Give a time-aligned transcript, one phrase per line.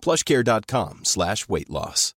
[0.00, 2.14] plushcare.com slash weight loss.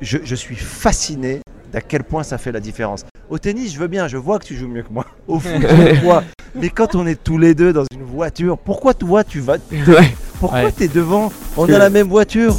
[0.00, 1.40] je, je suis fasciné
[1.72, 3.04] d'à quel point ça fait la différence.
[3.30, 5.06] Au tennis, je veux bien, je vois que tu joues mieux que moi.
[5.26, 6.24] Au foot, je vois.
[6.54, 10.14] Mais quand on est tous les deux dans une voiture, pourquoi toi tu vas Ouais.
[10.40, 10.72] Pourquoi Ouais.
[10.72, 12.54] t'es devant On a la même voiture.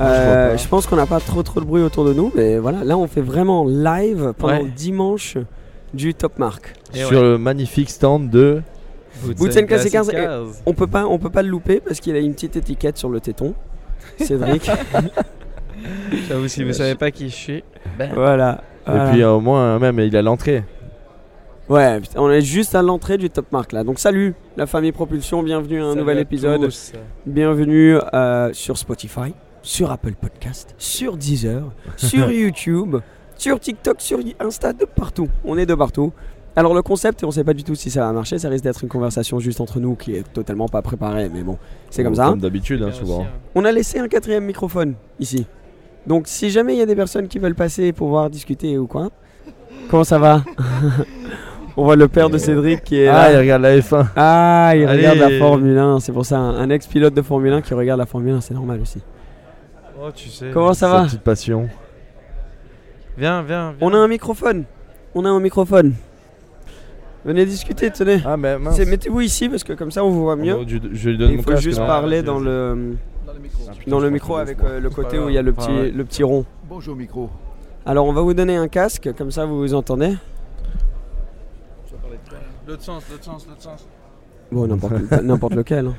[0.00, 2.84] Euh, je pense qu'on n'a pas trop trop de bruit autour de nous, mais voilà,
[2.84, 4.62] là on fait vraiment live pendant Ouais.
[4.62, 5.36] le dimanche
[5.94, 6.74] du Top Mark.
[6.94, 7.22] Et sur ouais.
[7.22, 8.62] le magnifique stand de.
[9.36, 10.44] Bootsen Classic Cars, Cars.
[10.64, 13.08] On peut pas, on peut pas le louper parce qu'il a une petite étiquette sur
[13.08, 13.54] le téton.
[14.18, 14.70] Cédric.
[16.28, 17.64] J'avoue, si vous savez pas qui je suis,
[17.98, 18.62] ben, voilà.
[18.86, 19.10] Et Voilà.
[19.10, 20.64] puis au moins, même, il a l'entrée.
[21.68, 23.84] Ouais, putain, on est juste à l'entrée du Top Mark là.
[23.84, 26.62] Donc salut la famille Propulsion, bienvenue à un salut nouvel à épisode.
[26.62, 26.92] tous.
[27.26, 31.64] Bienvenue euh, sur Spotify, sur Apple Podcast, sur Deezer,
[31.96, 32.96] sur YouTube,
[33.38, 35.28] sur TikTok, sur Insta, de partout.
[35.44, 36.12] On est de partout.
[36.56, 38.82] Alors le concept, on sait pas du tout si ça va marcher, ça risque d'être
[38.82, 41.56] une conversation juste entre nous qui est totalement pas préparée, mais bon,
[41.88, 42.30] c'est comme ça.
[42.30, 43.26] Comme d'habitude, hein, souvent.
[43.54, 45.46] On a laissé un quatrième microphone ici.
[46.06, 48.88] Donc si jamais il y a des personnes qui veulent passer pour voir discuter ou
[48.88, 49.10] quoi,
[49.88, 50.42] comment ça va?
[51.76, 53.38] On voit le père de Cédric qui est Ah, il là.
[53.38, 54.06] regarde la F1.
[54.16, 55.08] Ah, il Allez.
[55.08, 58.06] regarde la Formule 1, c'est pour ça, un, ex-pilote de Formule 1 qui regarde la
[58.06, 59.00] Formule 1, c'est normal aussi.
[60.02, 60.50] Oh, tu sais.
[60.52, 61.04] Comment ça va?
[61.04, 61.68] petite passion.
[63.18, 63.76] Viens, viens, viens.
[63.80, 64.64] On a un microphone.
[65.14, 65.94] On a un microphone.
[67.24, 68.20] Venez discuter, tenez.
[68.24, 68.76] Ah, mais mince.
[68.76, 70.56] C'est- Mettez-vous ici parce que comme ça on vous voit mieux.
[70.60, 72.44] Oh, je, je lui donne Il faut juste non parler vas-y, dans vas-y.
[72.44, 72.96] le
[73.88, 75.90] dans le micro avec euh, le côté où il y a le petit Ouais.
[75.90, 76.44] le petit rond.
[76.68, 77.28] Bonjour micro.
[77.84, 80.14] Alors on va vous donner un casque comme ça vous vous entendez.
[82.66, 83.86] L'autre sens, l'autre sens, l'autre sens.
[84.52, 85.86] Bon n'importe n'importe lequel.
[85.88, 85.94] hein.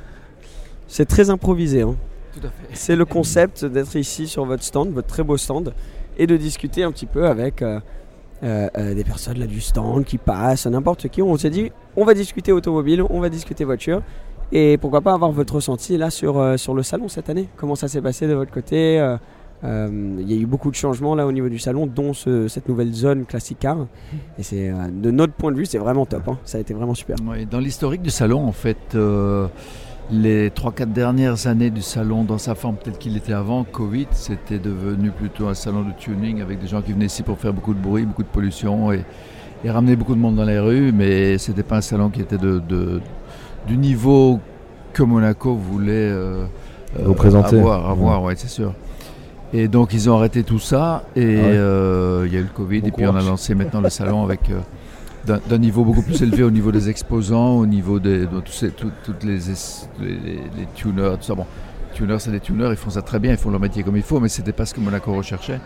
[0.87, 1.81] C'est très improvisé.
[1.81, 1.95] hein.
[2.33, 2.73] Tout à fait.
[2.73, 5.73] C'est le concept d'être ici sur votre stand, votre très beau stand,
[6.19, 7.79] et de discuter un petit peu avec euh,
[8.43, 11.21] euh, euh, des personnes là du stand qui passent, n'importe qui.
[11.23, 14.01] On s'est dit, on va discuter automobile, on va discuter voiture,
[14.51, 17.47] et pourquoi pas avoir votre ressenti là sur, sur le salon cette année.
[17.57, 18.95] Comment ça s'est passé de votre côté
[19.63, 22.67] Il y a eu beaucoup de changements là au niveau du salon, dont ce- cette
[22.69, 23.87] nouvelle zone classique car.
[24.37, 26.27] Et c'est de notre point de vue, c'est vraiment top.
[26.29, 26.37] hein.
[26.45, 27.17] Ça a été vraiment super.
[27.51, 28.95] Dans l'historique du salon, en fait,
[30.11, 34.57] les 3-4 dernières années du salon, dans sa forme telle qu'il était avant Covid, c'était
[34.59, 37.73] devenu plutôt un salon de tuning avec des gens qui venaient ici pour faire beaucoup
[37.75, 39.03] de bruit, beaucoup de pollution et,
[39.63, 42.37] et ramener beaucoup de monde dans les rues, mais c'était pas un salon qui était
[42.39, 43.01] de, de-
[43.67, 44.39] du niveau
[44.93, 46.45] que Monaco voulait euh,
[46.99, 47.59] euh, Représenter.
[47.59, 48.73] avoir, avoir ouais, c'est sûr.
[49.53, 51.41] Et donc ils ont arrêté tout ça et Ah ouais.
[51.55, 53.89] euh, il y a eu le Covid Bon et puis on a lancé maintenant le
[53.89, 54.41] salon avec
[55.25, 58.65] d'un niveau beaucoup plus élevé au niveau des exposants, au niveau des de tous
[59.03, 61.35] toutes les, es- les, les- tuners, tout ça.
[61.35, 61.45] Bon,
[61.93, 64.03] tuners c'est des tuners, ils font ça très bien, ils font leur métier comme il
[64.03, 65.59] faut, mais c'était pas ce que Monaco recherchait.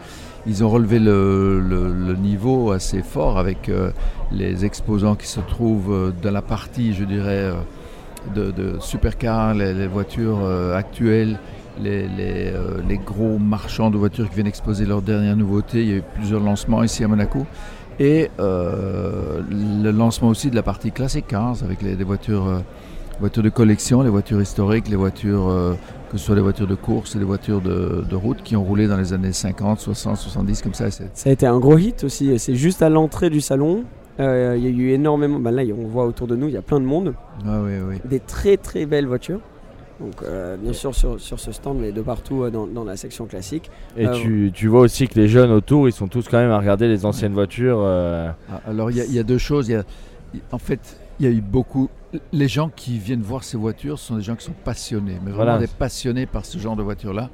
[0.45, 3.91] Ils ont relevé le, niveau assez fort avec euh,
[4.31, 7.53] les exposants qui se trouvent euh, dans la partie, je dirais, euh,
[8.35, 10.39] de, de supercars, les, voitures
[10.75, 11.37] actuelles,
[11.81, 12.53] les, les,
[12.87, 15.81] les gros marchands de voitures qui viennent exposer leurs dernières nouveautés.
[15.83, 17.45] Il y a eu plusieurs lancements ici à Monaco.
[17.99, 22.59] Et euh, le lancement aussi de la partie classique cars avec les, les voitures, euh,
[23.19, 25.73] voitures de collection, les voitures historiques, les voitures, euh,
[26.11, 28.63] que ce soit les voitures de course et les voitures de, de route qui ont
[28.63, 30.89] roulé dans les années 50, 60, 70 comme ça.
[30.91, 32.37] Ça a été un gros hit aussi.
[32.39, 33.83] C'est juste à l'entrée du salon.
[34.19, 35.39] Il y a eu énormément.
[35.39, 37.15] bah là, on voit autour de nous, il y a plein de monde.
[37.47, 37.95] Ah oui, oui.
[38.05, 39.39] Des très très belles voitures.
[39.99, 42.97] Donc, euh, bien sûr, sur, sur ce stand, mais de partout euh, dans, dans la
[42.97, 43.69] section classique.
[43.95, 46.51] Et Euh, tu, tu vois aussi que les jeunes autour, ils sont tous quand même
[46.51, 47.79] à regarder les anciennes voitures.
[47.81, 49.69] euh, Ah, Alors il y, a- il y a deux choses.
[49.69, 49.83] Il y a-
[50.51, 51.89] en fait, il y a eu beaucoup.
[52.31, 55.51] Les gens qui viennent voir ces voitures sont des gens qui sont passionnés, mais vraiment
[55.53, 55.59] Voilà.
[55.59, 57.29] des passionnés par ce genre de voiture-là,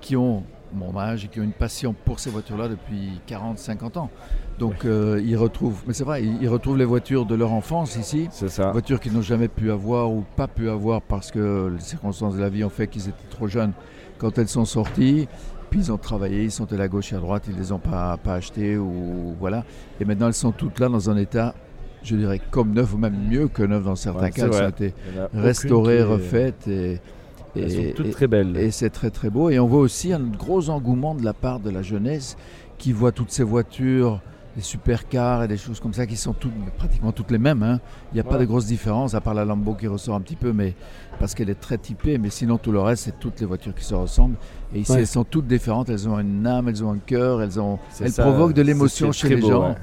[0.00, 0.42] qui ont
[0.74, 4.10] mon âge et qui ont une passion pour ces voitures-là depuis 40, 50 ans.
[4.58, 7.96] Donc euh, ils retrouvent, mais c'est vrai, ils, ils retrouvent les voitures de leur enfance
[7.96, 8.28] ici.
[8.30, 8.70] C'est ça.
[8.72, 12.40] Voitures qu'ils n'ont jamais pu avoir ou pas pu avoir parce que les circonstances de
[12.40, 13.72] la vie ont fait qu'ils étaient trop jeunes
[14.18, 15.28] quand elles sont sorties.
[15.70, 17.78] Puis ils ont travaillé, ils sont allés à gauche et à droite, ils les ont
[17.78, 19.64] pas, pas achetées ou voilà.
[20.00, 21.54] Et maintenant elles sont toutes là dans un état,
[22.02, 24.46] je dirais, comme neuf ou même mieux que neuf dans certains Ouais, cas.
[24.46, 24.68] ont vrai.
[24.70, 27.19] été Il y en
[27.56, 28.56] et, Elles sont et- toutes et- très belles.
[28.56, 29.50] et c'est très très beau.
[29.50, 32.36] Et on voit aussi un gros engouement de la part de la jeunesse
[32.78, 34.20] qui voit toutes ces voitures,
[34.56, 37.62] des supercars et des choses comme ça qui sont toutes, pratiquement toutes les mêmes.
[37.62, 37.78] hein.
[38.10, 40.34] Il n'y a pas de grosses différences, à part la Lambo qui ressort un petit
[40.34, 40.74] peu, mais
[41.20, 42.18] parce qu'elle est très typée.
[42.18, 44.34] Mais sinon, tout le reste, c'est toutes les voitures qui se ressemblent.
[44.74, 44.98] Et ici, Ouais.
[45.00, 45.88] elles sont toutes différentes.
[45.88, 49.12] Elles ont une âme, elles ont un cœur, elles, ont, elles ça, provoquent de l'émotion
[49.12, 49.68] chez les beau, gens.
[49.68, 49.74] ouais.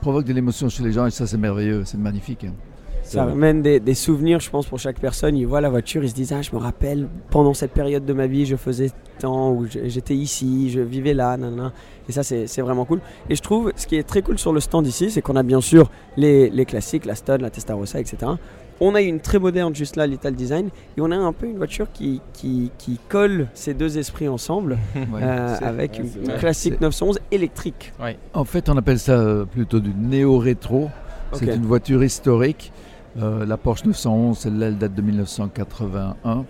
[0.00, 2.44] Provoquent de l'émotion chez les gens et ça, c'est merveilleux, c'est magnifique.
[2.44, 2.52] hein.
[3.12, 5.36] Ça ramène des, des souvenirs, je pense, pour chaque personne.
[5.36, 8.12] Ils voient la voiture, ils se disent Ah, je me rappelle, pendant cette période de
[8.12, 11.72] ma vie, je faisais tant, ou j'étais ici, je vivais là, nanana.
[12.08, 13.00] Et ça, c'est vraiment cool.
[13.30, 15.42] Et je trouve, ce qui est très cool sur le stand ici, c'est qu'on a
[15.42, 18.32] bien sûr les, les classiques, la Stud, la Testarossa, etc.
[18.80, 20.66] On a une très moderne, juste là, l'Ital Design.
[20.96, 24.76] Et on a un peu une voiture qui, qui, qui colle ces deux esprits ensemble,
[24.96, 25.20] Ouais.
[25.22, 27.92] euh, avec ouais, une, classique C'est- 911 électrique.
[28.34, 30.90] En fait, on appelle ça euh, plutôt du néo-rétro.
[31.34, 32.72] C'est une voiture historique.
[33.20, 36.44] Euh, la Porsche 911, celle-là, elle date de 1981.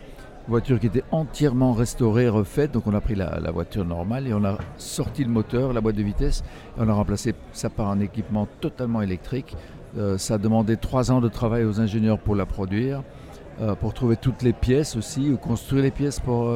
[0.49, 2.73] Voiture qui était entièrement restaurée, refaite.
[2.73, 5.97] Donc on a pris la, voiture normale et on a sorti le moteur, la boîte
[5.97, 6.43] de vitesse,
[6.79, 9.57] on a remplacé ça par un équipement totalement électrique.
[9.97, 13.03] Euh, ça a demandé trois ans de travail aux ingénieurs pour la produire,
[13.61, 16.51] euh, pour trouver toutes les pièces aussi, ou construire les pièces pour,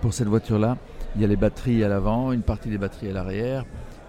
[0.00, 0.76] pour cette voiture-là.
[1.16, 3.64] Il y a les batteries à l'avant, une partie des batteries à l'arrière,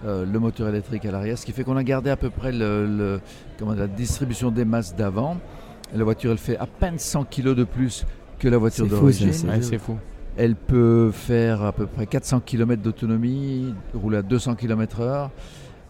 [0.06, 2.51] euh, le moteur électrique à l'arrière, ce qui fait qu'on a gardé à peu près
[2.51, 3.19] le, le-
[3.59, 5.38] comment, la distribution des masses d'avant.
[5.94, 8.06] La voiture, elle fait à peine 100 kg de plus
[8.39, 9.30] que la voiture C'est fou, d'origine.
[9.50, 9.98] Ouais, c'est fou.
[10.38, 15.30] Elle peut faire à peu près 400 km d'autonomie, rouler à 200 km/h.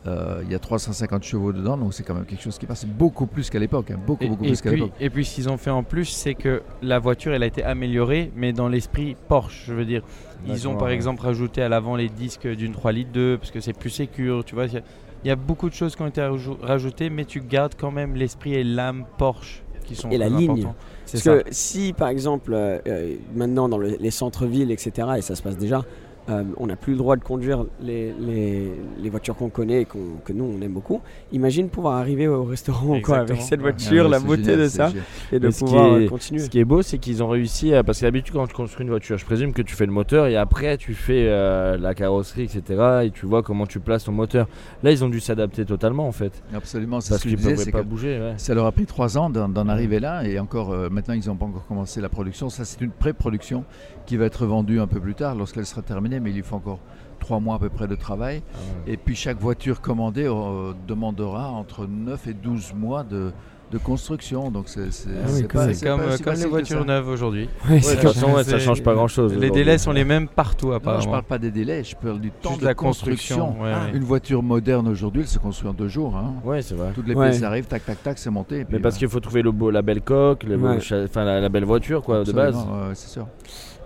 [0.07, 2.86] Euh, il y a 350 chevaux dedans, donc c'est quand même quelque chose qui passe
[2.86, 4.95] beaucoup plus qu'à l'époque, hein, beaucoup, Et, beaucoup et plus qu'à puis, l'époque.
[5.00, 7.63] et puis ce qu'ils ont fait en plus, c'est que la voiture, elle a été
[7.63, 10.01] améliorée, mais dans l'esprit Porsche, je veux dire.
[10.48, 10.95] Ils ont par ouais.
[10.95, 14.44] exemple rajouté à l'avant les disques d'une 3 litres 2 parce que c'est plus sécure,
[14.44, 14.65] tu vois.
[14.65, 14.81] Il y a-
[15.24, 17.92] il y, a beaucoup de choses qui ont été rajou- rajoutées, mais tu gardes quand
[17.92, 20.50] même l'esprit et l'âme Porsche qui sont Et la ligne.
[20.50, 20.75] importants.
[21.12, 21.38] Parce ça.
[21.38, 25.44] que si par exemple euh, euh, maintenant dans le- les centres-villes, etc., et ça se
[25.44, 25.86] passe déjà,
[26.29, 28.71] euh, on n'a plus le droit de conduire les, les-
[29.01, 31.01] les voitures qu'on connaît et que nous on aime beaucoup.
[31.31, 34.68] Imagine pouvoir arriver au restaurant quoi, avec cette Ah voiture, ouais, la beauté génial, de
[34.68, 35.03] ça, génial.
[35.31, 36.39] et de Mais ce qui pouvoir est- euh, continuer.
[36.41, 37.83] Ce qui est beau, c'est qu'ils ont réussi à.
[37.83, 40.27] Parce que d'habitude, quand tu construis une voiture, je présume que tu fais le moteur
[40.27, 43.01] et après tu fais euh, la carrosserie, etc.
[43.06, 44.47] Et tu vois comment tu places ton moteur.
[44.83, 46.44] Là, ils ont dû s'adapter totalement en fait.
[46.53, 48.19] Absolument, c'est Parce ce que qu'ils je disais, pas bouger.
[48.19, 48.33] ouais.
[48.38, 51.27] ça leur a pris trois ans d'en d'en arriver là et encore euh, maintenant ils
[51.27, 52.50] n'ont pas encore commencé la production.
[52.50, 53.63] Ça c'est une pré-production
[54.12, 56.58] qui va être vendue un peu plus tard lorsqu'elle sera terminée, mais il lui faut
[56.58, 56.80] encore
[57.22, 58.44] trois mois à peu près de travail.
[58.86, 63.31] Et puis chaque voiture commandée euh, demandera entre 9 et 12 mois de,
[63.72, 64.52] de construction.
[64.52, 67.48] Donc c'est Ah oui, comme, comme les voitures neuves aujourd'hui.
[67.69, 69.34] Ouais, Ouais, c'est de comme- toute façon, ouais, ça change pas grand chose.
[69.38, 71.12] Les délais sont les mêmes partout Non, je apparemment.
[71.12, 73.38] parle pas des délais, je parle du temps Juste de la construction.
[73.46, 73.63] construction.
[73.63, 73.92] ouais, ouais.
[73.98, 76.18] Une voiture moderne aujourd'hui, elle se construit en deux jours.
[76.18, 76.34] hein.
[76.44, 76.92] Ouais, c'est vrai.
[76.94, 77.30] Toutes les Ouais.
[77.30, 78.60] pièces arrivent, tac, tac, tac, c'est monté.
[78.60, 80.68] et puis Mais parce qu'il faut trouver le beau, la belle coque, le beau
[81.16, 82.58] la, la belle voiture quoi de base.
[82.96, 83.25] C'est sûr.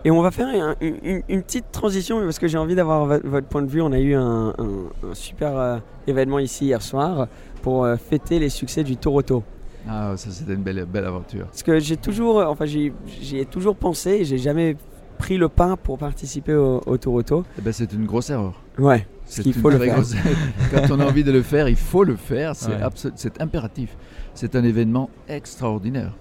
[0.06, 3.48] Et on va faire un- une, petite transition parce que j'ai envie d'avoir vo- votre
[3.48, 3.82] point de vue.
[3.82, 7.28] On a eu un, un- un super euh, événement ici hier soir
[7.64, 9.44] pour euh, fêter les succès du Toronto.
[9.90, 11.46] Ah, ça c'était une belle, belle aventure.
[11.48, 12.92] Parce que j'ai toujours, euh, enfin j'y
[13.34, 14.78] ai toujours pensé, et j'ai jamais
[15.18, 17.44] pris le pas pour participer au, au Toronto.
[17.58, 18.62] Eh ben, c'est une grosse erreur.
[18.78, 19.96] Ouais, C'est qu'il une faut le faire.
[19.96, 20.16] grosse-
[20.72, 22.56] Quand on a envie de le faire, il faut le faire.
[22.56, 23.32] C'est Ouais.
[23.40, 23.96] impératif.
[24.36, 26.14] C'est un événement extraordinaire.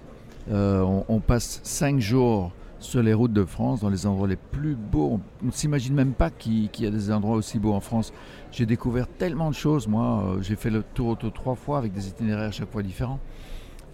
[0.51, 4.35] Euh, on, on passe cinq jours sur les routes de France, dans les endroits les
[4.35, 5.19] plus beaux.
[5.41, 8.13] On ne s'imagine même pas qu'il y a des endroits aussi beaux en France.
[8.51, 9.87] J'ai découvert tellement de choses.
[9.87, 12.83] Moi, Euh, j'ai fait le tour auto trois fois avec des itinéraires à chaque fois
[12.83, 13.19] différents.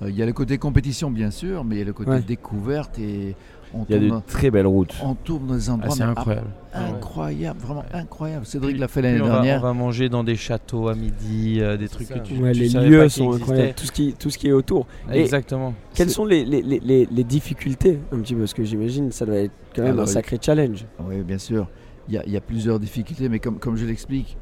[0.01, 2.09] Euh, Il y a le côté compétition, bien sûr, mais il y a le côté
[2.11, 2.21] Ouais.
[2.21, 3.35] découverte et
[3.73, 4.93] on Il y a de très belles routes.
[5.03, 6.47] on tourne dans des Ah, endroits c'est mais incroyable.
[6.73, 8.45] incroyables, vraiment incroyables.
[8.45, 9.59] Cédric l'a fait l'année dernière.
[9.59, 12.19] on va manger dans des châteaux à midi, euh, des trucs ça.
[12.19, 14.37] que tu, Ouais, tu les savais lieux pas sont incroyables, tout ce qui, tout ce
[14.37, 14.87] qui est autour.
[15.11, 15.73] Et Exactement.
[15.93, 19.25] quelles sont les, les, les- les- les difficultés un petit peu Parce que j'imagine ça
[19.25, 20.85] doit être quand même Alors, un il- sacré challenge.
[21.07, 21.67] Oui, bien sûr.
[22.07, 24.37] Il y a, il y a plusieurs difficultés, mais comme, comme je l'explique,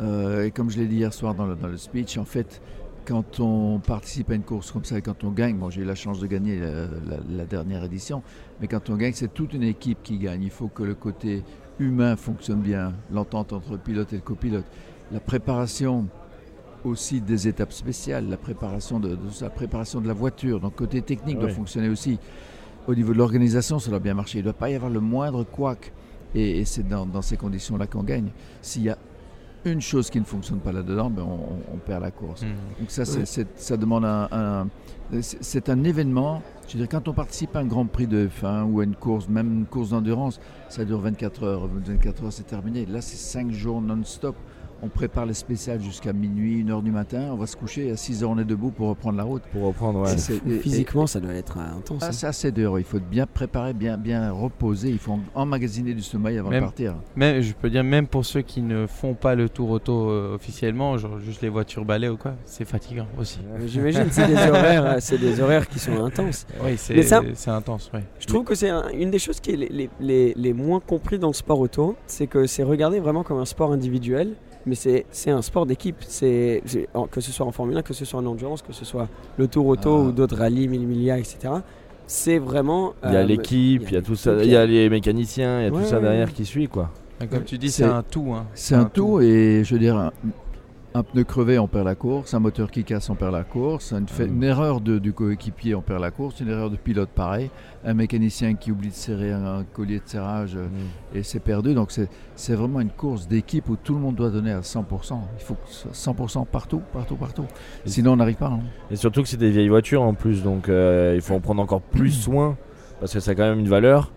[0.00, 2.60] euh, et comme je l'ai dit hier soir dans le, dans le speech, en fait,
[3.08, 5.84] quand on participe à une course comme ça et quand on gagne, bon, j'ai eu
[5.84, 8.22] la chance de gagner la, la- la dernière édition,
[8.60, 10.42] mais quand on gagne, c'est toute une équipe qui gagne.
[10.42, 11.42] Il faut que le côté
[11.78, 14.66] humain fonctionne bien, l'entente entre le pilote et le copilote,
[15.10, 16.06] la préparation
[16.84, 21.00] aussi des étapes spéciales, la préparation de, de la préparation de la voiture, donc côté
[21.02, 22.18] technique doit fonctionner aussi.
[22.86, 24.38] Au niveau de l'organisation, ça doit bien marcher.
[24.38, 25.92] Il ne doit pas y avoir le moindre couac
[26.34, 28.28] Et, et c'est dans, dans ces conditions-là qu'on gagne.
[28.60, 28.98] S'il y a
[29.64, 32.42] une chose qui ne fonctionne pas là-dedans, ben on, on perd la course.
[32.42, 32.80] Hmm.
[32.80, 33.26] Donc ça, c'est- Ouais.
[33.26, 34.28] c'est- ça demande un...
[34.32, 34.66] un-
[35.22, 36.42] c'est c'est un événement.
[36.66, 38.94] Je veux dire, quand on participe à un Grand Prix de F1 ou à une
[38.94, 40.38] course, même une course d'endurance,
[40.68, 41.66] ça dure 24 heures.
[41.66, 42.84] 24 heures, c'est terminé.
[42.84, 44.36] Là, c'est 5 jours non-stop.
[44.82, 47.30] On prépare les spéciales jusqu'à minuit, 1 heure du matin.
[47.32, 47.90] On va se coucher.
[47.90, 49.42] À 6 heures, on est debout pour reprendre la route.
[49.52, 50.12] Pour reprendre, ouais.
[50.48, 51.98] Et et- Physiquement, ça doit être euh, intense.
[52.02, 52.12] ah, hein.
[52.12, 52.78] c'est assez dur.
[52.78, 54.90] Il faut être bien préparé, bien, bien reposer.
[54.90, 56.94] Il faut emmagasiner du sommeil avant Même- de partir.
[57.16, 60.34] Même, je peux dire, même pour ceux qui ne font pas le tour auto euh,
[60.36, 63.40] officiellement, genre juste les voitures balais ou quoi, c'est fatigant aussi.
[63.58, 66.46] Euh, J'imagine, c'est des horaires, c'est des horaires qui sont intenses.
[66.64, 68.04] Oui, c'est ça- c'est intense, ouais.
[68.20, 70.78] Je trouve que c'est un- une des choses qui est les, les- les- les moins
[70.80, 74.34] compris dans le sport auto, c'est que c'est regardé vraiment comme un sport individuel,
[74.68, 75.96] mais c'est c'est un sport d'équipe.
[76.00, 76.62] C'est
[77.10, 79.48] que ce soit en Formule 1, que ce soit en endurance, que ce soit le
[79.48, 80.08] Tour auto Ah.
[80.08, 81.54] ou d'autres rallyes, Mille Millia, etc.
[82.06, 82.94] C'est vraiment.
[83.04, 85.60] Il y a euh, l'équipe, il y a tout ça, il y a les mécaniciens,
[85.60, 86.32] il y a tout ça derrière ouais.
[86.34, 86.90] qui suit quoi.
[87.30, 88.32] Comme tu dis, C'est- un tout.
[88.32, 88.46] hein.
[88.54, 90.12] C'est un tout et je veux dire,
[90.94, 92.34] un, pneu crevé, on perd la course.
[92.34, 93.92] Un moteur qui casse, on perd la course.
[93.92, 94.34] Une, fait- Mm.
[94.36, 96.40] une erreur de- du coéquipier, on perd la course.
[96.40, 97.50] Une erreur de pilote, pareil.
[97.84, 100.66] Un mécanicien qui oublie de serrer un, collier de serrage euh,
[101.14, 101.74] et c'est perdu.
[101.74, 101.92] Donc
[102.36, 105.20] c'est vraiment une course d'équipe où tout le monde doit donner à 100%.
[105.38, 107.44] Il faut que ce soit 100% partout, partout, partout.
[107.86, 108.46] Et- Sinon, on n'arrive pas.
[108.48, 108.60] hein.
[108.90, 111.62] Et surtout que c'est des vieilles voitures en plus, donc euh, il faut en prendre
[111.62, 112.56] encore plus soin
[113.00, 114.10] parce que ça a quand même une valeur.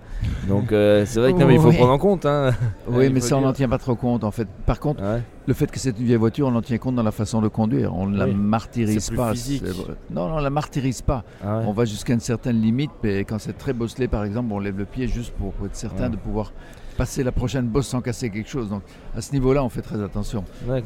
[0.47, 1.75] Donc euh, c'est vrai que non, mais il faut Oui.
[1.77, 2.25] prendre en compte.
[2.27, 2.51] Hein.
[2.87, 4.47] Oui, mais ça, on n'en tient pas trop compte en fait.
[4.65, 5.21] Par contre, Ouais.
[5.48, 7.48] Le fait que c'est une vieille voiture, on en tient compte dans la façon de
[7.48, 7.95] conduire.
[7.95, 9.31] On ne la martyrise plus pas.
[9.33, 9.63] physique.
[10.12, 11.24] Non, non, on la martyrise pas.
[11.43, 11.63] Ah ouais.
[11.67, 14.77] On va jusqu'à une certaine limite, mais quand c'est très bosselé, par exemple, on lève
[14.77, 16.10] le pied juste pour, pour être certain Ouais.
[16.10, 16.53] de pouvoir
[16.98, 18.69] passer la prochaine bosse sans casser quelque chose.
[18.69, 18.83] Donc
[19.15, 20.43] à ce niveau-là, on fait très attention.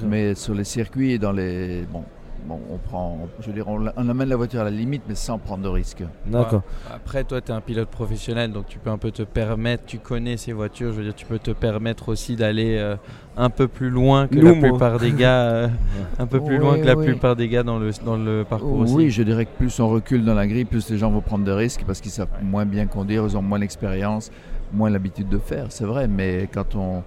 [0.08, 1.84] Mais sur les circuits et dans les.
[1.92, 2.04] Bon,
[2.46, 3.28] bon on prend.
[3.40, 6.04] Je veux dire, on, amène la voiture à la limite, mais sans prendre de risques.
[6.26, 6.62] D'accord.
[6.94, 10.00] Après, toi, tu es un pilote professionnel, donc tu peux un peu te permettre, tu
[10.00, 12.96] connais ces voitures, je veux dire, tu peux te permettre aussi d'aller euh,
[13.38, 14.70] un peu plus loin que Nous, la moi.
[14.70, 15.68] plupart des gars, euh,
[16.20, 18.94] un peu plus loin que la plupart des gars dans le, dans le parcours aussi.
[18.94, 21.46] Oui, je dirais que plus on recule dans la grille, plus les gens vont prendre
[21.46, 24.32] de risques parce qu'ils savent moins bien conduire, ils ont moins d'expérience,
[24.72, 26.08] moins l'habitude de faire, c'est vrai.
[26.08, 27.04] Mais quand on.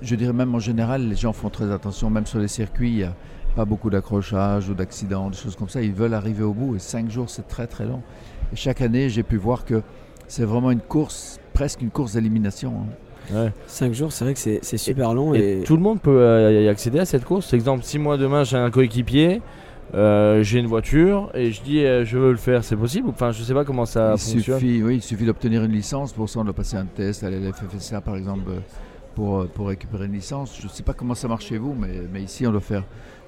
[0.00, 2.96] Je dirais même en général, les gens font très attention, même sur les circuits, il
[2.98, 3.14] n'y a
[3.54, 5.82] pas beaucoup d'accrochages ou d'accidents, des choses comme ça.
[5.82, 8.02] Ils veulent arriver au bout et cinq jours, c'est très très long.
[8.52, 9.82] Et chaque année, j'ai pu voir que
[10.28, 12.72] c'est vraiment une course, presque une course d'élimination.
[12.72, 12.86] hein.
[13.32, 13.52] Ouais.
[13.68, 15.32] 5 jours, c'est vrai que c'est super long.
[15.32, 17.52] Et, Et, tout le monde peut euh, y accéder à cette course.
[17.54, 19.40] Exemple, si moi demain j'ai un coéquipier,
[19.94, 23.30] euh, j'ai une voiture et je dis euh, je veux le faire, c'est possible Enfin,
[23.30, 24.58] je sais pas comment ça il fonctionne.
[24.58, 26.12] suffit, oui, il suffit d'obtenir une licence.
[26.12, 28.50] Pour ça, on doit passer un test à la FFSA, par exemple,
[29.14, 30.58] pour, pour récupérer une licence.
[30.60, 32.82] Je ne sais pas comment ça marche chez vous, mais, mais ici, on doit faire,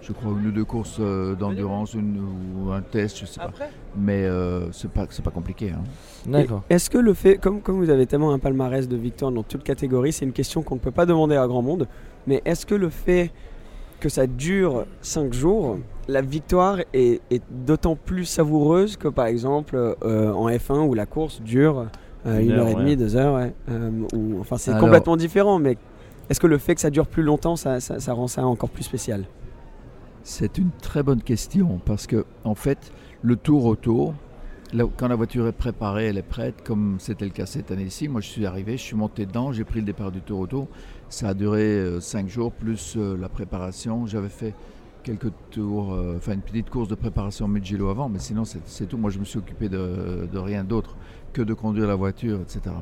[0.06, 2.20] je crois, une ou deux courses euh, d'endurance une,
[2.64, 3.50] ou un test, je sais pas.
[3.96, 5.70] Mais euh, c'est pas, c'est pas compliqué.
[5.70, 5.82] hein.
[6.26, 6.62] D'accord.
[6.70, 9.62] Est-ce que le fait, comme, comme vous avez tellement un palmarès de victoires dans toute
[9.64, 11.86] catégorie, c'est une question qu'on ne peut pas demander à grand monde,
[12.26, 13.30] mais est-ce que le fait
[14.00, 19.76] que ça dure 5 jours, la victoire est, est d'autant plus savoureuse que par exemple
[20.04, 21.86] euh, en F1 où la course dure
[22.26, 22.96] euh, Une une heure, heure, et demie, ouais.
[22.96, 25.78] deux heures, ouais, euh, ou- enfin c'est Alors- complètement différent, mais
[26.28, 28.68] est-ce que le fait que ça dure plus longtemps, ça, ça- ça rend ça encore
[28.70, 29.24] plus spécial?
[30.26, 34.14] C'est une très bonne question parce que, en fait, le tour auto,
[34.72, 38.08] là, quand la voiture est préparée, elle est prête, comme c'était le cas cette année-ci.
[38.08, 40.68] Moi, je suis arrivé, je suis monté dedans, j'ai pris le départ du tour auto.
[41.10, 44.06] Ça a duré 5 jours plus euh, la préparation.
[44.06, 44.54] J'avais fait
[45.02, 48.96] quelques tours, euh, enfin une petite course de préparation Mugello avant, mais sinon c'est tout.
[48.96, 50.96] Moi, je me suis occupé de, de rien d'autre
[51.34, 52.74] que de conduire la voiture, etc.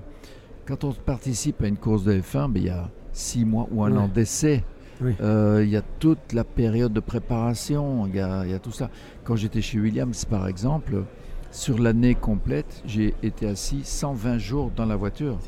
[0.65, 3.83] Quand on participe à une course de F1, ben, il y a 6 mois ou
[3.83, 3.99] un Ouais.
[3.99, 4.63] an d'essai.
[5.03, 5.15] Oui.
[5.21, 8.59] Euh, Il y a toute la période de préparation, il y a, il y a
[8.59, 8.91] tout ça.
[9.25, 11.05] Quand j'étais chez Williams, par exemple,
[11.51, 15.39] sur l'année complète, j'ai été assis 120 jours dans la voiture.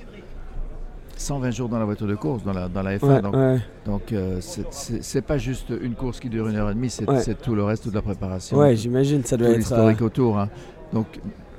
[1.17, 3.07] 120 jours dans la voiture de course, dans la, dans la F1.
[3.07, 3.59] Ouais, donc ouais.
[3.87, 7.23] donc, euh, c'est- pas juste une course qui dure une heure et demie, c'est Ouais.
[7.41, 8.57] tout le reste, toute la préparation.
[8.59, 9.59] Ouais, j'imagine, ça doit être.
[9.59, 10.39] l'historique autour.
[10.39, 10.49] hein.
[10.93, 11.07] Donc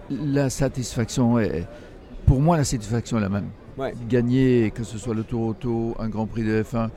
[0.10, 1.66] la satisfaction est,
[2.26, 3.48] pour moi la satisfaction est la même.
[4.10, 6.90] Gagner, que ce soit le Tour Auto, un Grand Prix de F1,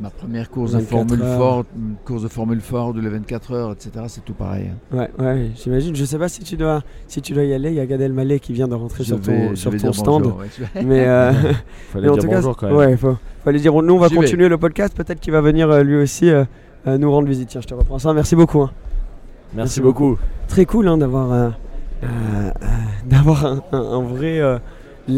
[0.00, 1.38] ma première course de 24 Formule heures.
[1.38, 3.90] Ford, une course de Formule Ford de les 24 heures, etc.
[4.08, 4.70] C'est tout pareil.
[4.92, 4.96] hein.
[4.96, 5.94] Ouais, ouais, j'imagine.
[5.94, 7.70] Je sais pas si tu dois, si tu dois y aller.
[7.70, 10.22] Il y a Gad Elmaleh qui vient de rentrer Je sur vais- ton, sur stand.
[10.22, 11.32] bonjour, ouais, Mais, euh,
[11.92, 12.76] Fallait mais en dire tout cas, bonjour quand même.
[12.76, 13.72] ouais, faut, faut aller dire.
[13.82, 14.16] Nous, on va vais.
[14.16, 14.94] continuer le podcast.
[14.96, 16.44] Peut-être qu'il va venir euh, lui aussi euh,
[16.86, 17.48] euh, nous rendre visite.
[17.48, 18.12] Tiens, je te reprends ça.
[18.12, 18.62] Merci beaucoup.
[18.62, 18.70] hein.
[19.54, 20.18] Merci Merci beaucoup.
[20.48, 21.50] Très cool hein, d'avoir, euh,
[22.04, 22.50] euh, euh,
[23.06, 24.58] d'avoir un, un- un vrai euh,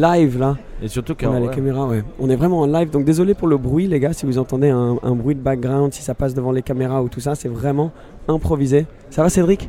[0.00, 0.56] live là.
[0.82, 2.02] Et surtout On quand a les caméras, ouais.
[2.18, 2.90] On est vraiment en live.
[2.90, 5.92] Donc désolé pour le bruit, les gars, si vous entendez un, un bruit de background,
[5.92, 7.90] si ça passe devant les caméras ou tout ça, c'est vraiment
[8.28, 8.86] improvisé.
[9.10, 9.68] Ça va, Cédric?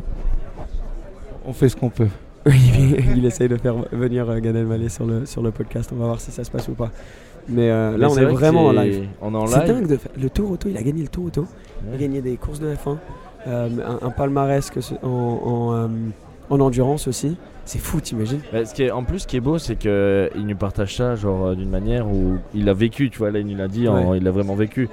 [1.45, 2.07] On fait ce qu'on peut.
[2.47, 5.89] Il essaye de faire venir euh, Gad Elmaleh sur le, sur le podcast.
[5.93, 6.91] On va voir si ça se passe ou pas.
[7.47, 9.07] Mais euh, Mais là, on est vraiment en live.
[9.21, 9.67] On est en C'est live.
[9.67, 10.11] dingue de faire.
[10.19, 11.45] Le Tour Auto, il a gagné le Tour Auto.
[11.87, 12.97] Il a gagné des courses de F1.
[13.47, 13.69] euh,
[14.01, 15.87] un, un palmarès que ce- en, en, euh,
[16.49, 17.37] en endurance aussi.
[17.65, 20.45] C'est fou, t'imagines Bah, ce qui est, en plus, ce qui est beau, c'est qu'il
[20.45, 23.47] nous partage ça genre euh, d'une manière où il a vécu, tu vois, là il
[23.47, 24.87] nous l'a dit, en- il l'a vraiment vécu.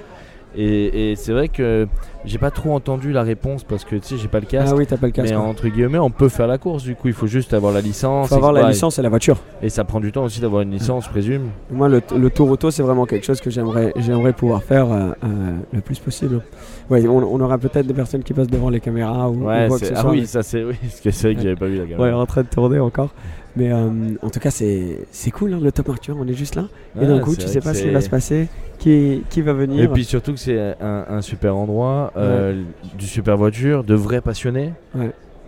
[0.55, 1.87] Et, et c'est vrai que
[2.25, 4.71] j'ai pas trop entendu la réponse parce que tu sais, j'ai pas le casque.
[4.73, 5.29] Ah oui, t'as pas le casque.
[5.31, 5.45] mais quoi.
[5.45, 8.29] entre guillemets, on peut faire la course du coup, il faut juste avoir la licence.
[8.29, 9.37] Faut avoir la licence et la voiture.
[9.61, 11.49] Et ça prend du temps aussi d'avoir une licence, je présume.
[11.71, 15.11] Moi, le, le tour auto, c'est vraiment quelque chose que j'aimerais, j'aimerais pouvoir faire euh,
[15.23, 15.27] euh,
[15.71, 16.41] le plus possible.
[16.89, 19.67] Ouais, on, on aura peut-être des personnes qui passent devant les caméras ou, ou Ouais,
[19.67, 20.11] quoi que ce ah soit.
[20.11, 22.01] oui, ça c'est oui, parce que c'est vrai que j'avais pas vu la caméra.
[22.03, 23.09] Ouais, en train de tourner encore.
[23.55, 23.87] Mais euh,
[24.23, 26.17] en tout cas, c'est, c'est cool, hein, le top Arthur.
[26.19, 26.65] On est juste là.
[26.99, 28.47] et d'un coup, tu sais pas ce qui va se passer,
[28.79, 29.83] qui, qui va venir.
[29.83, 32.61] Et puis surtout que c'est un, un super endroit, euh,
[32.97, 34.73] du super voiture, de vrais passionnés.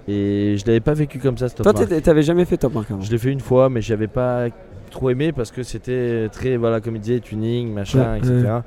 [0.08, 2.02] Et je l'avais pas vécu comme ça, ce top Toi, marque.
[2.04, 3.02] t'avais jamais fait top marque avant.
[3.02, 4.46] Je l'ai fait une fois, mais j'avais pas
[4.92, 8.60] trop aimé parce que c'était très, voilà, comme il disait, tuning, machin, etc.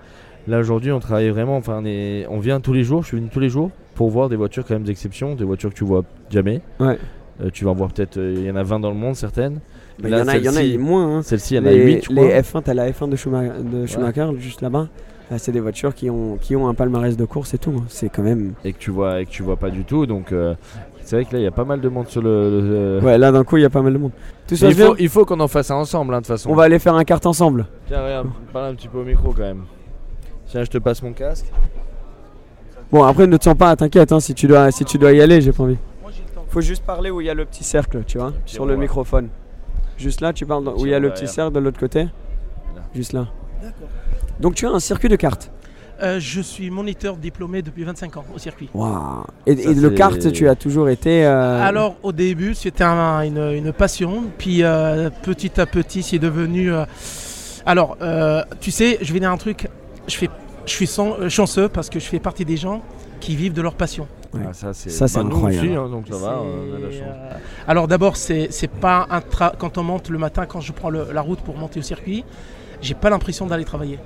[0.48, 3.16] Là aujourd'hui, on travaille vraiment, enfin, on, est- on vient tous les jours, je suis
[3.18, 5.84] venu tous les jours pour voir des voitures quand même d'exception, des voitures que tu
[5.84, 6.60] vois jamais.
[6.80, 6.98] Ouais.
[7.42, 9.14] Euh, tu vas en voir peut-être, euh, il y en a 20 dans le monde,
[9.14, 9.60] certaines.
[10.02, 11.18] Il y en a, moins.
[11.18, 11.22] hein.
[11.22, 12.26] Celle-ci, il y en a les, 8, je crois.
[12.28, 14.88] les F1, t'as la F1 de Schumacher, de Schumacher juste là-bas.
[15.30, 17.72] Là, c'est des voitures qui ont, qui ont un palmarès de course et tout.
[17.76, 17.84] hein.
[17.88, 18.54] C'est quand même.
[18.64, 20.06] Et que tu vois, et que tu vois pas du tout.
[20.06, 20.54] Donc, euh,
[21.02, 22.98] c'est vrai que là, il y a pas mal de monde sur le.
[22.98, 24.12] le- Ouais, là d'un coup, il y a pas mal de monde.
[24.46, 26.28] Tout ça, Mais il faut, il faut qu'on en fasse un ensemble, hein, de toute
[26.34, 26.48] façon.
[26.50, 27.66] On va aller faire un kart ensemble.
[27.88, 29.64] Tiens, regarde, parle un petit peu au micro quand même.
[30.46, 31.44] Tiens, je te passe mon casque.
[32.90, 35.20] Bon, après, ne te sens pas, t'inquiète, hein, si, tu dois, si tu dois y
[35.20, 35.76] aller, j'ai pas envie.
[36.48, 39.28] Faut juste parler où il y a le petit cercle, tu vois, sur le microphone.
[39.98, 42.04] Juste là, tu parles où il y a le petit cercle de l'autre côté.
[42.04, 42.10] Là.
[42.94, 43.26] Juste là.
[44.40, 45.50] Donc tu as un circuit de kart.
[46.00, 48.68] Euh, je suis moniteur diplômé depuis 25 ans au circuit.
[48.72, 49.24] Waouh.
[49.46, 51.26] Et, Ça, et le kart, tu as toujours été.
[51.26, 56.20] euh, Alors au début c'était un- une, une passion, puis euh, petit à petit c'est
[56.20, 56.72] devenu...
[56.72, 56.84] euh,
[57.66, 59.68] Alors euh, tu sais, je vais dire un truc,
[60.06, 60.30] je, fais,
[60.66, 62.80] je suis euh, chanceux parce que je fais partie des gens
[63.20, 64.06] qui vivent de leur passion.
[64.34, 64.42] Ouais.
[64.48, 65.66] Ah, ça, c'est Ça, c'est nous incroyable.
[65.66, 67.00] aussi, hein, donc ça va, C'est, on a de la chance.
[67.32, 67.32] euh,
[67.66, 70.90] Alors d'abord, c'est c'est pas un tra- quand on monte le matin, quand je prends
[70.90, 72.24] le- la route pour monter au circuit,
[72.80, 73.98] j'ai pas l'impression d'aller travailler.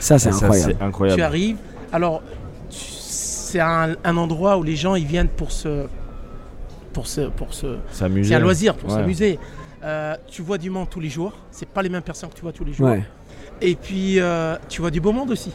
[0.00, 1.14] Ça, c'est incroyable.
[1.14, 1.56] Tu arrives,
[1.92, 2.22] alors
[2.70, 5.86] c'est un, un endroit où les gens ils viennent pour se
[6.92, 8.30] pour se pour se S'amuser.
[8.30, 8.96] c'est un loisir pour Ouais.
[8.96, 9.38] s'amuser.
[9.84, 12.42] Euh, tu vois du monde tous les jours, c'est pas les mêmes personnes que tu
[12.42, 12.88] vois tous les jours.
[12.88, 13.04] Ouais.
[13.60, 15.52] Et puis euh, tu vois du beau monde aussi.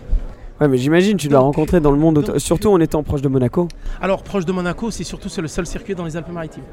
[0.61, 3.27] Ouais, mais j'imagine tu dois rencontrer dans le monde, donc- surtout en étant proche de
[3.27, 3.67] Monaco.
[4.01, 6.63] Alors proche de Monaco, c'est surtout c'est le seul circuit dans les Alpes-Maritimes.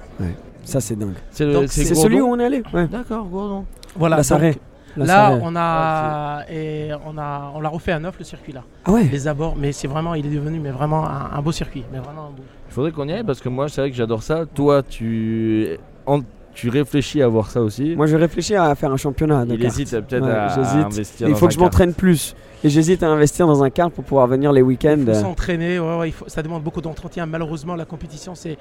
[0.64, 1.14] Ça, c'est dingue.
[1.32, 2.62] C'est celui où on est allé.
[2.72, 2.86] Ouais.
[2.86, 3.64] D'accord, Gourdon.
[3.96, 4.16] Voilà.
[4.18, 4.58] la donc,
[4.96, 8.62] Là, on a et on a on l'a refait à neuf le circuit là.
[8.84, 9.04] Ah ouais.
[9.04, 11.98] Les abords, mais c'est vraiment il est devenu mais vraiment un, un beau circuit, mais
[11.98, 12.42] vraiment un beau.
[12.68, 14.44] Il faudrait qu'on y aille parce que moi, c'est vrai que j'adore ça.
[14.46, 15.68] Toi, tu,
[16.06, 16.20] en-
[16.54, 17.94] tu réfléchis à voir ça aussi.
[17.96, 19.72] Moi, je réfléchis à faire un championnat de Il kart.
[19.72, 21.28] hésite peut-être Ouais, à, investir.
[21.28, 22.34] Il faut un que je m'entraîne plus.
[22.62, 24.96] Et j'hésite à investir dans un kart pour pouvoir venir les week-ends.
[24.98, 27.26] Il faut s'entraîner, ouais, ouais, il faut- ça demande beaucoup d'entretien.
[27.26, 28.56] Malheureusement, la compétition, c'est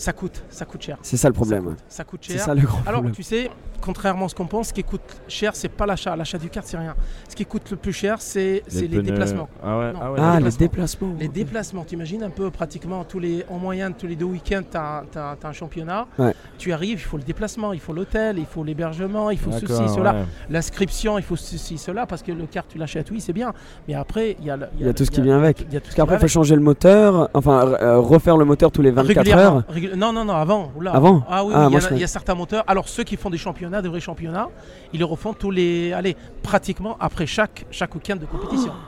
[0.00, 0.96] ça coûte, ça coûte cher.
[1.02, 1.64] C'est ça le Ça problème.
[1.64, 2.42] coûte, ça coûte C'est cher.
[2.44, 3.12] ça le grand Alors, problème.
[3.14, 3.50] tu sais,
[3.82, 6.16] contrairement à ce qu'on pense, ce qui coûte cher, c'est pas l'achat.
[6.16, 6.94] L'achat du kart, c'est rien.
[7.28, 9.48] Ce qui coûte le plus cher, c'est c'est les, déplacements.
[9.62, 9.98] Ah ouais, Non.
[10.02, 10.58] ah ouais, Ah, les déplacements.
[10.58, 11.14] déplacements.
[11.20, 14.76] Les déplacements, t'imagines un peu pratiquement tous les, en moyenne tous les deux week-ends, tu
[14.78, 16.06] as, un championnat.
[16.18, 16.34] Ouais.
[16.58, 19.88] Tu arrives, il faut le déplacement, il faut l'hôtel, il faut l'hébergement, il faut ceci,
[19.94, 20.24] cela.
[20.48, 23.52] L'inscription, il faut ceci, cela, parce que le kart, tu l'achètes, oui, c'est bien.
[23.86, 25.60] Mais après, il y a, le- Il y a tout ce qui vient avec.
[25.60, 27.98] Il y a tout Parce ce qui qu'après, il faut changer le moteur, enfin euh,
[27.98, 29.64] refaire le moteur tous les 24 Régulièrement, heures.
[29.96, 30.70] Non, non, non, avant.
[30.76, 30.92] oula.
[30.92, 32.64] Avant Ah oui, Ah, oui, il, y a- je il y a certains moteurs.
[32.66, 34.48] Alors, ceux qui font des championnats, des vrais championnats,
[34.92, 35.92] ils les refont tous les.
[35.92, 38.72] Allez, pratiquement après chaque, chaque week-end de compétition.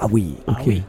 [0.00, 0.58] Ah oui, Ah ok.
[0.66, 0.82] oui.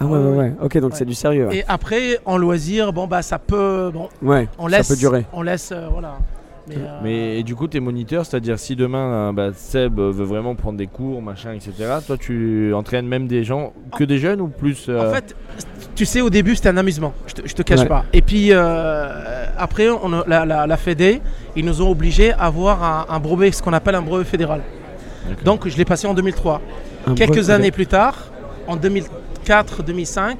[0.00, 0.52] Ah ouais, ouais, ouais.
[0.60, 0.98] Ok, donc Ouais.
[0.98, 1.46] c'est du sérieux.
[1.46, 1.58] ouais.
[1.58, 3.90] Et après, en loisir, bon, bah, ça peut.
[3.94, 4.88] Bon, Ouais, on laisse.
[4.88, 5.24] ça peut durer.
[5.32, 6.18] On laisse, euh, voilà.
[6.68, 10.10] Mais, euh, Mais et du coup, t'es moniteur, c'est-à-dire si demain euh, bah, Seb euh,
[10.10, 11.72] veut vraiment prendre des cours, machin, etc.
[12.06, 15.36] Toi, tu entraînes même des gens, que des jeunes ou plus En fait,
[15.94, 17.12] tu sais, au début, c'était un amusement.
[17.28, 17.86] Je te, je te cache Ouais.
[17.86, 18.04] pas.
[18.12, 21.20] Et puis, après, on a- la, la, la Fédé,
[21.54, 24.62] ils nous ont obligés à avoir un, un brevet, ce qu'on appelle un brevet fédéral.
[25.44, 26.60] Donc, je l'ai passé en 2003.
[27.06, 28.30] Un Quelques années plus tard,
[28.66, 28.76] en
[29.46, 30.36] 2004-2005,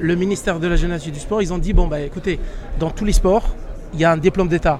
[0.00, 2.38] le ministère de la Jeunesse et du Sport, ils ont dit bon, bah écoutez,
[2.78, 3.54] dans tous les sports,
[3.92, 4.78] il y a un diplôme d'État,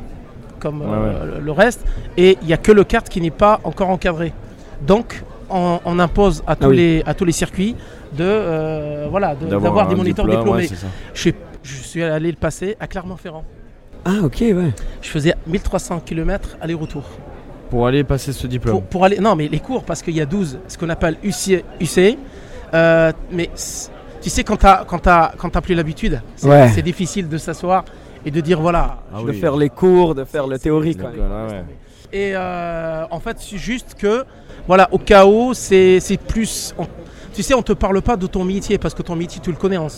[0.64, 1.85] comme euh, le reste,
[2.16, 4.33] et il n'y a que le kart qui n'est pas encore encadré.
[4.87, 6.77] Donc, on, on impose à tous, Ah oui.
[6.77, 7.77] les, à tous les circuits
[8.12, 10.62] de, euh, voilà, d'avoir des moniteurs diplôme, diplômés.
[10.68, 13.44] ouais, je, suis- je suis allé le passer à Clermont-Ferrand.
[14.07, 14.72] Ah ok, ouais.
[15.03, 17.05] Je faisais 1300 km aller-retour.
[17.70, 18.74] Pour aller passer ce diplôme.
[18.77, 21.16] Pour, pour aller, non, mais les cours, parce qu'il y a 12, ce qu'on appelle
[21.22, 21.62] UC.
[21.81, 22.18] UC
[22.74, 23.50] euh, mais
[24.20, 26.68] tu sais, quand tu n'as quand t'as- quand t'as plus l'habitude, c'est Ouais.
[26.74, 27.85] c'est difficile de s'asseoir
[28.24, 28.98] et de dire voilà.
[29.14, 29.38] Ah de oui.
[29.40, 30.98] faire les cours, de faire le théorique.
[31.00, 31.04] Ouais,
[31.52, 31.64] ouais.
[32.12, 34.24] Et euh, en fait, c'est juste que,
[34.68, 36.74] voilà, au chaos, c'est c'est plus.
[36.78, 36.87] on-
[37.34, 39.56] tu sais, on te parle pas de ton métier parce que ton métier, tu le
[39.56, 39.88] connais, on,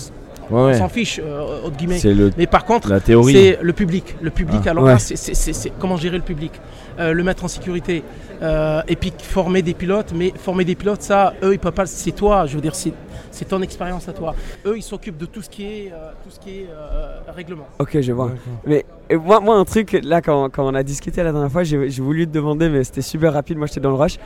[0.51, 0.79] on ouais.
[0.79, 1.99] s'en fiche, euh, entre guillemets.
[1.99, 3.35] C'est le, Mais par contre, la théorie.
[3.35, 4.17] c'est le public.
[4.23, 4.71] Le public, Ah.
[4.71, 4.93] alors Ouais.
[4.93, 6.53] là, c'est- c'est c'est- c'est comment gérer le public,
[6.99, 8.03] Euh, le mettre en sécurité.
[8.43, 11.87] Euh, et puis former des pilotes, mais former des pilotes, ça, eux, ils peuvent pas.
[11.87, 12.93] C'est toi, je veux dire, c'est
[13.49, 14.35] ton expérience à toi.
[14.65, 17.67] Eux, ils s'occupent de tout ce qui est, euh, tout ce qui est euh, règlement.
[17.79, 18.31] Ok, je vois.
[18.67, 21.87] Mais moi, moi, un truc, là, quand, quand on a discuté la dernière fois, j'ai
[22.03, 23.59] voulu te demander, mais c'était super rapide.
[23.59, 24.17] Moi, j'étais dans le rush.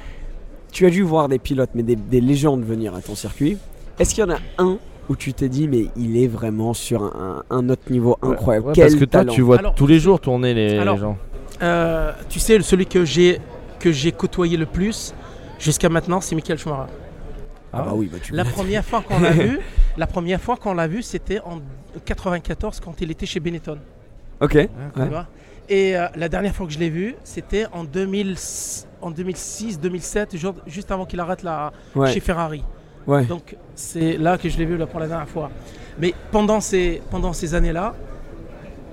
[0.73, 3.59] Tu as dû voir des pilotes, mais des, des légendes venir à ton circuit.
[3.99, 4.79] Est-ce qu'il y en a un
[5.09, 8.69] où tu t'es dit, mais il est vraiment sur un, un autre niveau incroyable?
[8.69, 9.33] Ouais, Quel parce que toi, talent?
[9.33, 11.19] tu vois Alors, tous les jours tourner les, Alors, les gens.
[11.63, 13.41] Euh, tu sais, celui que j'ai
[13.79, 15.15] que j'ai côtoyé le plus
[15.59, 16.93] jusqu'à maintenant, c'est Michael Schumacher.
[17.73, 19.59] Ah, bah oui, bah tu La première fois qu'on l'a vu,
[19.97, 21.61] la première fois qu'on l'a vu, c'était en
[22.05, 23.79] 94 quand il était chez Benetton.
[24.41, 24.51] Ok.
[24.53, 25.09] tu Ouais.
[25.09, 25.27] vois.
[25.69, 28.35] Et euh, la dernière fois que je l'ai vu, c'était en, 2000
[29.01, 32.13] en 2006-2007, ju- juste avant qu'il arrête la, Ouais.
[32.13, 32.65] chez Ferrari.
[33.07, 33.25] ouais.
[33.25, 35.51] Donc c'est là que je l'ai vu là, pour la dernière fois.
[35.99, 37.95] Mais pendant ces, pendant ces années-là,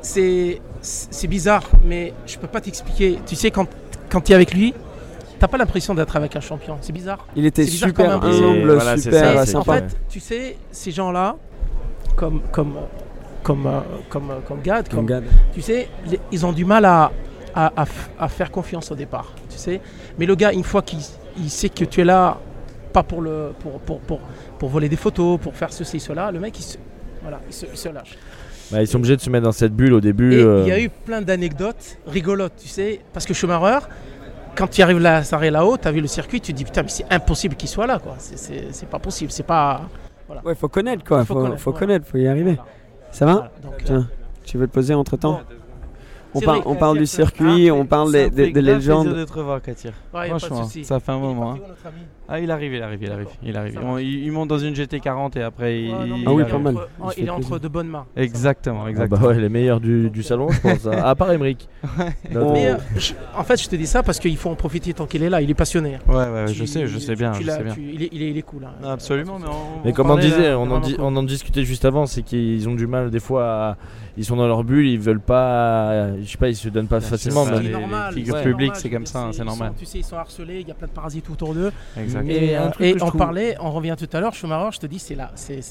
[0.02, 3.20] c'est c'est bizarre, mais je peux pas t'expliquer.
[3.26, 3.68] Tu sais, quand,
[4.10, 4.74] quand tu es avec lui,
[5.40, 6.78] t'as pas l'impression d'être avec un champion.
[6.82, 7.28] C'est bizarre.
[7.36, 11.36] Il était bizarre super humble, voilà, super ça, en fait, tu sais, ces gens-là,
[12.16, 12.76] comme, comme,
[13.44, 15.24] comme, euh, comme, euh, comme Gad, Comme comme, Gad.
[15.54, 17.12] tu sais, les- ils ont du mal à,
[17.54, 17.72] à,
[18.20, 19.82] à faire confiance au départ, tu sais.
[20.18, 21.00] Mais le gars, une fois qu'il
[21.40, 22.38] il sait que tu es là,
[22.94, 24.20] pas pour, le, pour, pour, pour,
[24.58, 26.78] pour voler des photos, pour faire ceci, cela, le mec, il se,
[27.22, 28.18] voilà, il se, il se lâche.
[28.72, 30.34] Bah, ils sont obligés de se mettre dans cette bulle au début.
[30.40, 33.86] Euh, il y a eu plein d'anecdotes rigolotes, tu sais, parce que Schumacher,
[34.56, 36.66] quand tu arrives là, ça arrive là-haut, tu as vu le circuit, tu te dis
[36.66, 38.16] putain, mais c'est impossible qu'il soit là, quoi.
[38.18, 39.82] C'est- C'est c'est pas possible, c'est pas.
[40.44, 41.24] Ouais, faut connaître quoi.
[41.24, 42.58] Faut Faut, connaître, faut connaître, faut y arriver.
[43.12, 44.08] Ça va Voilà, donc, euh, Tiens,
[44.44, 45.42] tu veux te poser entre temps
[46.34, 49.06] on, par- parle du circuit, Ah, on parle des, des- des légendes.
[49.06, 49.94] plaisir de te revoir, Katir.
[50.14, 51.56] ouais, Franchement, ça fait un moment.
[51.56, 51.90] parti hein.
[52.30, 53.28] Ah, il arrive, il arrive, il arrive.
[53.42, 53.80] Il arrive.
[53.82, 55.92] On- il, il monte dans une GT40 et après il.
[55.94, 56.52] Ouais, non, Ah oui, il est arrive.
[56.52, 56.76] pas mal.
[56.76, 58.06] entre- Il se Il est entre de bonnes mains.
[58.18, 59.22] Exactement, ah exactement.
[59.22, 60.86] bah ouais, les meilleurs du, du salon, je pense.
[60.88, 60.92] hein.
[61.06, 61.68] À part Emmerich.
[62.32, 64.94] Notre- Mais euh, je- en fait, je te dis ça parce qu'il faut en profiter
[64.94, 65.42] tant qu'il est là.
[65.42, 65.96] Il est passionné.
[65.96, 66.00] hein.
[66.08, 67.74] Ouais, ouais, je sais, je sais bien, tu je sais bien.
[67.74, 68.66] tu- il, est, il est- il est cool.
[68.66, 68.74] hein.
[68.82, 69.86] Non, absolument, mais on.
[69.86, 71.04] Mais on comme on disait, là, on en, vraiment di- cool.
[71.06, 73.78] on en discutait juste avant, c'est qu'ils ont du mal des fois à-
[74.20, 76.16] Ils sont dans leur bulle, ils veulent pas.
[76.20, 77.46] Je sais pas, ils se donnent pas Bien facilement.
[77.46, 79.70] sûr, mais- les- normal, les figures c'est publiques, comme ça, c'est normal.
[79.70, 81.72] sont- Tu sais, ils sont harcelés, il y a plein de parasites autour d'eux.
[82.26, 84.20] Et Et, un euh, truc et que je on trouve- parlait, on revient tout à
[84.20, 85.32] l'heure, Schumacher, je te dis, c'est là.
[85.36, 85.62] C'est,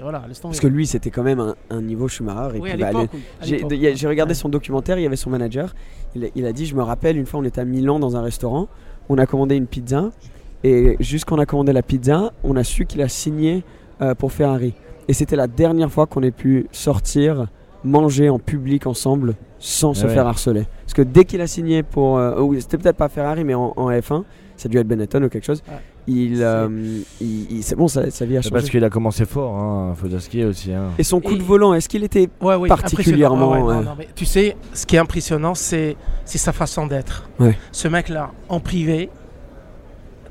[0.00, 0.22] voilà.
[0.42, 2.58] Parce que lui, c'était quand même un, un niveau Schumacher.
[2.60, 3.08] Oui, bah, oui,
[3.94, 4.34] J'ai regardé Ouais.
[4.34, 5.74] son documentaire, il y avait son manager.
[6.14, 8.16] Il, a- il a dit Je me rappelle, une fois, on était à Milan dans
[8.16, 8.68] un restaurant.
[9.08, 10.10] On a commandé une pizza.
[10.64, 13.64] Et juste quand on a commandé la pizza, on a su qu'il a signé
[14.00, 14.74] euh, pour Ferrari.
[15.08, 17.46] Et c'était la dernière fois qu'on ait pu sortir,
[17.82, 20.14] manger en public ensemble sans se ouais.
[20.14, 20.64] faire harceler.
[20.84, 22.18] Parce que dès qu'il a signé pour.
[22.18, 24.22] euh, c'était peut-être pas Ferrari, mais en, en F1,
[24.56, 25.62] ça a dû être Benetton ou quelque chose.
[25.68, 25.74] Ouais.
[26.08, 26.68] Il, C'est- euh,
[27.20, 28.60] il- il- c'est bon, sa, sa vie a C'est changé.
[28.60, 29.92] parce qu'il a commencé fort, hein.
[29.92, 30.72] a aussi.
[30.72, 30.90] Hein.
[30.98, 33.66] Et son coup Et- de volant, est-ce qu'il était Ouais, oui, particulièrement, impressionnant.
[33.66, 33.84] Ouais, ouais, ouais.
[33.84, 37.28] non, non, mais tu sais, ce qui est impressionnant, c'est, c'est sa façon d'être.
[37.38, 37.56] Ouais.
[37.70, 39.10] Ce mec-là, en privé,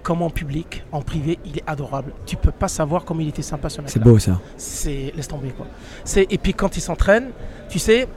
[0.03, 2.11] comme en public, en privé, il est adorable.
[2.25, 3.93] Tu peux pas savoir comme il était sympa ce mec-là.
[3.93, 4.39] C'est beau ça.
[4.57, 5.67] c'est laisse tomber quoi.
[6.03, 7.29] C'est et puis quand il s'entraîne,
[7.69, 8.07] tu sais,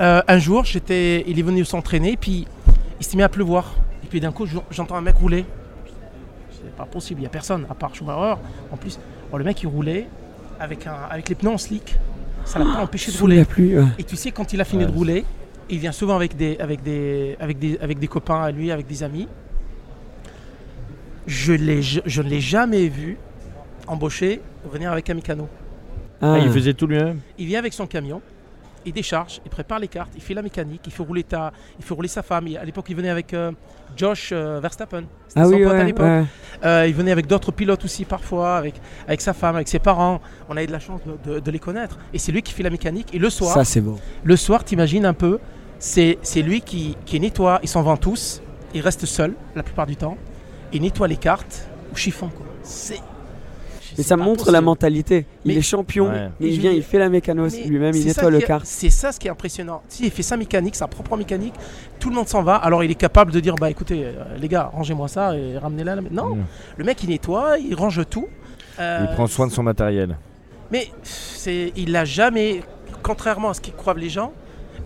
[0.00, 2.46] euh, un jour j'étais, il est venu s'entraîner, puis
[3.00, 3.74] il s'est mis à pleuvoir.
[4.08, 5.44] Et puis d'un coup j'en- j'entends un mec rouler.
[6.50, 8.40] C'est pas possible, il y a personne à part Schumacher.
[8.72, 8.98] En plus,
[9.30, 10.06] bon, le mec il roulait
[10.58, 11.96] avec un, avec les pneus en slick.
[12.46, 13.44] Ça l'a pas empêché de Sous la rouler.
[13.44, 13.76] pluie.
[13.78, 13.84] ouais.
[13.98, 14.90] Et tu sais quand il a fini Ouais.
[14.90, 15.24] de rouler,
[15.68, 18.86] il vient souvent avec des avec des avec des avec des copains à lui, avec
[18.86, 19.28] des amis.
[21.26, 23.18] Je l'ai je, je ne l'ai jamais vu
[23.86, 24.40] embauché
[24.72, 25.48] venir avec un mécano.
[26.22, 27.20] Ah, Ah, il faisait tout lui-même?
[27.38, 28.22] Il vient avec son camion,
[28.88, 31.84] il décharge, il prépare les cartes, il fait la mécanique, il fait rouler, ta, il
[31.84, 32.46] fait rouler sa femme.
[32.48, 33.52] Il- à l'époque, il venait avec euh,
[33.96, 35.04] Josh euh, Verstappen.
[35.28, 36.06] C'était Ah son oui, pote à l'époque.
[36.06, 36.24] ouais.
[36.64, 38.74] Euh, il venait avec d'autres pilotes aussi parfois, avec,
[39.06, 40.20] avec sa femme, avec ses parents.
[40.48, 41.98] On a eu de la chance de, de- de les connaître.
[42.12, 43.14] Et c'est lui qui fait la mécanique.
[43.14, 43.98] Et le soir, Ça, c'est beau.
[44.24, 45.38] le soir, t'imagines un peu,
[45.78, 47.60] c'est c'est lui qui, qui nettoie.
[47.62, 48.42] Ils s'en vont tous.
[48.74, 50.16] Il reste seul la plupart du temps.
[50.72, 52.28] Il nettoie les cartes au chiffon.
[52.28, 52.46] quoi.
[52.62, 53.00] C'est.
[53.98, 54.52] Mais ça montre possible.
[54.52, 55.26] la mentalité.
[55.44, 56.30] Il Mais- est champion, Ouais.
[56.40, 58.60] mais il vient, il fait la mécano Mais lui-même, il nettoie le car.
[58.64, 59.82] C'est ça ce qui est impressionnant.
[59.88, 61.54] Si il fait sa mécanique, sa propre mécanique,
[61.98, 62.54] tout le monde s'en va.
[62.56, 65.96] Alors il est capable de dire bah écoutez euh, les gars, rangez-moi ça et ramenez-la.
[65.96, 66.02] là.
[66.10, 66.44] Non, Mm.
[66.78, 68.26] le mec il nettoie, il range tout.
[68.80, 70.16] Euh, Il prend soin de son matériel.
[70.70, 72.62] Mais c'est, il n'a jamais,
[73.02, 74.32] contrairement à ce qu'ils croient les gens,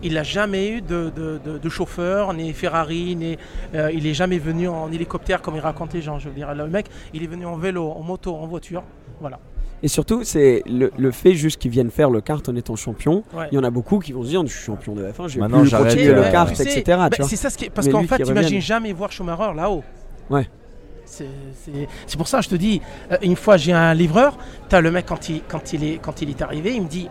[0.01, 3.37] il n'a jamais eu de, de- de- de chauffeur, ni Ferrari, ni,
[3.75, 6.19] euh, il n'est jamais venu en hélicoptère comme il raconte les gens.
[6.19, 8.83] Je veux dire, le mec, il est venu en vélo, en moto, en voiture.
[9.23, 9.39] Voilà.
[9.81, 13.23] Et surtout, c'est le, le fait juste qu'ils viennent faire le kart en étant champion.
[13.33, 13.47] Ouais.
[13.51, 15.35] Il y en a beaucoup qui vont se dire Je suis champion de F1, je
[15.35, 16.83] vais Maintenant, plus continuer euh, le kart, Tu sais, etc.
[16.97, 17.29] bah, tu vois.
[17.29, 19.83] c'est ça ce qui est- parce Mais qu'en fait, qui t'imagines jamais voir Schumacher là-haut.
[20.29, 20.47] Ouais.
[21.05, 21.27] C'est
[21.63, 22.81] c'est- c'est pour ça que je te dis,
[23.11, 24.37] euh, une fois j'ai un livreur,
[24.69, 27.07] t'as le mec quand il, quand, il est, quand il est arrivé, il me dit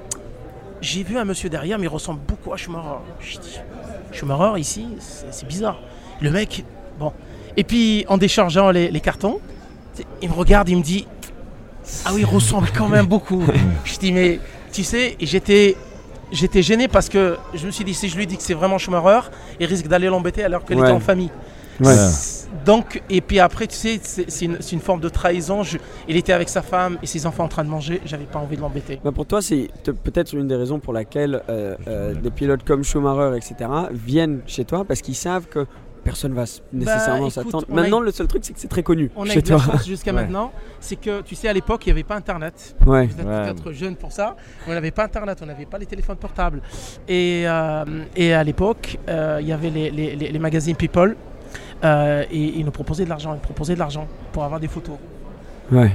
[0.81, 2.99] J'ai vu un monsieur derrière, mais il ressemble beaucoup à Schumacher.
[3.21, 3.59] Je dis
[4.13, 5.79] Schumacher ici, c'est c'est bizarre.
[6.21, 6.65] Le mec,
[6.99, 7.13] bon.
[7.57, 9.41] Et puis en déchargeant les, les cartons,
[9.95, 11.07] tu il me regarde, il me dit
[12.05, 13.43] Ah oui, il ressemble quand même beaucoup.
[13.85, 14.39] je dis Mais
[14.73, 15.77] tu sais, j'étais.
[16.31, 18.79] J'étais gêné parce que je me suis dit si je lui dis que c'est vraiment
[18.79, 19.29] Schumacher,
[19.61, 20.85] il risque d'aller l'embêter alors qu'elle Ouais.
[20.87, 21.29] était en famille.
[21.79, 21.95] Ouais.
[22.65, 25.63] Donc, et puis après, tu sais, c'est une, c'est une forme de trahison.
[25.63, 25.77] Je-
[26.09, 28.01] il était avec sa femme et ses enfants en train de manger.
[28.07, 28.99] J'avais pas envie de l'embêter.
[29.05, 29.69] Bah, pour toi, c'est
[30.05, 34.65] peut-être une des raisons pour laquelle euh, euh, des pilotes comme Schumacher, etc., viennent chez
[34.65, 35.67] toi parce qu'ils savent que
[36.05, 37.67] personne va nécessairement Bah, écoute, s'attendre.
[37.69, 39.51] Maintenant, eu- le seul truc, c'est que c'est très connu On a chez eu de
[39.51, 39.73] la toi.
[39.75, 40.23] chance jusqu'à Ouais.
[40.23, 40.53] maintenant.
[40.81, 42.75] C'est que, tu sais, à l'époque, il n'y avait pas Internet.
[42.87, 43.07] Ouais.
[43.07, 43.43] Vous êtes Ouais.
[43.53, 44.37] peut-être jeune pour ça.
[44.67, 46.61] On n'avait pas Internet, on n'avait pas les téléphones portables.
[47.09, 47.85] Et, euh,
[48.17, 51.17] et à l'époque, euh, il y avait les, les- les- les magazines People.
[51.85, 53.35] euh, et ils nous proposaient de l'argent.
[53.35, 54.97] Ils proposaient de l'argent pour avoir des photos.
[55.73, 55.91] Ouais.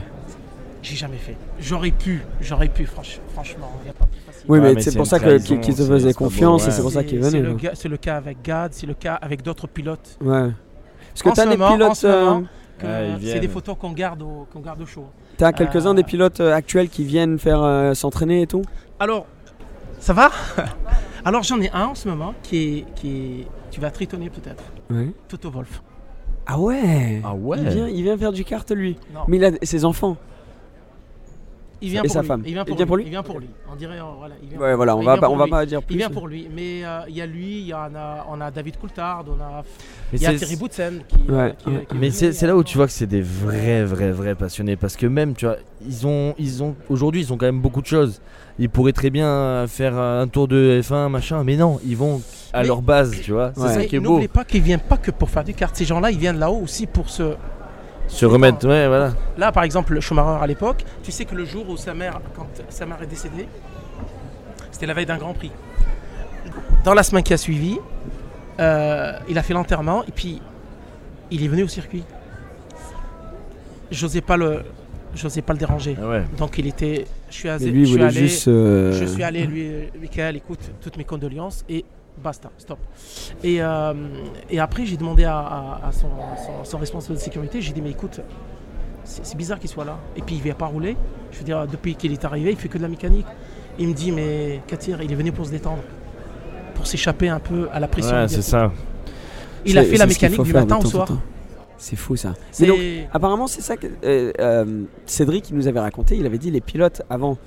[0.83, 1.35] J'ai jamais fait.
[1.59, 3.71] J'aurais pu, j'aurais pu, franch- franchement.
[3.85, 4.26] y a pas plus facile.
[4.47, 7.19] Oui, mais, c'est pour ça qu'ils qu'ils te faisaient confiance et c'est pour ça qu'ils
[7.19, 7.55] venaient.
[7.73, 10.17] c'est le cas avec Gad, c'est le cas avec d'autres pilotes.
[10.21, 10.51] Ouais.
[11.09, 12.03] Parce que t'as ce des pilotes,
[12.83, 15.07] euh, c'est des photos qu'on garde au, qu'on garde au show.
[15.37, 18.61] t'as quelques-uns Euh, des pilotes euh, actuels qui viennent faire s'entraîner et tout?
[18.99, 19.25] Alors,
[19.99, 20.29] ça va?
[21.25, 24.63] Alors j'en ai un en ce moment qui est, qui est, tu vas tritonner peut-être.
[24.89, 25.11] Ouais.
[25.27, 25.81] Toto Wolf.
[26.45, 27.21] Ah ouais?
[27.25, 28.95] Ah ouais Il vient, il vient faire du kart lui.
[29.13, 29.21] Non.
[29.27, 30.15] Mais il a ses enfants.
[31.81, 32.27] Il vient Et pour sa lui.
[32.27, 32.41] femme.
[32.45, 32.87] Il vient Il pour, vient lui.
[32.87, 33.47] pour lui Il vient pour lui.
[33.71, 34.35] On dirait, euh, voilà.
[34.41, 35.51] Il vient Ouais, voilà, on il va vient pas, pour on va lui.
[35.51, 35.95] pas dire plus.
[35.95, 36.47] Il vient pour lui.
[36.55, 39.41] Mais euh, il y a lui, il y en a, on a David Coulthard, on
[39.41, 39.63] a,
[40.13, 41.85] il y a Thierry Boutsen qui, euh, Ouais, qui- ouais.
[41.89, 44.75] qui est Mais c'est là où tu vois que c'est des vrais, vrais, vrais passionnés.
[44.75, 47.81] Parce que même, tu vois, ils ont, ils ont, aujourd'hui, ils ont quand même beaucoup
[47.81, 48.21] de choses.
[48.59, 52.21] Ils pourraient très bien faire un tour de F1, machin, mais non, ils vont
[52.53, 53.51] à Mais- leur base, tu vois.
[53.55, 53.73] C'est Ouais.
[53.73, 54.11] ça qui est beau.
[54.13, 55.75] N'oubliez pas qu'ils viennent pas que pour faire du kart.
[55.75, 57.35] Ces gens-là, ils viennent là-haut aussi pour se.
[58.07, 59.13] Se remettre, ouais, voilà.
[59.37, 62.47] Là, par exemple, Schumacher à l'époque, tu sais que le jour où sa mère, quand
[62.69, 63.47] sa mère est décédée,
[64.71, 65.51] c'était la veille d'un Grand Prix.
[66.83, 67.77] Dans la semaine qui a suivi,
[68.59, 70.41] euh, il a fait l'enterrement et puis
[71.31, 72.03] il est venu au circuit.
[73.91, 74.63] J'osais pas le,
[75.15, 75.95] j'osais pas le déranger.
[76.01, 76.23] Ah ouais.
[76.37, 78.47] Donc il était, je suis, lui, il je suis voulait allé, juste.
[78.47, 81.83] euh, je suis allé lui, Michael, écoute, toutes mes condoléances et
[82.21, 82.79] basta, stop.
[83.43, 83.93] Et, euh,
[84.49, 86.07] et après, j'ai demandé à, à- à son,
[86.45, 88.19] son- son responsable de sécurité, j'ai dit, mais écoute,
[89.03, 89.97] c'est bizarre qu'il soit là.
[90.15, 90.97] Et puis il ne vient pas rouler.
[91.31, 93.25] Je veux dire, depuis qu'il est arrivé, il fait que de la mécanique.
[93.79, 95.83] Il me dit, mais Katir, il est venu pour se détendre,
[96.75, 98.15] pour s'échapper un peu à la pression.
[98.15, 98.71] Ouais, c'est ça.
[99.65, 101.07] Il a fait la mécanique du matin au soir.
[101.79, 102.33] C'est fou ça.
[102.59, 102.79] Mais donc,
[103.13, 106.17] apparemment, c'est ça que euh, euh, Cédric il nous avait raconté.
[106.17, 107.37] Il avait dit les pilotes avant,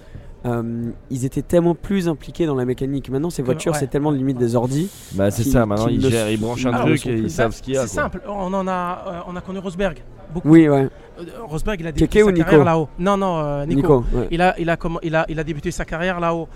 [0.46, 3.10] euh, ils étaient tellement plus impliqués dans la mécanique.
[3.10, 3.78] Maintenant, ces voitures, ouais.
[3.78, 4.88] c'est tellement limite des ordis.
[5.12, 5.66] Bah, c'est ça.
[5.66, 7.82] Maintenant, ils gèrent, ils branchent un Ah, truc et ils savent ce qu'il y a.
[7.82, 8.22] c'est simple.
[8.26, 9.98] On en a, euh, on a connu Rosberg.
[10.32, 10.48] Beaucoup.
[10.48, 10.88] Oui, ouais.
[11.18, 12.88] Euh, Rosberg, il a débuté sa carrière là-haut.
[12.98, 13.80] Non, non, euh, Nico.
[13.80, 14.04] Nico.
[14.16, 14.28] ouais.
[14.30, 16.48] Il a, il, a comment- il, a, il a débuté sa carrière là-haut.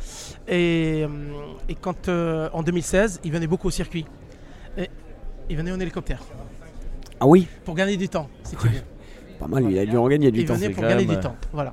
[0.48, 1.04] Et,
[1.68, 4.06] et quand, euh, en 2016, il venait beaucoup au circuit.
[4.78, 4.88] Et
[5.50, 6.20] il venait en hélicoptère
[7.20, 8.28] Ah oui, pour gagner du temps.
[8.44, 8.80] si tu veux.
[9.48, 9.70] Pas mal.
[9.70, 10.54] Il a dû en gagner du Il temps.
[10.54, 11.36] venait pour gagner même, du temps.
[11.52, 11.72] Voilà.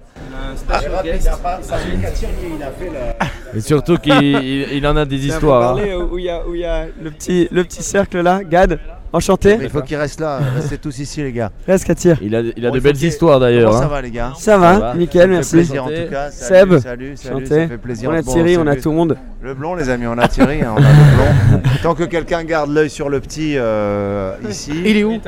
[3.55, 5.77] Et surtout qu'il il- il en a des histoires.
[5.77, 5.81] hein.
[6.11, 8.43] où il y a, où il y a le petit, le petit cercle là.
[8.43, 8.79] Gad,
[9.13, 9.57] enchanté.
[9.57, 10.39] Mais il faut qu'il reste là.
[10.55, 11.51] Restez tous ici, les gars.
[11.67, 12.17] Reste Katir.
[12.21, 13.69] Il a, il a Bon, de belles histoires d'ailleurs.
[13.71, 13.89] Comment ça hein.
[13.89, 14.95] va, les gars Ça va, Ça va.
[14.95, 15.51] nickel, merci.
[15.51, 16.31] fait plaisir en tout cas.
[16.31, 16.79] Seb.
[16.79, 17.61] Salut, salut, salut, Enchanté.
[17.61, 18.09] ça fait plaisir.
[18.09, 18.81] On a Bon, Thierry, on a salut.
[18.81, 19.17] tout le monde.
[19.41, 21.61] Le blond, les amis, on a Thierry, hein, on a le blond.
[21.81, 24.71] Tant que quelqu'un garde l'œil sur le petit euh, ici.
[24.85, 25.19] Il est où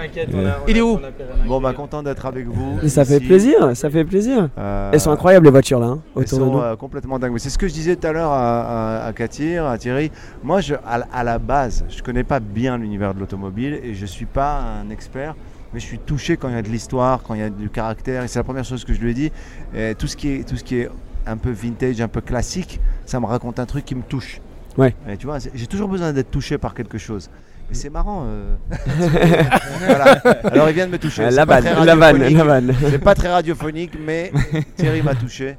[0.67, 0.99] Il est où
[1.47, 2.77] Bon, bah content d'être avec vous.
[2.83, 4.49] Et ça fait plaisir, ça fait plaisir.
[4.57, 6.59] Euh, Elles sont incroyables les voitures là, hein, Elles autour de sont nous.
[6.59, 7.33] euh, complètement dingues.
[7.37, 10.11] C'est ce que je disais tout à l'heure à, à, à Katir, à Thierry.
[10.43, 14.05] Moi, je, à, à la base, je connais pas bien l'univers de l'automobile et je
[14.05, 15.35] suis pas un expert.
[15.73, 17.69] Mais je suis touché quand il y a de l'histoire, quand il y a du
[17.69, 18.23] caractère.
[18.23, 19.31] Et c'est la première chose que je lui ai dit.
[19.75, 20.89] Et tout ce qui est, tout ce qui est
[21.25, 24.39] un peu vintage, un peu classique, ça me raconte un truc qui me touche.
[24.77, 24.95] Ouais.
[25.09, 27.29] Et tu vois, j'ai toujours besoin d'être touché par quelque chose.
[27.71, 28.25] Et c'est marrant.
[28.27, 28.55] euh.
[29.85, 30.11] Voilà.
[30.43, 31.23] Alors il vient de me toucher.
[31.29, 32.37] C'est la pas vanne, très la vanne, radiophonique.
[32.37, 32.75] la vanne.
[32.91, 34.31] C'est pas très radiophonique, mais
[34.75, 35.57] Thierry m'a touché.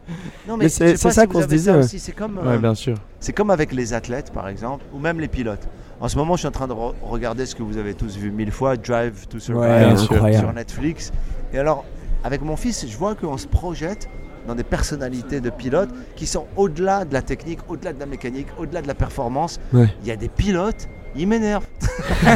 [0.49, 1.79] Non, Mais c'est- ça si qu'on se disait, ouais.
[1.79, 1.99] aussi.
[1.99, 2.97] C'est comme, euh, Ouais, bien sûr.
[3.21, 5.67] c'est comme avec les athlètes, par exemple, ou même les pilotes.
[6.05, 8.15] En ce moment, je suis en train de re- regarder ce que vous avez tous
[8.19, 10.35] vu mille fois, Drive to Survive Ouais, incroyable.
[10.45, 11.13] sur Netflix.
[11.55, 11.87] Et alors,
[12.23, 14.11] avec mon fils, je vois qu'on se projette
[14.47, 18.49] dans des personnalités de pilotes qui sont au-delà de la technique, au-delà de la mécanique,
[18.59, 19.59] au-delà de la performance.
[19.73, 19.89] Ouais.
[20.03, 21.67] Il y a des pilotes, ils m'énervent.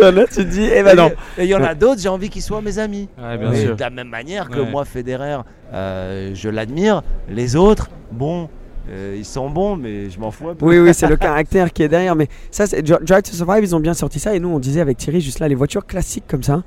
[0.00, 1.12] Là, tu te dis, eh ben non.
[1.38, 3.08] Et il y en a d'autres, j'ai envie qu'ils soient mes amis.
[3.16, 3.76] Ouais, bien Mais sûr.
[3.76, 4.68] de la même manière que Ouais.
[4.68, 5.36] moi, Federer,
[5.72, 7.02] euh, je l'admire.
[7.28, 8.48] Les autres, bon,
[8.90, 10.66] euh, ils sont bons, mais je m'en fous un peu.
[10.66, 12.16] Oui, oui, c'est le caractère qui est derrière.
[12.16, 14.34] Mais ça, Drive to Survive, ils ont bien sorti ça.
[14.34, 16.62] Et nous, on disait avec Thierry, juste là, les voitures classiques comme ça.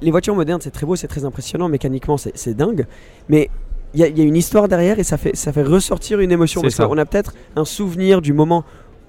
[0.00, 1.68] Les voitures modernes, c'est très beau, c'est très impressionnant.
[1.68, 2.86] Mécaniquement, c'est c'est dingue.
[3.28, 3.50] Mais
[3.94, 6.20] il y, a- il y a une histoire derrière et ça fait, ça fait ressortir
[6.20, 6.60] une émotion.
[6.62, 6.86] Parce ça.
[6.86, 8.64] qu'on a peut-être un souvenir du moment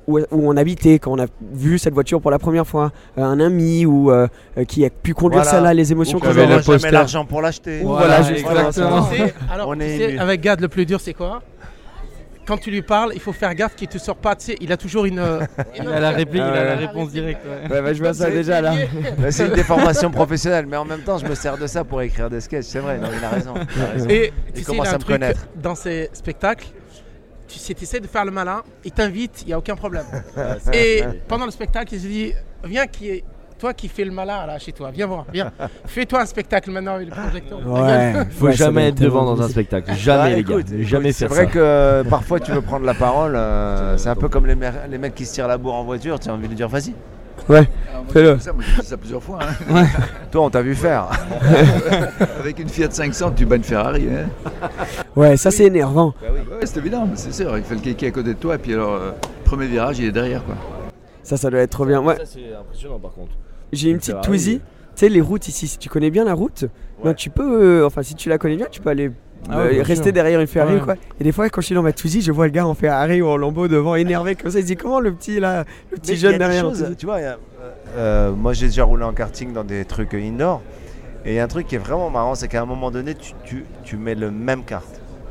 [0.07, 2.91] où, où on habitait, quand on a vu cette voiture pour la première fois.
[3.17, 4.27] euh, un ami ou euh,
[4.67, 5.57] qui a pu conduire Voilà.
[5.57, 7.81] celle-là, les émotions qu'on avait l'argent pour l'acheter.
[7.83, 8.31] Ou voilà, Voilà,
[8.69, 9.03] exactement.
[9.09, 11.41] Sais, alors, On est avec Gad, le plus dur, c'est quoi?
[12.47, 14.35] Quand tu lui parles, il faut faire gaffe qu'il te sort pas.
[14.35, 15.19] Tu sais, il a toujours une.
[15.19, 15.41] euh,
[15.75, 16.85] Il a la réplique, il a la Ouais.
[16.87, 17.41] réponse directe.
[17.45, 17.69] ouais.
[17.69, 18.73] Ouais, bah, je vois ça déjà là.
[19.17, 22.01] Bah, c'est une déformation professionnelle, mais en même temps, je me sers de ça pour
[22.01, 22.65] écrire des sketchs.
[22.65, 23.53] C'est vrai, non, il a raison.
[23.75, 24.09] il a raison.
[24.09, 25.47] Et Il tu sais, il commence a à me truc connaître.
[25.55, 26.67] dans ses spectacles.
[27.49, 30.05] Tu sais, tu essaies de faire le malin, il t'invite, il n'y a aucun problème.
[30.73, 32.33] Et pendant le spectacle, il se dit
[32.65, 33.23] Viens, qui est,
[33.57, 35.51] toi qui fais le malin là chez toi, viens voir, viens.
[35.85, 37.59] Fais-toi un spectacle maintenant avec le projecteur.
[37.65, 38.13] Ouais.
[38.31, 39.91] Faut Ouais, jamais être devant dans un spectacle.
[39.93, 40.73] Jamais, Ah, les écoute, gars.
[40.75, 41.51] écoute, Jamais C'est faire vrai ça.
[41.51, 43.35] que euh, parfois tu veux prendre la parole.
[43.35, 44.55] euh, c'est un peu comme les,
[44.89, 46.19] les mecs qui se tirent la bourre en voiture.
[46.19, 46.93] Tu as envie de dire vas-y.
[47.49, 47.67] Ouais.
[48.09, 48.39] Fais-le.
[48.39, 49.39] ça, moi, j'ai fait ça plusieurs fois.
[49.71, 49.85] hein.
[50.31, 51.07] Toi, on t'a vu faire.
[52.39, 54.07] Avec une Fiat 500, tu bats une Ferrari.
[54.11, 54.67] Hein.
[55.15, 56.13] Ouais, ça c'est énervant.
[56.21, 57.57] Ouais, c'est évident, mais c'est sûr.
[57.57, 59.11] Il fait le kéké à côté de toi, et puis alors, euh,
[59.45, 60.43] premier virage, il est derrière.
[60.45, 60.55] quoi.
[61.23, 62.01] Ça, ça doit être trop bien.
[62.01, 62.15] Ouais.
[62.17, 63.31] Ça, c'est impressionnant par contre.
[63.73, 64.21] J'ai une petite.
[64.21, 64.59] Twizy.
[64.59, 64.61] Tu
[64.95, 66.65] sais, les routes ici, si tu connais bien la route,
[67.03, 67.81] ben, tu peux.
[67.81, 69.11] euh, enfin, si tu la connais bien, tu peux aller.
[69.49, 70.13] Ah euh, ouais, rester sûr.
[70.13, 70.81] derrière une Ferrari Ouais.
[70.81, 70.95] ou quoi.
[71.19, 73.21] Et des fois, quand je suis dans ma Twizy, je vois le gars en Ferrari
[73.21, 74.57] ou en Lambeau devant, énervé comme ça.
[74.59, 76.39] Il se dit comment le petit là, le petit Mais il y jeune a des
[76.39, 76.65] derrière.
[76.65, 76.95] en choses, Twizy?
[76.95, 77.37] tu vois, il y a,
[77.97, 80.61] euh, moi j'ai déjà roulé en karting dans des trucs indoor.
[81.23, 83.13] Et il y a un truc qui est vraiment marrant, c'est qu'à un moment donné,
[83.13, 84.87] tu, tu- tu mets le même kart,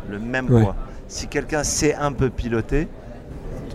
[0.09, 0.63] le même Ouais.
[0.63, 0.77] poids.
[1.09, 2.87] Si quelqu'un sait un peu piloter,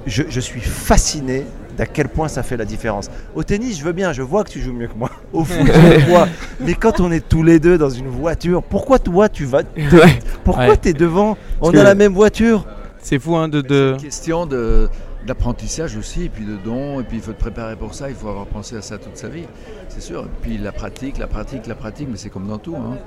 [0.05, 1.45] je, je suis fasciné
[1.77, 3.09] d'à quel point ça fait la différence.
[3.35, 5.09] Au tennis, je veux bien, je vois que tu joues mieux que moi.
[5.33, 6.27] Au foot, je le vois.
[6.59, 9.61] Mais quand on est tous les deux dans une voiture, pourquoi toi tu vas.
[10.43, 10.77] Pourquoi Ouais.
[10.77, 12.65] tu es devant On a la même voiture.
[13.01, 13.61] C'est fou hein, de.
[13.61, 13.91] C'est de...
[13.93, 14.89] une question de-
[15.25, 18.15] d'apprentissage aussi, et puis de dons, et puis il faut te préparer pour ça, il
[18.15, 19.43] faut avoir pensé à ça toute sa vie,
[19.89, 20.23] c'est sûr.
[20.23, 22.75] Et puis la pratique, la pratique, la pratique, mais c'est comme dans tout.
[22.75, 22.97] hein.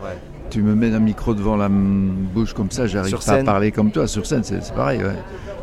[0.51, 3.91] Tu me mets un micro devant la bouche comme ça, j'arrive pas à parler comme
[3.91, 4.07] toi.
[4.07, 5.03] Sur scène, c'est pareil.
[5.03, 5.15] ouais.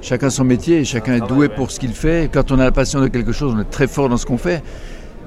[0.01, 2.29] Chacun son métier, et chacun est doué pour ce qu'il fait.
[2.33, 4.37] Quand on a la passion de quelque chose, on est très fort dans ce qu'on
[4.39, 4.63] fait,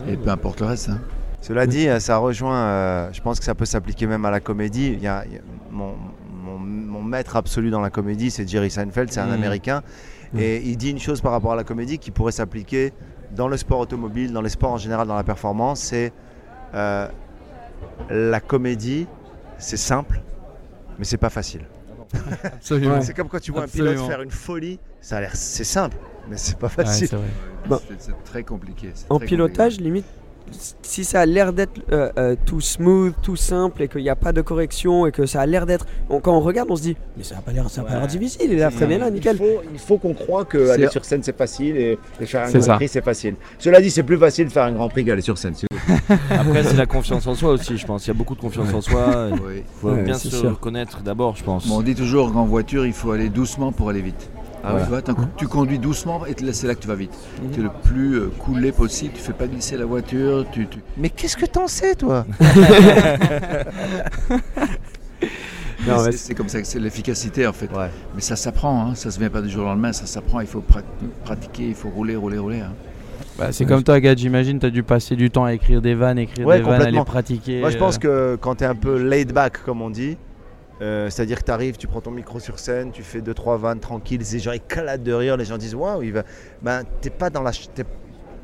[0.08, 0.88] et peu importe le reste.
[0.90, 0.98] hein.
[1.40, 4.40] Cela dit, euh, ça rejoint, euh, je pense que ça peut s'appliquer même à la
[4.40, 4.92] comédie.
[4.94, 5.92] Il y a, il y a- mon,
[6.42, 9.40] mon- mon maître absolu dans la comédie, c'est Jerry Seinfeld, c'est un Mhm.
[10.34, 10.56] Américain.
[10.64, 12.92] Et il dit une chose par rapport à la comédie qui pourrait s'appliquer
[13.34, 16.12] dans le sport automobile, dans les sports en général, dans la performance, c'est
[16.74, 17.08] euh,
[18.10, 19.06] la comédie,
[19.58, 20.20] c'est simple,
[20.98, 21.62] mais c'est pas facile.
[22.44, 23.00] Absolument.
[23.00, 25.96] C'est comme quand tu vois un pilote faire une folie, ça a l'air, c'est simple,
[26.28, 27.08] mais c'est pas Ouais, facile.
[27.08, 27.26] c'est vrai.
[27.68, 27.78] Bon.
[27.88, 28.90] C'est- C'est très compliqué.
[28.94, 30.04] c'est En très pilotage, limite,
[30.82, 34.16] si ça a l'air d'être euh, euh, tout smooth, tout simple et qu'il n'y a
[34.16, 35.86] pas de correction et que ça a l'air d'être.
[36.10, 37.94] on- quand on regarde, on se dit, mais ça n'a pas l'air ça a pas
[37.98, 38.52] l'air difficile.
[38.52, 39.36] Il a freiné là, nickel.
[39.36, 42.50] Il faut, il faut qu'on croit qu'aller sur scène c'est facile et, et faire un
[42.50, 42.74] Grand ça.
[42.76, 43.34] Prix c'est facile.
[43.58, 45.54] Cela dit, c'est plus facile de faire un Grand Prix qu'aller sur scène.
[46.30, 48.04] Après, c'est la confiance en soi aussi, je pense.
[48.06, 49.28] Il y a beaucoup de confiance en soi.
[49.32, 50.58] Il faut Ouais, bien se sûr.
[50.60, 51.66] connaître d'abord, je pense.
[51.66, 54.28] Bon, on dit toujours qu'en voiture, il faut aller doucement pour aller vite.
[54.66, 54.82] Ah ouais.
[55.36, 57.12] Tu vois, conduis doucement et c'est là que tu vas vite.
[57.52, 60.78] Tu es le plus euh, coolé possible, tu fais pas glisser la voiture, tu, tu-
[60.96, 62.24] Mais qu'est-ce que t'en sais, toi?
[65.86, 67.66] Non, c'est- mais c'est comme ça que c'est l'efficacité en fait.
[67.72, 67.90] Ouais.
[68.14, 70.46] Mais ça s'apprend, hein, ça se vient pas du jour au lendemain, ça s'apprend, il
[70.46, 70.82] faut pra-
[71.24, 72.60] pratiquer, il faut rouler, rouler, rouler.
[72.60, 72.72] hein.
[73.38, 75.94] Bah, c'est comme toi, Gad, j'imagine, tu as dû passer du temps à écrire des
[75.94, 77.04] vannes, écrire Ouais, des vannes, à les complètement.
[77.04, 77.60] pratiquer.
[77.60, 80.16] Moi, je pense euh, que quand tu es un peu laid back, comme on dit,
[80.82, 83.80] euh, c'est-à-dire que tu arrives, tu prends ton micro sur scène, tu fais 2-3 vannes
[83.80, 86.24] tranquilles, les gens éclatent de rire, les gens disent waouh, il va.
[86.62, 87.52] Ben, t'es pas dans la.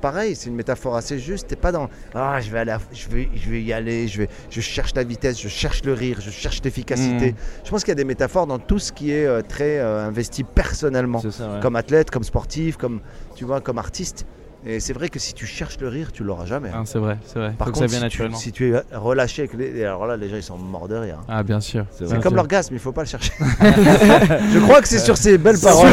[0.00, 1.48] Pareil, c'est une métaphore assez juste.
[1.48, 4.22] T'es pas dans ah je vais aller, à- je vais, je vais y aller, je
[4.22, 7.32] vais, je cherche la vitesse, je cherche le rire, je cherche l'efficacité.
[7.32, 7.36] Mhm.
[7.64, 10.06] Je pense qu'il y a des métaphores dans tout ce qui est euh, très euh,
[10.06, 11.60] investi personnellement, C'est ça, ouais.
[11.60, 13.00] comme athlète, comme sportif, comme
[13.34, 14.24] tu vois, comme artiste.
[14.66, 16.68] Et c'est vrai que si tu cherches le rire, tu l'auras jamais.
[16.74, 17.54] Ah, c'est vrai, c'est vrai.
[17.56, 18.36] Par Faut que contre, ça si, tu, naturellement.
[18.36, 19.84] si tu es relâché avec les.
[19.84, 21.16] Alors là, les gens ils sont morts de rire.
[21.28, 21.86] Ah, bien sûr.
[21.92, 23.32] C'est comme l'orgasme, il faut pas le chercher.
[23.40, 25.90] je crois que c'est sur ces belles paroles.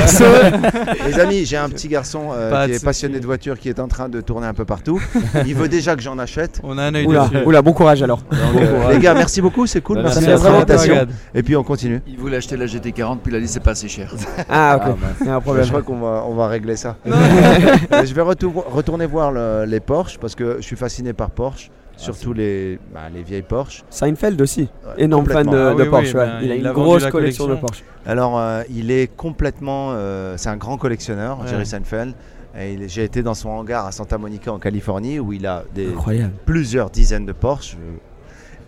[1.08, 3.88] les amis, j'ai un petit garçon euh, qui est passionné de voitures, qui est en
[3.88, 5.01] train de tourner un peu partout.
[5.45, 6.60] Il veut déjà que j'en achète.
[6.63, 7.45] On a un œil Oula, dessus.
[7.45, 8.17] oula, bon courage alors.
[8.30, 9.97] Donc, euh, les gars, merci beaucoup, c'est cool.
[9.97, 11.08] Bah, merci de merci la présentation.
[11.34, 12.01] Et puis on continue.
[12.08, 14.13] Il voulait acheter la GT40, puis il a dit c'est pas assez cher.
[14.50, 14.81] Ah, ok.
[14.85, 15.08] Ah.
[15.21, 15.67] Il y a un Je problème.
[15.67, 16.98] crois qu'on va, on va régler ça.
[17.06, 21.69] Je vais retour- retourner voir le- les Porsche parce que je suis fasciné par Porsche,
[21.95, 23.83] surtout les, bah, les vieilles Porsche.
[23.89, 24.62] Seinfeld aussi.
[24.85, 25.58] Ouais, Énorme fan de.
[25.58, 26.13] Ah de Porsche.
[26.13, 26.25] oui, ouais.
[26.25, 27.55] ben, il a il une a grosse collection de.
[27.55, 27.83] Porsche.
[28.05, 29.89] Alors, euh, il est complètement.
[29.91, 31.47] euh, c'est un grand collectionneur, Ouais.
[31.47, 32.13] Jerry Seinfeld.
[32.60, 35.63] Et il- J'ai été dans son hangar à Santa Monica en Californie où il a
[35.75, 36.33] des, Incroyable.
[36.45, 37.75] plusieurs dizaines de Porsche.
[37.79, 37.97] euh,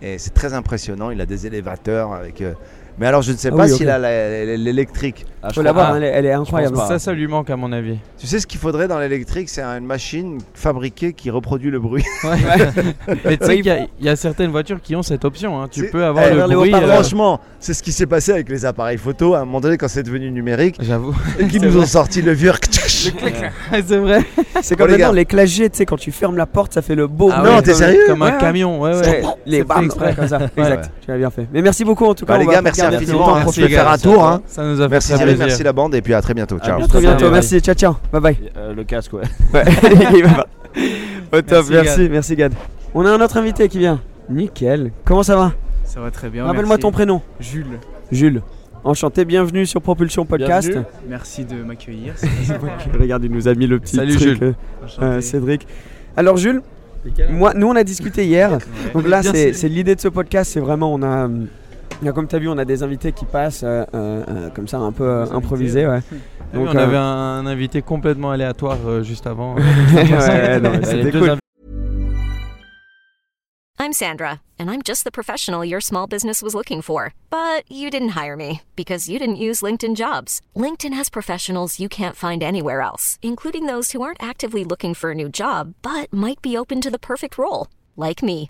[0.02, 1.10] Et c'est très impressionnant.
[1.10, 2.54] Il a des élévateurs avec euh,
[3.00, 3.94] Mais alors, je ne sais Ah pas oui, s'il ok.
[3.94, 4.00] a
[4.58, 5.26] l'électrique.
[5.42, 6.76] Ah, Faut l'avoir, elle, est- elle est incroyable.
[6.88, 7.98] Ça, ça lui manque à mon avis.
[8.18, 12.04] Tu sais ce qu'il faudrait dans l'électrique C'est une machine fabriquée qui reproduit le bruit.
[13.26, 15.62] Mais tu sais qu'il y, a- il y a certaines voitures qui ont cette option.
[15.62, 15.68] hein.
[15.72, 16.74] Tu peux avoir Eh, le les bruit.
[16.74, 19.78] euh, Franchement, c'est ce qui s'est passé avec les appareils photo à un moment donné
[19.78, 21.16] quand c'est devenu numérique J'avoue.
[21.40, 22.52] et qu'ils nous ont sorti le vieux.
[22.72, 24.24] c'est vrai.
[24.62, 26.82] C'est comme les maintenant les clashs G, tu sais, quand tu fermes la porte, ça
[26.82, 27.30] fait le beau.
[27.34, 28.40] Ah non, ouais, t'es comme- sérieux Comme Ouais, un ouais.
[28.40, 28.82] camion.
[28.82, 29.22] Ouais, ouais.
[29.46, 30.38] les C'est bam, ouais, comme ça.
[30.40, 30.48] Ouais.
[30.58, 30.92] Exact.
[31.02, 31.48] Tu l'as bien fait.
[31.54, 32.34] Mais merci beaucoup en tout cas.
[32.34, 34.26] Bah, les on va gars, merci infiniment, on faire un tour.
[34.26, 34.42] Hein.
[34.48, 36.58] Ça nous a fait Merci Thierry, merci la bande et puis à très bientôt.
[36.60, 36.82] Ciao.
[36.82, 37.30] À très bientôt.
[37.32, 37.60] Merci.
[37.60, 37.96] Ciao, ciao.
[38.12, 38.38] Bye bye.
[38.58, 39.24] Euh, le casque, ouais.
[39.54, 39.64] Ouais.
[40.16, 40.48] Il va pas.
[41.38, 42.54] Au top, Merci, merci, merci Gad.
[42.94, 44.00] On a un autre invité qui vient.
[44.30, 44.92] Nickel.
[45.06, 45.54] Comment ça va?
[45.84, 46.46] Ça va très bien.
[46.46, 47.22] Rappelle-moi ton prénom.
[47.40, 47.80] Jules.
[48.12, 48.42] Jules.
[48.84, 50.70] Enchanté, bienvenue sur Propulsion Podcast.
[50.70, 50.86] Bienvenue.
[51.10, 52.14] Merci de m'accueillir.
[53.00, 54.44] Regarde, il nous a mis le petit Salut, truc, Jules.
[54.44, 54.54] euh,
[55.02, 55.68] euh, Cédric.
[56.16, 56.62] Alors Jules,
[57.32, 58.52] moi, nous on a discuté hier.
[58.52, 58.58] Ouais.
[58.94, 61.48] Donc là, c'est l'idée de ce podcast, c'est vraiment, on a, hum,
[62.14, 64.78] comme tu as vu, on a des invités qui passent euh, euh, euh, comme ça,
[64.78, 65.88] un peu euh, improvisés.
[65.88, 66.00] Ouais.
[66.12, 66.20] Oui,
[66.54, 69.56] Donc, on euh, avait un invité complètement aléatoire euh, juste avant.
[69.94, 71.36] Ouais, non, mais Les C'était deux cool.
[73.82, 77.14] I'm Sandra, and I'm just the professional your small business was looking for.
[77.30, 80.42] But you didn't hire me because you didn't use LinkedIn jobs.
[80.54, 85.12] LinkedIn has professionals you can't find anywhere else, including those who aren't actively looking for
[85.12, 88.50] a new job but might be open to the perfect role, like me.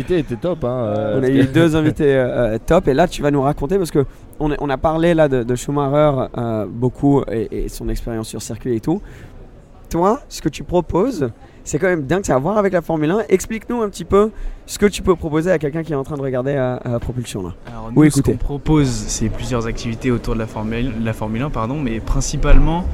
[0.00, 0.64] L'invité était top.
[0.64, 3.42] Hein, euh, On a eu deux invités euh, euh, top et là tu vas nous
[3.42, 4.04] raconter parce que
[4.38, 8.28] on, est- on a parlé là de, de Schumacher euh, beaucoup et, et son expérience
[8.28, 9.00] sur circuit et tout.
[9.90, 11.30] Toi, ce que tu proposes,
[11.64, 13.18] c'est quand même dingue, ça a à voir avec la Formule 1.
[13.28, 14.30] Explique-nous un petit peu
[14.64, 16.98] ce que tu peux proposer à quelqu'un qui est en train de regarder à, à
[17.00, 17.54] Propulsion là.
[17.66, 18.32] Alors Oui, nous, ce écoutez.
[18.32, 22.84] qu'on propose, c'est plusieurs activités autour de la Formule, la Formule 1, pardon, mais principalement,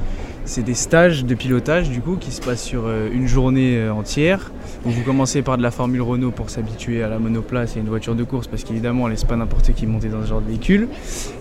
[0.47, 3.93] c'est des stages de pilotage du coup qui se passent sur euh, une journée euh,
[3.93, 4.53] entière.
[4.85, 7.89] Où vous commencez par de la Formule Renault pour s'habituer à la monoplace et une
[7.89, 10.47] voiture de course parce qu'évidemment on laisse pas n'importe qui monter dans ce genre de
[10.47, 10.89] véhicule.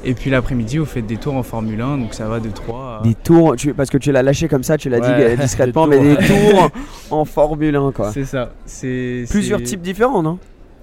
[0.04, 3.00] Et puis l'après-midi vous faites des tours en Formule 1 donc ça va de 3
[3.02, 3.04] à...
[3.04, 5.88] Des tours, tu- parce que tu l'as lâché comme ça, tu l'as Ouais, dit discrètement,
[5.88, 6.70] des mais des tours
[7.12, 8.12] en Formule 1 quoi.
[8.12, 8.50] C'est ça.
[8.66, 10.40] C'est Plusieurs types différents, non?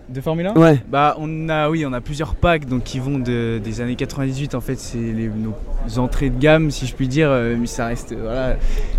[0.09, 0.83] De Formule 1 Ouais.
[0.91, 4.55] Bah on a oui on a plusieurs packs donc qui vont de, des années 98
[4.55, 7.87] en fait c'est les, nos entrées de gamme si je puis dire euh, mais ça
[7.87, 8.57] reste euh, voilà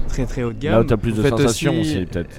[0.08, 0.74] très très haut de gamme.
[0.74, 2.30] Là où t'as plus de faites sensations aussi, aussi, peut-être.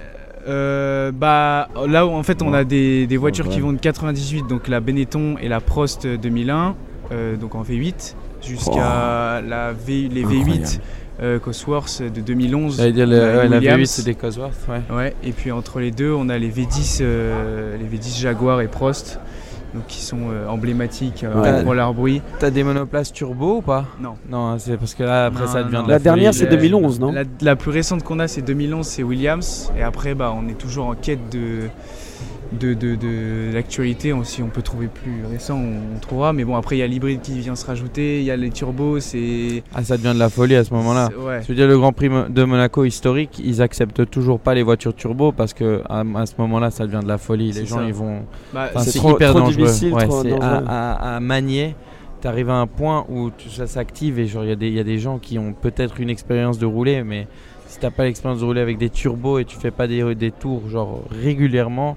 [0.49, 3.55] euh, bah là où en fait on a des, des voitures Ouais.
[3.55, 6.75] qui vont de 98 donc la Benetton et la Prost 2001
[7.12, 10.51] euh, donc en V8 jusqu'à la V, les Incroyable.
[10.51, 10.81] V8
[11.23, 12.77] euh, Cosworth de 2011.
[12.79, 13.81] J'allais dire, le- On a ouais, la Williams.
[13.81, 14.83] V8, c'est des Cosworth, ouais.
[14.95, 18.69] Ouais, et puis entre les deux, on a les V10, euh, les V10 Jaguar et
[18.69, 19.21] Prost,
[19.75, 21.62] donc qui sont euh, emblématiques euh, Ouais.
[21.65, 22.21] pour leur bruit.
[22.39, 23.87] T'as des monoplaces turbo ou pas?
[24.01, 24.15] Non.
[24.29, 25.83] Non, hein, c'est parce que là, après, Non, ça devient non.
[25.85, 27.12] de la, La dernière, c'est 2011, non?
[27.12, 30.59] La, la plus récente qu'on a, c'est 2011, c'est Williams, et après, bah, on est
[30.59, 31.69] toujours en quête de
[32.59, 36.33] de, de, de l'actualité, si on peut trouver plus récent, on, on trouvera.
[36.33, 38.51] Mais bon, après, il y a l'hybride qui vient se rajouter, il y a les
[38.51, 39.63] turbos, c'est.
[39.75, 41.11] Ah, ça devient de la folie à ce moment-là.
[41.19, 41.41] Ouais.
[41.43, 44.95] Je veux dire, le Grand Prix de Monaco historique, ils acceptent toujours pas les voitures
[44.95, 47.53] turbo parce que à, à ce moment-là, ça devient de la folie.
[47.53, 47.85] Les gens, ça.
[47.85, 48.21] ils vont.
[48.53, 49.65] Bah, Enfin, c'est hyper trop dangereux.
[49.67, 50.39] difficile, Ouais, trop à, dangereux.
[50.69, 51.75] à- à manier.
[52.21, 54.69] Tu arrives à un point où tu- ça s'active et genre il y, a des-
[54.69, 57.27] il y a des gens qui ont peut-être une expérience de rouler, mais
[57.67, 60.31] si t'as pas l'expérience de rouler avec des turbos et tu fais pas des, des
[60.31, 61.97] tours genre régulièrement,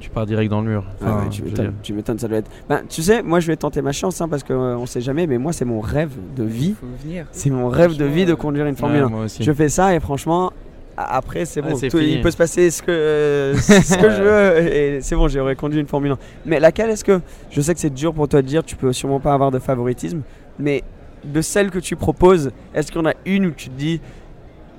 [0.00, 0.84] tu pars direct dans le mur.
[1.04, 2.50] Ah ouais, tu m'étonnes, tu m'étonnes, ça doit être.
[2.68, 5.38] Ben, tu sais, moi je vais tenter ma chance hein, parce qu'on sait jamais, mais
[5.38, 6.74] moi c'est mon rêve de vie.
[6.80, 7.26] Faut venir.
[7.32, 9.08] C'est mon rêve de vie de conduire une Formule Ouais, 1.
[9.10, 9.42] moi aussi.
[9.44, 10.52] Je fais ça et franchement,
[10.96, 11.76] après c'est Ah, bon.
[11.76, 15.14] c'est Tout- il peut se passer ce que, euh, ce que je veux et c'est
[15.16, 16.18] bon, j'aurais conduit une Formule 1.
[16.46, 17.20] Mais laquelle est-ce que.
[17.50, 19.58] Je sais que c'est dur pour toi de dire, tu peux sûrement pas avoir de
[19.58, 20.22] favoritisme,
[20.58, 20.82] mais
[21.24, 24.00] de celles que tu proposes, est-ce qu'il y en a une où tu te dis,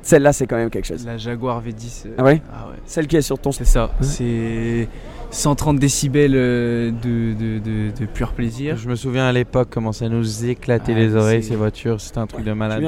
[0.01, 2.07] celle-là c'est quand même quelque chose La Jaguar V10.
[2.07, 2.75] euh, Ah ouais Ah ouais.
[2.85, 3.51] Celle qui est sur ton.
[3.51, 3.91] C'est ça.
[4.01, 4.87] C'est
[5.31, 8.75] 130 décibels euh, de, de, de, de pur plaisir.
[8.77, 12.17] Je me souviens à l'époque comment ça nous éclatait Ah, les oreilles ces voitures, c'était
[12.19, 12.83] un truc de Tu malade.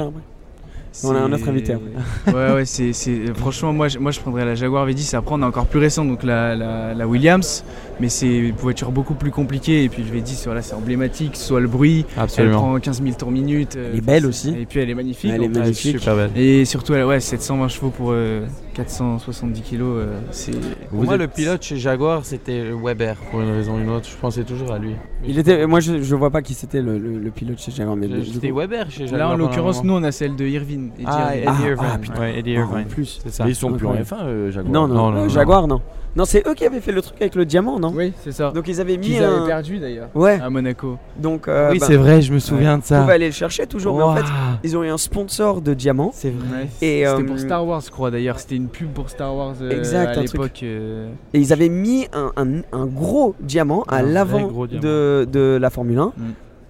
[1.02, 2.32] On a un autre invité après.
[2.32, 5.16] ouais, ouais, c'est, c'est- franchement, moi je, moi je prendrais la Jaguar V10.
[5.16, 7.64] Après, on est encore plus récent, donc la, la, la Williams.
[8.00, 9.84] Mais c'est une voiture beaucoup plus compliquée.
[9.84, 12.04] Et puis, je vais dire, voilà, c'est emblématique, soit le bruit.
[12.16, 12.52] Absolument.
[12.54, 13.76] Elle prend 15 000 tours minute.
[13.76, 14.50] euh, Elle est belle aussi.
[14.50, 15.30] Et puis, elle est magnifique.
[15.34, 15.98] Elle est magnifique.
[15.98, 16.30] super belle.
[16.36, 19.96] Et surtout, elle, ouais, 720 chevaux pour euh, 470 kilos.
[19.98, 20.52] euh, c'est.
[20.90, 24.06] Pour moi, le pilote chez Jaguar, c'était Weber, pour une raison ou une autre.
[24.10, 24.94] Je pensais toujours à lui.
[25.26, 27.96] Il était, moi je, je vois pas qui c'était le, le- le pilote chez Jaguar.
[27.96, 29.28] Mais C'était coup- Weber chez Jaguar.
[29.28, 30.90] Là, en l'occurrence, nous, on a celle de Irvine.
[30.96, 31.48] Eddie Ah, Irvine.
[31.48, 32.12] Eddie Ah, Irvine.
[32.16, 32.20] ah.
[32.20, 32.78] Ouais, Eddie Ah, Irvine.
[32.78, 33.20] en plus.
[33.22, 33.44] C'est ça.
[33.44, 34.08] Mais ils sont plus en Incroyable.
[34.22, 34.72] F1, euh, Jaguar.
[34.72, 35.28] Non, non, Non, non, non.
[35.28, 35.80] Jaguar, non.
[36.16, 38.52] Non, c'est eux qui avaient fait le truc avec le diamant, non Oui, c'est ça.
[38.52, 39.36] Donc ils avaient mis Qu'ils un.
[39.38, 40.08] avaient perdu d'ailleurs.
[40.14, 40.38] Ouais.
[40.40, 40.96] À Monaco.
[41.16, 43.00] Donc euh, Oui, ben, c'est vrai, je me souviens de ça.
[43.00, 44.24] pouvez aller le chercher toujours, mais en fait,
[44.62, 46.12] ils ont eu un sponsor de diamant.
[46.14, 46.68] C'est vrai.
[46.80, 48.38] Et, C'était euh, pour Star Wars, je crois d'ailleurs.
[48.38, 50.60] C'était une pub pour Star Wars euh, Exact, à l'époque.
[50.62, 55.98] euh, Et ils avaient mis un, un- un gros diamant à l'avant de la Formule
[55.98, 56.06] 1.
[56.06, 56.12] Mm.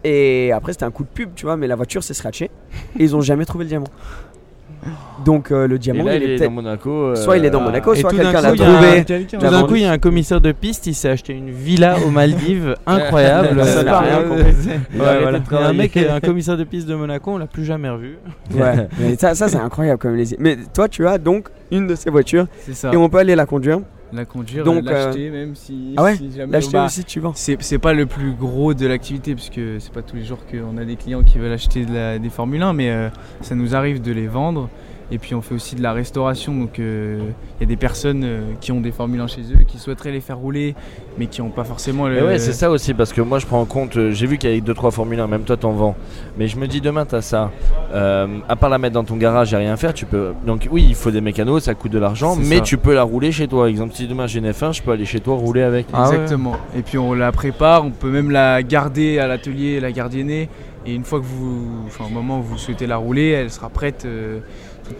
[0.07, 2.51] Et après, c'était un coup de pub, tu vois, mais la voiture s'est scratchée.
[2.99, 3.87] et ils ont jamais trouvé le diamant.
[5.25, 6.91] Donc euh, le Et diamant, là, il il est dans Monaco.
[6.91, 9.05] euh, Soit il est dans Monaco, Et soit quelqu'un l'a un- trouvé.
[9.05, 11.97] Tout d'un coup, il y a un commissaire de piste, il s'est acheté une villa
[12.07, 13.57] aux Maldives, incroyable.
[13.85, 15.57] N'a rien compris.
[15.57, 18.19] a un mec, un commissaire de piste de Monaco, on l'a plus jamais revu.
[18.55, 20.37] Ouais, mais ça, ça c'est incroyable comme les.
[20.39, 22.91] Mais toi, tu as donc une de ces voitures C'est ça.
[22.93, 23.81] et on peut aller la conduire.
[24.15, 25.95] La conduire, Donc, l'acheter même si.
[25.97, 27.33] Ah ouais si jamais- L'acheter bah, aussi, tu vends.
[27.35, 30.77] C'est c'est pas le plus gros de l'activité puisque c'est pas tous les jours qu'on
[30.77, 33.09] a des clients qui veulent acheter de la- des Formule 1, mais euh,
[33.41, 34.69] ça nous arrive de les vendre.
[35.11, 37.19] Et puis on fait aussi de la restauration, donc euh,
[37.59, 40.13] il y a des personnes euh, qui ont des Formule 1 chez eux, qui souhaiteraient
[40.13, 40.75] les faire rouler,
[41.19, 42.15] mais qui n'ont pas forcément le.
[42.15, 44.39] Mais ouais, c'est ça aussi, parce que moi je prends en compte, euh, j'ai vu
[44.39, 45.95] qu'il y avait 2-3 Formule 1, même toi t'en vends.
[46.39, 47.51] Mais je me dis demain t'as ça,
[47.93, 50.33] euh, à part la mettre dans ton garage et rien faire, tu peux.
[50.47, 52.63] Donc oui, il faut des mécanos, ça coûte de l'argent, mais ça.
[52.63, 53.69] tu peux la rouler chez toi.
[53.69, 55.87] Exemple, si demain j'ai une F1, je peux aller chez toi rouler avec.
[55.93, 56.15] Ah ouais.
[56.15, 56.57] Exactement.
[56.77, 60.49] Et puis on la prépare, on peut même la garder à l'atelier, la gardienner.
[60.87, 63.71] Et une fois que vous, enfin au moment où vous souhaitez la rouler, elle sera
[63.71, 64.05] prête.
[64.05, 64.41] euh,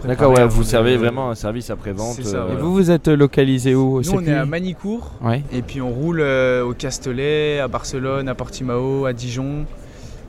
[0.05, 2.21] D'accord, ouais, vous servez vraiment un service après-vente.
[2.23, 5.11] Ça, euh, Et vous, vous êtes localisé où Nous C'est on est à Manicourt.
[5.23, 5.43] Ouais.
[5.53, 9.65] Et puis on roule euh, au Castellet, à Barcelone, à Portimao, à Dijon,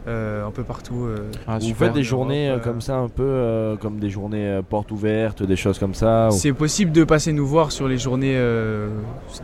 [0.09, 1.05] euh, un peu partout.
[1.07, 1.17] euh.
[1.49, 4.63] Ah, Vous faites des journées Europe, comme ça, un peu euh, comme des journées euh,
[4.63, 6.29] portes ouvertes, des choses comme ça.
[6.29, 8.89] ou- C'est possible de passer nous voir sur les journées euh,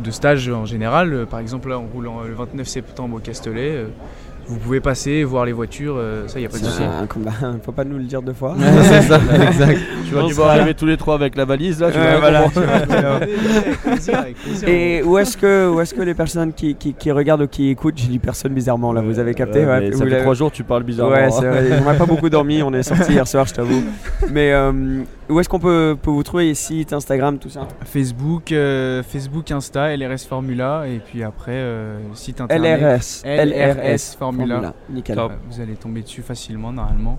[0.01, 1.27] de stage en général.
[1.29, 3.87] Par exemple, là, on roule en- le 29 septembre au Castellet.
[4.53, 6.83] Vous pouvez passer, voir les voitures, euh, ça, il n'y a pas de souci.
[6.83, 7.33] Un combat.
[7.65, 8.53] Faut pas nous le dire deux fois.
[8.53, 9.79] Ouais, c'est ça, exact.
[10.07, 11.91] Tu vas devoir sera- arriver tous les trois avec la valise là.
[11.91, 13.21] tu Ouais, vas voilà.
[14.67, 17.71] Et où est-ce que, où est-ce que les personnes qui, qui, qui regardent ou qui
[17.71, 20.21] écoutent, j'ai dit personne bizarrement là, vous avez capté Ouais, ouais, mais vous ça fait
[20.23, 21.15] trois jours que tu parles bizarrement.
[21.15, 21.31] Ouais, hein.
[21.31, 23.83] c'est vrai, on n'a pas beaucoup dormi, on est sorti hier soir, je t'avoue.
[24.31, 24.73] Mais euh,
[25.33, 29.97] où est-ce qu'on peut, peut vous trouver Site, Instagram, tout ça Facebook, euh, Facebook, Insta,
[29.97, 32.81] LRS Formula, et puis après, euh, site internet.
[32.81, 33.23] LRS.
[33.25, 34.75] LRS Formula.
[34.91, 35.19] Nickel.
[35.51, 37.19] Vous allez tomber dessus facilement, normalement.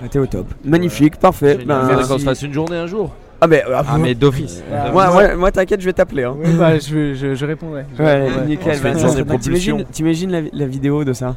[0.00, 0.46] Bah, T'es au top.
[0.64, 1.58] Magnifique, parfait.
[1.66, 3.12] Ben, qu'on se fasse une journée un jour.
[3.40, 4.62] Ah, mais, ah, Ah, mais d'office.
[4.92, 6.24] Moi, moi, moi, t'inquiète, je vais t'appeler.
[6.24, 6.36] Hein.
[6.38, 7.84] Oui, bah, je, je, je répondrai.
[7.96, 8.46] Je Ouais, répondrai.
[8.46, 8.80] nickel.
[8.80, 9.36] Bah.
[9.38, 11.36] T'imagines t'imagines la, la vidéo de ça?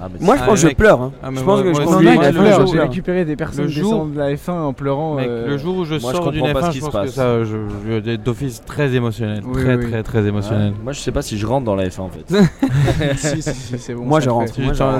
[0.00, 1.00] Ah, Moi, je Ah, pense que je pleure.
[1.02, 1.12] hein.
[1.22, 2.08] Ah, je pense moi- que je conduis
[2.54, 5.16] jour- J'ai récupéré des personnes le jour- de la F1 en pleurant.
[5.16, 6.72] Mec, euh, le jour où je moi, je sors d'une comprends pas F1, ce je
[6.72, 7.14] qui se pense que passe.
[7.14, 9.42] ça, je, je vais être d'office très émotionnel.
[9.44, 9.90] Oui, très, oui.
[9.90, 10.72] très, très émotionnel.
[10.84, 12.26] Moi je sais pas si je rentre dans la F1 en fait.
[13.16, 14.04] si, si, si, c'est bon.
[14.04, 14.52] Moi, je rentre.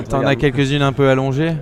[0.09, 1.53] T'en as quelques-unes un peu allongées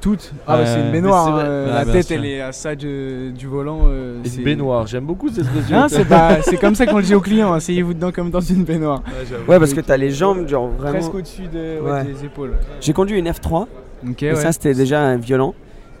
[0.00, 0.32] Toutes.
[0.46, 0.92] Ah, bah, c'est une Ouais.
[0.92, 1.24] baignoire.
[1.24, 2.16] C'est hein, euh, Ah, La bien tête, sûr.
[2.18, 3.80] elle est à ça du volant.
[3.86, 5.76] euh, Une c'est- baignoire, j'aime beaucoup cette expression.
[5.76, 7.52] Hein, c'est pas- c'est comme ça qu'on le dit aux clients.
[7.52, 9.02] Asseyez-vous dedans comme dans une baignoire.
[9.48, 10.98] Ouais, parce que t'as les jambes, genre vraiment.
[10.98, 12.04] Presque au-dessus de, ouais, Ouais.
[12.04, 12.52] des épaules.
[12.80, 13.66] J'ai conduit une F3
[14.08, 14.36] Ok, et ouais.
[14.36, 15.54] ça c'était déjà violent.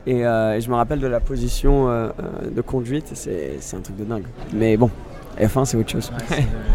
[0.06, 3.76] Et, euh, et je me rappelle de la position euh, euh, de conduite, c'est c'est
[3.76, 4.22] un truc de dingue.
[4.54, 4.90] Mais bon,
[5.40, 6.10] F1, c'est autre chose.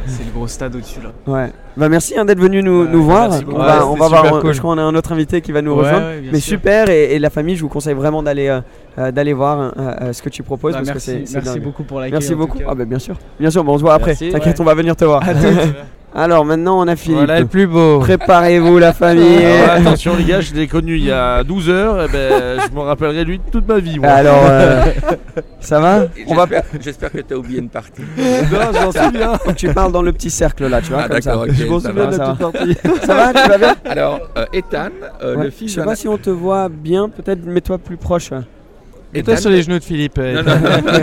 [0.08, 1.12] C'est le gros stade au-dessus là.
[1.32, 1.52] Ouais.
[1.78, 3.30] Bah merci hein, d'être venu nous, nous voir.
[3.48, 4.40] On va, on voir.
[4.42, 4.54] cool.
[4.54, 6.08] Je crois qu'on a un autre invité qui va nous rejoindre.
[6.32, 6.58] Mais sûr.
[6.60, 8.62] super et, et la famille, je vous conseille vraiment d'aller euh,
[9.00, 11.64] euh, d'aller voir euh, ce que tu proposes Bah, parce merci- que c'est- merci dingue.
[11.64, 12.60] beaucoup pour l'accueil, Merci beaucoup.
[12.68, 13.16] Ah bah bien sûr.
[13.40, 13.64] Bien sûr.
[13.64, 14.16] Bon, on se voit après.
[14.16, 15.22] T'inquiète, on va venir te voir.
[15.24, 15.34] À.
[16.16, 17.18] Alors maintenant, on a Philippe.
[17.18, 18.00] Voilà le plus beau.
[18.00, 19.44] Préparez-vous la famille.
[19.46, 22.76] Alors, attention les gars, je l'ai connu il y a 12 heures, et ben, je
[22.76, 23.98] me rappellerai de lui toute ma vie.
[23.98, 24.10] moi.
[24.10, 24.84] Alors, euh,
[25.60, 26.46] ça va On va.
[26.46, 28.02] J'espère- J'espère que tu as oublié une partie.
[28.52, 29.34] Non, j'en souviens.
[29.56, 31.32] Tu parles dans le petit cercle là, tu vois, Ah, comme ça.
[31.32, 32.06] d'accord, ok, Je m'en souviens va.
[32.12, 32.36] de la va.
[32.36, 32.78] partie.
[33.06, 34.90] Ça va, tu vas bien Alors, euh, Ethan,
[35.24, 35.46] euh, Ouais.
[35.46, 38.32] le fils Je sais d'un- pas si on te voit bien, peut-être mets-toi plus proche.
[38.32, 38.38] ouais.
[39.16, 40.18] Mets-toi sur les genoux de Philippe.
[40.20, 41.00] euh, Non, non, non.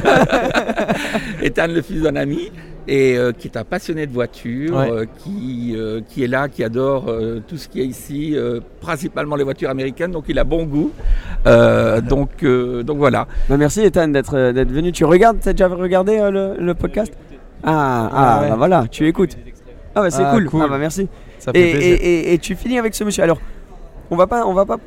[1.43, 2.51] Ethan, le fils d'un ami,
[2.89, 4.91] et euh, qui est un passionné de voitures, Ouais.
[4.91, 8.61] euh, qui, euh, qui est là, qui adore euh, tout ce qui est ici, euh,
[8.81, 10.91] principalement les voitures américaines, donc il a bon goût.
[11.47, 13.27] Euh, donc, euh, donc voilà.
[13.49, 14.93] Bah, merci Ethan d'être d'être venu.
[14.93, 17.13] Tu regardes, t'as déjà regardé euh, le, le podcast?
[17.63, 18.49] Ah, ah, Ah ouais.
[18.51, 19.37] bah voilà, tu écoutes.
[19.95, 20.47] Ah bah c'est Ah, cool.
[20.49, 20.63] cool.
[20.65, 21.09] Ah bah merci.
[21.39, 21.99] Ça et, fait plaisir.
[22.01, 23.23] et, et, et tu finis avec ce monsieur.
[23.23, 23.41] Alors,
[24.11, 24.79] on va pas, on va pas.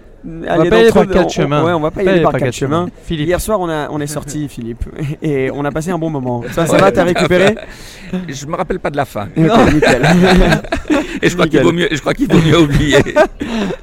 [0.47, 1.63] Aller quatre chemins.
[1.63, 2.87] Ouais, on va pas y aller par quatre chemins.
[3.03, 3.27] Philippe.
[3.27, 4.83] Hier soir, on a, on est sorti, Philippe,
[5.21, 6.43] et on a passé un bon moment.
[6.51, 7.55] Ça, ça va, t'as récupéré
[8.27, 9.27] Je me rappelle pas de la fin.
[11.21, 12.97] Et je crois qu'il vaut mieux, je crois qu'il vaut mieux oublier.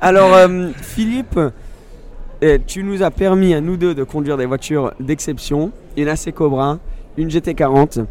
[0.00, 1.38] Alors, euh, Philippe,
[2.42, 6.32] euh, tu nous as permis à nous deux de conduire des voitures d'exception, une AC
[6.34, 6.78] Cobra,
[7.16, 8.04] une GT40.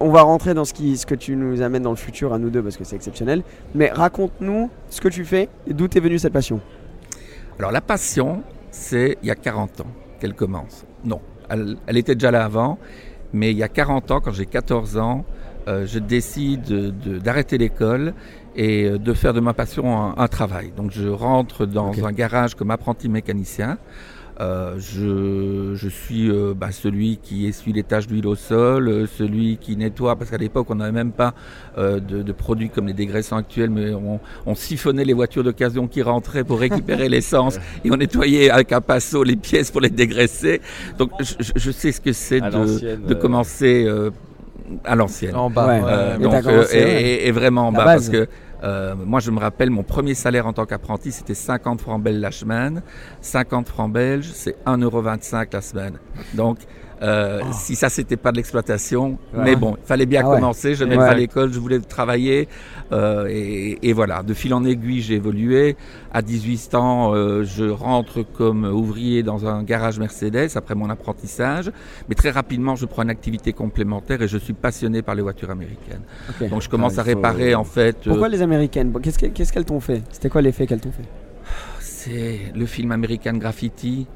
[0.00, 2.38] On va rentrer dans ce, qui, ce que tu nous amènes dans le futur à
[2.38, 3.42] nous deux parce que c'est exceptionnel.
[3.74, 6.60] Mais raconte-nous ce que tu fais et d'où t'es venue cette passion.
[7.58, 9.86] Alors la passion, c'est il y a 40 ans
[10.20, 10.84] qu'elle commence.
[11.04, 12.78] Non, elle, elle était déjà là avant,
[13.32, 15.24] mais il y a 40 ans, quand j'ai 14 ans,
[15.68, 18.12] euh, je décide de- de- d'arrêter l'école
[18.54, 20.72] et euh, de faire de ma passion un, un travail.
[20.76, 23.78] Donc je rentre dans un garage comme apprenti mécanicien.
[24.40, 29.06] Euh, je, je suis euh, bah, celui qui essuie les taches d'huile au sol, euh,
[29.06, 31.34] celui qui nettoie, parce qu'à l'époque on n'avait même pas
[31.78, 35.86] euh, de, de produits comme les dégraissants actuels, mais on, on siphonnait les voitures d'occasion
[35.86, 39.90] qui rentraient pour récupérer l'essence et on nettoyait avec un pinceau les pièces pour les
[39.90, 40.60] dégraisser.
[40.98, 44.10] Donc je, je- sais ce que c'est de, de commencer euh,
[44.84, 45.36] à l'ancienne.
[45.36, 45.66] En bas.
[45.68, 45.82] Ouais.
[45.86, 47.02] Euh, Et donc, euh, et, ouais.
[47.02, 48.10] et- et vraiment en bas, base.
[48.10, 48.28] parce que
[48.64, 52.20] euh, moi je me rappelle mon premier salaire en tant qu'apprenti c'était 50 francs belges
[52.20, 52.82] la semaine.
[53.20, 55.98] 50 francs belges c'est 1,25€ la semaine.
[56.34, 56.58] Donc
[57.02, 59.18] euh, si ça c'était pas de l'exploitation.
[59.34, 59.44] Ouais.
[59.44, 60.36] mais bon, il fallait bien Ah ouais.
[60.36, 60.74] commencer.
[60.74, 61.08] Je n'aimais Ouais.
[61.08, 62.48] pas l'école, je voulais travailler
[62.92, 64.22] euh, et, et voilà.
[64.22, 65.76] De fil en aiguille, j'ai évolué.
[66.12, 71.70] À 18 ans, euh, je rentre comme ouvrier dans un garage Mercedes après mon apprentissage.
[72.08, 75.50] Mais très rapidement, je prends une activité complémentaire et je suis passionné par les voitures
[75.50, 76.02] américaines.
[76.48, 77.96] Donc je commence Ah, à faut- réparer en fait.
[78.06, 80.02] euh, Pourquoi les américaines qu'est-ce qu'elles t'ont fait?
[80.10, 81.08] C'était quoi l'effet qu'elles t'ont fait?
[81.80, 84.06] C'est le film American Graffiti.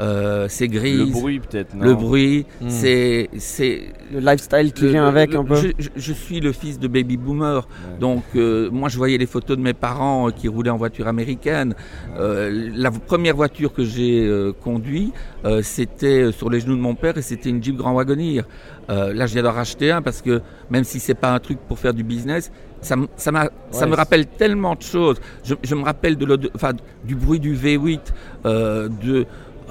[0.00, 0.96] Euh, c'est gris.
[0.96, 1.74] Le bruit peut-être.
[1.74, 2.68] non Le bruit, Hmm.
[2.68, 3.82] c'est c'est
[4.12, 6.52] Le lifestyle qui le- vient le- avec le- un peu Je, je- je suis le
[6.52, 7.98] fils de baby boomer, Ouais.
[7.98, 11.08] donc euh, moi je voyais les photos de mes parents euh, qui roulaient en voiture
[11.08, 11.74] américaine.
[12.18, 15.12] Euh, la première voiture que j'ai euh, conduite,
[15.44, 18.42] euh, c'était euh, sur les genoux de mon père et c'était une Jeep Grand Wagoneer.
[18.90, 20.40] Euh, là, je viens d'en racheter un parce que
[20.70, 23.90] même si c'est pas un truc pour faire du business, ça, ça, m'a- ça Ouais,
[23.90, 25.18] me rappelle tellement de choses.
[25.44, 26.72] Je, je me rappelle de enfin,
[27.04, 28.00] du bruit du V8,
[28.46, 29.26] euh, de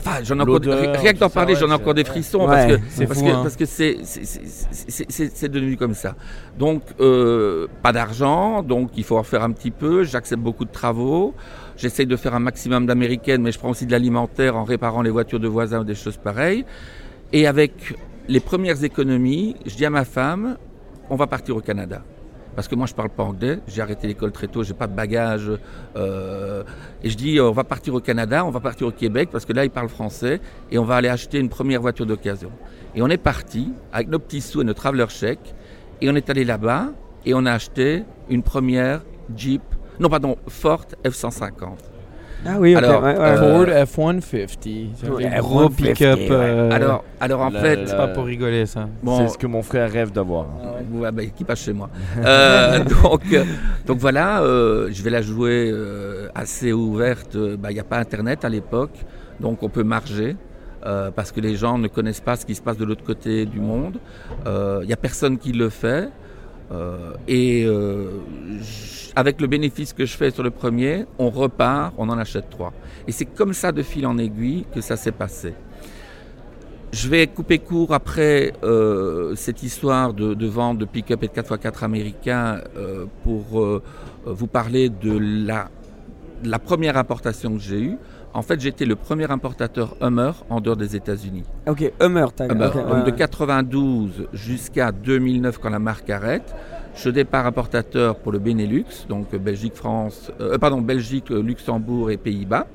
[0.08, 2.80] Enfin, j'en encore rien que d'en parler, j'en ai encore des frissons Ouais, parce que
[2.89, 3.39] c'est parce fou, que hein.
[3.43, 3.66] parce que
[5.36, 6.16] c'est devenu comme ça.
[6.58, 10.03] Donc euh, pas d'argent, donc il faut en faire un petit peu.
[10.03, 11.34] J'accepte beaucoup de travaux.
[11.76, 15.12] J'essaye de faire un maximum d'américaines, mais je prends aussi de l'alimentaire en réparant les
[15.12, 16.66] voitures de voisins ou des choses pareilles.
[17.34, 17.95] Et avec
[18.28, 20.58] les premières économies, je dis à ma femme,
[21.10, 22.01] on va partir au Canada.
[22.58, 23.60] Parce que moi, je parle pas anglais.
[23.68, 24.64] J'ai arrêté l'école très tôt.
[24.64, 25.51] J'ai pas de bagages.
[25.95, 26.64] euh,
[27.03, 29.53] et je dis, on va partir au Canada, on va partir au Québec parce que
[29.53, 30.41] là, ils parlent français
[30.72, 32.49] et on va aller acheter une première voiture d'occasion.
[32.95, 35.53] Et on est parti avec nos petits sous et notre traveler chèque
[36.01, 36.93] et on est allé là-bas
[37.28, 39.01] et on a acheté une première
[39.36, 39.62] Jeep,
[39.99, 41.96] non pardon, Ford F150.
[42.45, 42.83] Ah oui, ok.
[42.83, 43.85] Alors, ouais, ouais, euh.
[43.88, 44.88] Ford F-150.
[44.95, 46.19] C'est Ouais, un gros F-150, pick-up.
[46.19, 46.27] ouais.
[46.31, 48.88] euh, Alors, alors en la- fait, c'est pas pour rigoler ça.
[49.03, 50.45] bon, C'est ce que mon frère rêve d'avoir.
[50.93, 51.89] Ouais, bah, qui passe chez moi.
[52.23, 53.21] Euh, donc,
[53.85, 57.35] donc voilà, euh, je vais la jouer euh, assez ouverte.
[57.35, 58.95] Il n'y a pas Internet à l'époque,
[59.39, 60.35] donc on peut marger.
[60.85, 63.45] euh, parce que les gens ne connaissent pas ce qui se passe de l'autre côté
[63.45, 63.97] du monde.
[64.45, 66.07] Il n'y a personne qui le fait.
[66.72, 68.09] Euh, et euh,
[69.15, 72.74] avec le bénéfice que je fais sur le premier, on repart, on en achète trois.
[73.07, 75.53] Et c'est comme ça, de fil en aiguille, que ça s'est passé.
[76.91, 81.84] Je vais couper court après euh, cette histoire de, vente de pick-up et de 4x4
[81.84, 82.61] américains
[83.24, 83.82] pour
[84.26, 85.70] vous parler de la,
[86.43, 87.97] de la première importation que j'ai eue.
[88.34, 91.43] En fait, j'étais le premier importateur Hummer en dehors des États-Unis.
[91.67, 92.67] Ok, Hummer, t'as Hummer.
[92.67, 93.17] ok, Donc ouais, de ouais.
[93.17, 96.53] 92 jusqu'à 2009 quand la marque arrête.
[96.95, 102.09] Je départ importateur pour le Benelux, donc euh, Belgique, France, euh, pardon, Belgique, euh, Luxembourg
[102.11, 102.67] et Pays-Bas.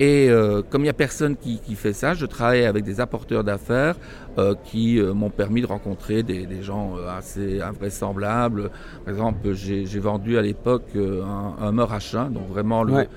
[0.00, 3.00] Et euh, comme il n'y a personne qui, qui fait ça, je travaille avec des
[3.00, 3.94] apporteurs d'affaires
[4.38, 8.70] euh, qui euh, m'ont permis de rencontrer des, des gens euh, assez invraisemblables.
[9.04, 13.08] Par exemple, j'ai vendu à l'époque euh, un, un Hummer H1, donc vraiment le, Ouais.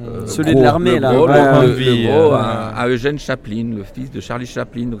[0.00, 1.12] Euh, Celui gros- de l'armée, là.
[1.14, 4.46] gros, Ouais, le- Vie, le gros, euh, à, à Eugène Chaplin, le fils de Charlie
[4.46, 4.86] Chaplin.
[4.86, 5.00] Donc,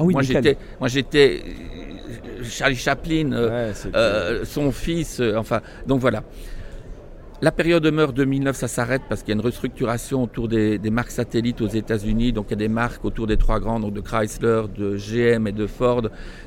[0.00, 3.72] oui, moi, j'étais, moi, j'étais euh, Charlie Chaplin, Ouais,
[4.44, 5.22] son fils.
[5.36, 6.22] enfin, donc voilà.
[7.44, 10.90] La période meurt 2009, ça s'arrête parce qu'il y a une restructuration autour des, des
[10.90, 12.32] marques satellites aux États-Unis.
[12.32, 15.48] Donc il y a des marques autour des trois grands, donc de Chrysler, de GM
[15.48, 16.02] et de Ford,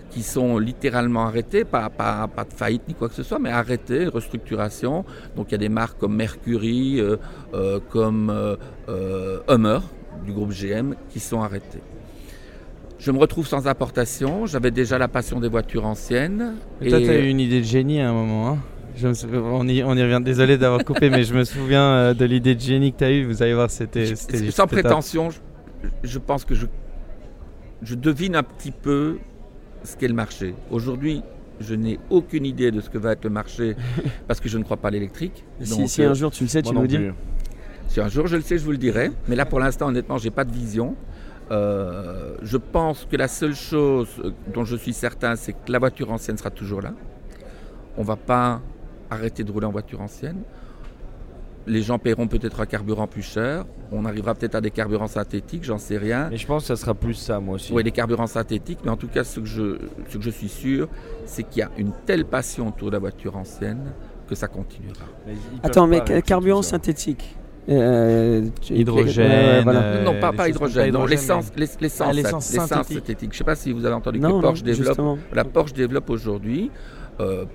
[0.09, 3.49] qui sont littéralement arrêtées, pas, pas, pas de faillite ni quoi que ce soit, mais
[3.49, 5.03] arrêtées, restructuration.
[5.35, 7.17] Donc il y a des marques comme Mercury, euh,
[7.53, 8.29] euh, comme
[8.87, 9.79] euh, Hummer
[10.25, 11.81] du groupe GM qui sont arrêtées.
[12.99, 14.45] Je me retrouve sans importation.
[14.45, 16.53] J'avais déjà la passion des voitures anciennes.
[16.81, 18.47] Et toi, Et- tu as eu une idée de génie à un moment.
[18.47, 18.59] hein
[18.95, 21.83] Je me sou- on, y, on y revient, désolé d'avoir coupé, mais je me souviens
[21.83, 23.25] euh, de l'idée de génie que tu as eue.
[23.25, 24.15] Vous allez voir, c'était.
[24.15, 25.39] Sans prétention, je,
[26.03, 26.65] je pense que je,
[27.81, 29.17] je devine un petit peu
[29.83, 30.55] ce qu'est le marché.
[30.71, 31.21] Aujourd'hui,
[31.59, 33.75] je n'ai aucune idée de ce que va être le marché
[34.27, 35.43] parce que je ne crois pas à l'électrique.
[35.61, 36.99] Si, euh, un jour tu le sais, tu Moi nous dis.
[37.87, 39.11] si un jour je le sais, je vous le dirai.
[39.27, 40.95] Mais là, pour l'instant, honnêtement, j'ai pas de vision.
[41.51, 44.07] Euh, je pense que la seule chose
[44.53, 46.93] dont je suis certain, c'est que la voiture ancienne sera toujours là.
[47.97, 48.61] On va pas
[49.09, 50.37] arrêter de rouler en voiture ancienne.
[51.67, 53.65] Les gens paieront peut-être un carburant plus cher.
[53.91, 56.27] On arrivera peut-être à des carburants synthétiques, j'en sais rien.
[56.29, 57.73] Mais je pense que ça sera plus ça, moi aussi.
[57.73, 59.77] Oui, des carburants synthétiques, mais en tout cas, ce que je,
[60.09, 60.87] ce que je suis sûr,
[61.25, 63.93] c'est qu'il y a une telle passion autour de la voiture ancienne
[64.27, 65.05] que ça continuera.
[65.25, 65.33] Mais
[65.63, 67.35] Attends, mais carburant synthétique.
[67.67, 69.81] Euh, Hydrogène, voilà.
[69.81, 71.51] euh, non, pas, hydrogène, non, l'essence,
[71.99, 72.97] Ah, l'essence synthétique.
[72.99, 73.29] synthétique.
[73.31, 74.85] Je ne sais pas si vous avez entendu Non, que non, Porsche développe.
[74.89, 75.17] justement.
[75.33, 76.69] La Porsche développe aujourd'hui,
[77.19, 77.45] euh,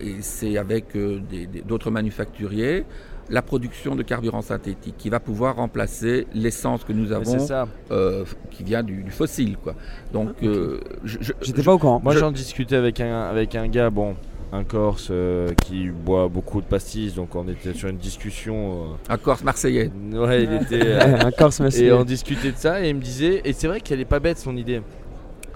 [0.00, 1.20] et c'est avec euh,
[1.66, 2.84] d'autres manufacturiers,
[3.30, 7.68] la production de carburant synthétique qui va pouvoir remplacer l'essence que nous avons, ça.
[7.90, 9.56] euh, qui vient du, du fossile.
[9.58, 9.74] Quoi.
[10.12, 12.00] Donc, euh, je- je- J'étais je- pas au courant.
[12.02, 14.16] Moi Je- j'en discutais avec un, avec un gars, bon,
[14.50, 18.96] un Corse euh, qui boit beaucoup de pastilles, donc on était sur une discussion.
[19.10, 19.90] un Corse marseillais.
[20.14, 20.80] euh, ouais, il était.
[20.86, 21.92] euh, un Corse et massif.
[21.92, 24.38] on discutait de ça et il me disait, et c'est vrai qu'elle est pas bête
[24.38, 24.80] son idée.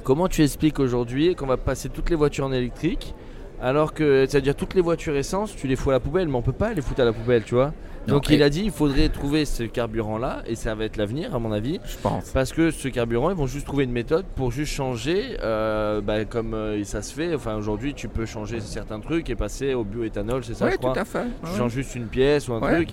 [0.04, 3.14] Comment tu expliques aujourd'hui qu'on va passer toutes les voitures en électrique
[3.62, 6.42] alors que, c'est-à-dire toutes les voitures essence, tu les fous à la poubelle, mais on
[6.42, 7.72] peut pas les foutre à la poubelle, tu vois.
[8.08, 11.36] Non, Donc il a dit, il faudrait trouver ce carburant-là, et ça va être l'avenir
[11.36, 11.78] à mon avis.
[11.86, 12.30] Je pense.
[12.30, 16.24] Parce que ce carburant, ils vont juste trouver une méthode pour juste changer, euh, bah,
[16.24, 17.32] comme euh, ça se fait.
[17.32, 20.78] Enfin, aujourd'hui, tu peux changer certains trucs et passer au bioéthanol, c'est ça, Oui, je
[20.78, 21.26] tout à fait.
[21.44, 21.56] Tu Ouais.
[21.58, 22.74] changes juste une pièce ou un Ouais.
[22.74, 22.88] truc.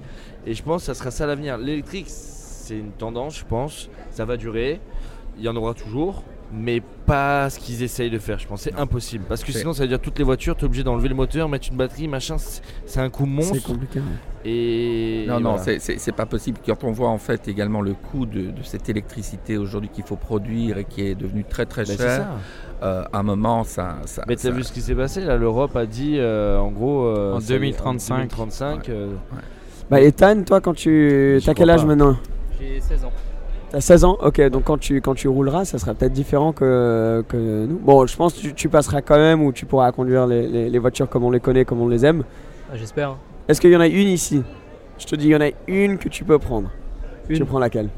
[0.45, 1.57] Et je pense que ça sera ça l'avenir.
[1.57, 3.89] L'électrique, c'est une tendance, je pense.
[4.11, 4.79] Ça va durer.
[5.39, 6.23] Il y en aura toujours.
[6.51, 8.61] Mais pas ce qu'ils essayent de faire, je pense.
[8.61, 9.25] C'est impossible.
[9.29, 11.13] Parce que C'est- sinon, ça veut dire toutes les voitures, tu es obligé d'enlever le
[11.15, 12.37] moteur, mettre une batterie, machin.
[12.39, 13.67] c'est- C'est un coût C'est monstre.
[13.67, 13.99] compliqué.
[13.99, 14.05] ouais.
[14.49, 15.25] Et.
[15.27, 15.63] Non, et non, voilà.
[15.63, 16.57] c'est- c'est c'est pas possible.
[16.65, 20.15] Quand on voit en fait également le coût de, de cette électricité aujourd'hui qu'il faut
[20.15, 22.27] produire et qui est devenu très très Ben, c'est cher,
[22.81, 23.97] euh, à un moment, ça.
[24.05, 25.37] ça Mais t'as ça- vu ce qui s'est passé là?
[25.37, 27.05] L'Europe a dit euh, en gros.
[27.05, 28.13] euh, En ça- 2035.
[28.13, 29.13] en 2035, euh,
[29.91, 31.39] Bah, Ethan, toi, quand tu.
[31.45, 31.87] T'as quel âge pas.
[31.87, 32.15] maintenant?
[32.59, 33.11] J'ai 16 ans.
[33.71, 37.23] T'as 16 ans Ok, donc quand tu, quand tu rouleras, ça sera peut-être différent que,
[37.27, 37.77] que nous.
[37.77, 40.69] Bon, je pense que tu, tu passeras quand même ou tu pourras conduire les, les-
[40.69, 42.23] les voitures comme on les connaît, comme on les aime.
[42.71, 43.15] Ah, J'espère.
[43.47, 44.41] Est-ce qu'il y en a une ici?
[44.97, 46.69] Je te dis, il y en a une que tu peux prendre.
[47.27, 47.89] Tu prends laquelle?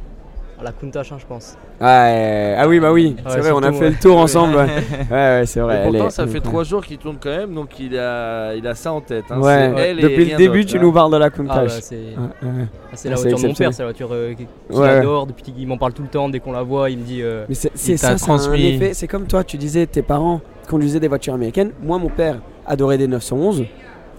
[0.64, 1.58] La Countach, hein, je pense.
[1.80, 3.90] ah, ah oui, bah oui, c'est Ouais, vrai, on a fait ouais.
[3.92, 4.56] le tour ensemble.
[4.58, 4.68] Ouais,
[5.12, 5.76] ouais, c'est vrai.
[5.76, 8.54] Et elle pourtant, est- ça fait trois jours qu'il tourne quand même, donc il a,
[8.56, 9.26] il a ça en tête.
[9.30, 9.40] hein.
[9.40, 10.82] Ouais, depuis le début, tu hein.
[10.82, 11.66] nous parles de la Ah, Countach.
[11.68, 12.02] bah, c'est Ouais,
[12.44, 12.50] ouais.
[12.52, 14.48] ah, c'est Ah, la c'est voiture de mon père, c'est la voiture euh, qu'il
[14.78, 14.90] Ouais.
[14.90, 15.28] adore.
[15.28, 17.22] Depuis qu'il m'en parle tout le temps, dès qu'on la voit, il me dit.
[17.22, 18.68] euh, Mais c'est ça, c'est un transmis.
[18.76, 18.94] effet.
[18.94, 21.72] C'est comme toi, tu disais, tes parents conduisaient des voitures américaines.
[21.82, 22.38] Moi, mon père
[22.68, 23.66] adorait des 911.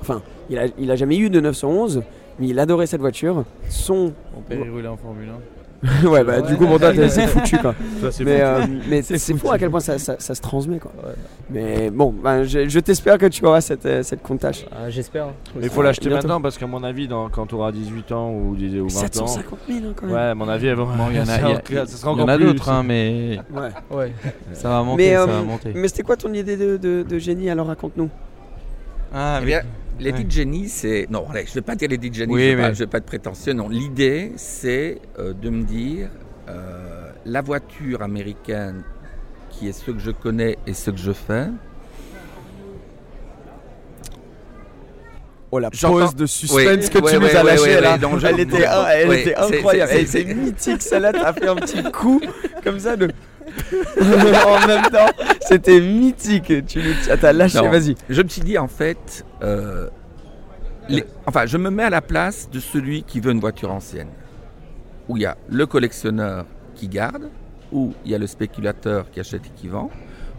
[0.00, 0.20] Enfin,
[0.50, 2.02] il a, il a jamais eu de 911,
[2.38, 3.44] mais il adorait cette voiture.
[3.68, 4.12] Son.
[4.34, 5.32] Mon père, il roulait en Formule 1.
[6.04, 7.74] ouais, bah du coup, toi, t'es- c'est foutu quoi.
[8.00, 10.78] Ça, c'est mais euh, mais C'est fou à quel point ça, ça- ça se transmet
[10.78, 10.92] quoi.
[11.50, 14.64] Mais bon, ben, je, je t'espère que tu auras cette, euh, cette Countach.
[14.70, 15.26] ah, J'espère.
[15.26, 15.32] hein.
[15.56, 18.30] Mais il faut l'acheter maintenant parce qu'à mon avis, dans- quand tu auras 18 ans
[18.30, 19.26] ou, 10 ou 20 ans.
[19.26, 20.14] 750 000 hein, quand même.
[20.14, 21.82] Ouais, à mon avis, elle va- Bon, il y en a, ça il y a-
[22.32, 23.96] a d'autres, hein, mais Ouais.
[23.96, 24.12] Ouais.
[24.52, 25.72] ça va monter, Mais, ça euh, va monter.
[25.74, 28.08] mais c'était quoi ton idée de, de- de génie Alors raconte-nous.
[29.12, 29.60] Ah, Eh bien,
[30.00, 30.26] Lady Ouais.
[30.28, 31.06] Jenny, c'est.
[31.10, 32.72] Non, allez, je ne vais pas dire Lady Jenny, Oui, je ne vais, mais- pas-
[32.74, 33.52] je vais pas être prétentieux.
[33.52, 36.08] Non, l'idée, c'est euh, de me dire
[36.48, 38.82] euh, la voiture américaine,
[39.50, 41.46] qui est ce que je connais et ce que je fais,
[45.54, 47.98] Oh la pause de suspense Oui, que tu nous as ouais, lâché ouais, là.
[48.24, 49.92] elle était, incroyable.
[50.06, 51.12] c'est- mythique celle-là.
[51.12, 52.22] T'as fait un petit coup
[52.64, 53.10] comme ça de.
[54.00, 56.52] en même temps, c'était mythique.
[56.66, 56.80] Tu
[57.20, 57.58] t'as lâché.
[57.58, 57.94] Non, Vas-y.
[58.08, 59.88] Je me suis dit en fait, euh,
[60.88, 64.08] les- enfin, je me mets à la place de celui qui veut une voiture ancienne,
[65.08, 67.28] où il y a le collectionneur qui garde,
[67.72, 69.90] où il y a le spéculateur qui achète et qui vend,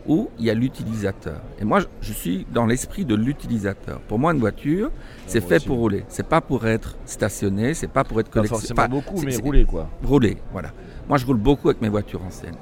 [0.06, 1.38] où il y a l'utilisateur.
[1.60, 4.00] Et moi, je- je suis dans l'esprit de l'utilisateur.
[4.02, 4.92] Pour moi, une voiture,
[5.28, 6.04] c'est fait pour rouler.
[6.10, 8.68] C'est pas pour être stationné, c'est pas pour être Pas collectionné.
[8.76, 9.90] forcément beaucoup, mais rouler, quoi.
[10.04, 10.72] Rouler, voilà.
[11.08, 12.56] Moi, je roule beaucoup avec mes voitures anciennes.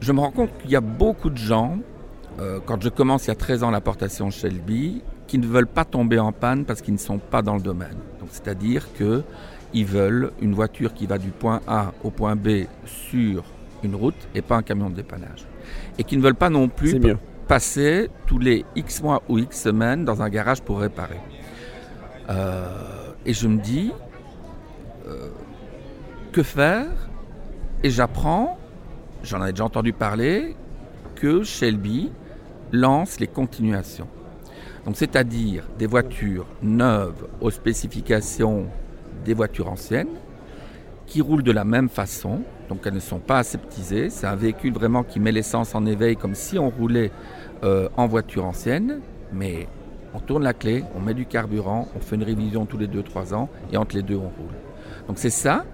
[0.00, 1.78] Je me rends compte qu'il y a beaucoup de gens,
[2.38, 5.84] euh, quand je commence il y a 13 ans l'importation Shelby, qui ne veulent pas
[5.84, 7.96] tomber en panne parce qu'ils ne sont pas dans le domaine.
[8.20, 9.22] Donc, c'est-à-dire que
[9.74, 13.44] ils veulent une voiture qui va du point A au point B sur
[13.82, 15.46] une route et pas un camion de dépannage.
[15.98, 17.18] Et qui ne veulent pas non plus mieux.
[17.46, 21.20] passer tous les X mois ou X semaines dans un garage pour réparer.
[22.30, 22.68] Euh,
[23.26, 23.92] et je me dis,
[25.06, 25.28] euh,
[26.32, 26.86] que faire?
[27.82, 28.57] Et j'apprends,
[29.22, 30.56] j'en avais déjà entendu parler,
[31.14, 32.10] que Shelby
[32.72, 34.08] lance les continuations.
[34.84, 38.66] Donc c'est-à-dire des voitures neuves aux spécifications
[39.24, 40.08] des voitures anciennes,
[41.06, 44.10] qui roulent de la même façon, donc elles ne sont pas aseptisées.
[44.10, 47.10] C'est un véhicule vraiment qui met l'essence en éveil comme si on roulait
[47.64, 49.00] euh, en voiture ancienne,
[49.32, 49.68] mais
[50.14, 53.34] on tourne la clé, on met du carburant, on fait une révision tous les 2-3
[53.34, 54.54] ans et entre les deux on roule.
[55.06, 55.64] Donc c'est ça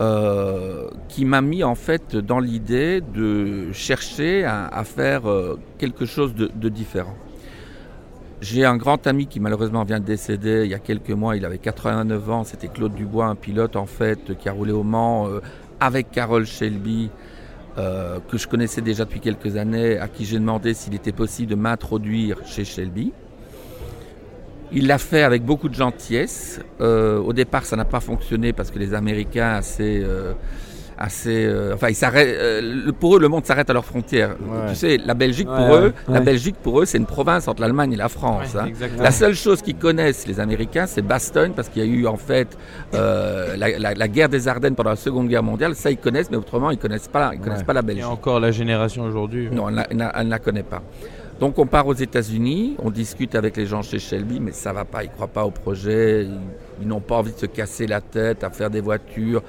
[0.00, 6.34] euh, qui m'a mis en fait dans l'idée de chercher à, faire euh, quelque chose
[6.34, 7.14] de, différent.
[8.40, 11.44] J'ai un grand ami qui malheureusement vient de décéder il y a quelques mois, il
[11.44, 15.28] avait 89 ans, c'était Claude Dubois, un pilote en fait qui a roulé au Mans
[15.28, 15.40] euh,
[15.78, 17.10] avec Carole Shelby,
[17.76, 21.56] que je connaissais déjà depuis quelques années, à qui j'ai demandé s'il était possible de
[21.56, 23.12] m'introduire chez Shelby.
[24.74, 26.60] Il l'a fait avec beaucoup de gentillesse.
[26.80, 30.32] Euh, au départ, ça n'a pas fonctionné parce que les Américains assez, euh,
[30.98, 32.36] assez, euh, enfin, ils s'arrêtent.
[32.62, 34.30] le- pour eux, le monde s'arrête à leurs frontières.
[34.40, 34.70] Ouais.
[34.70, 36.20] Tu sais, la Belgique Ouais, pour ouais, eux, la.
[36.20, 38.54] Belgique pour eux, c'est une province entre l'Allemagne et la France.
[38.56, 38.68] Hein.
[38.98, 42.16] La seule chose qu'ils connaissent, les Américains, c'est Bastogne, parce qu'il y a eu en
[42.16, 42.56] fait
[42.94, 45.74] euh, la, la- la guerre des Ardennes pendant la Seconde Guerre mondiale.
[45.76, 48.06] Ça, ils connaissent, mais autrement, ils connaissent pas, ils connaissent pas la Et Belgique.
[48.06, 49.48] encore la génération aujourd'hui.
[49.52, 50.82] Non, elle ne la connaît pas.
[51.44, 54.86] Donc on part aux États-Unis, on discute avec les gens chez Shelby, mais ça va
[54.86, 56.38] pas, ils croient pas au projet, ils,
[56.80, 59.42] ils n'ont pas envie de se casser la tête à faire des voitures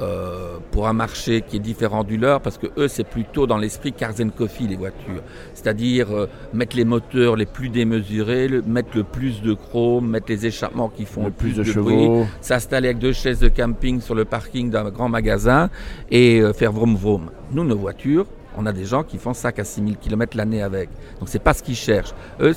[0.00, 3.58] euh, pour un marché qui est différent du leur, parce que eux c'est plutôt dans
[3.58, 5.22] l'esprit Cars and Coffee les voitures,
[5.52, 10.30] c'est-à-dire euh, mettre les moteurs les plus démesurés, le- mettre le plus de chrome, mettre
[10.30, 12.24] les échappements qui font le, Le plus de bruit, chevaux.
[12.40, 15.68] s'installer avec deux chaises de camping sur le parking d'un grand magasin
[16.10, 17.30] et euh, faire vroom vroom.
[17.52, 18.24] Nous, nos voitures,
[18.56, 20.88] on a des gens qui font 5 à 6 000 km l'année avec.
[21.20, 22.12] Donc c'est pas ce qu'ils cherchent.
[22.40, 22.54] Eux,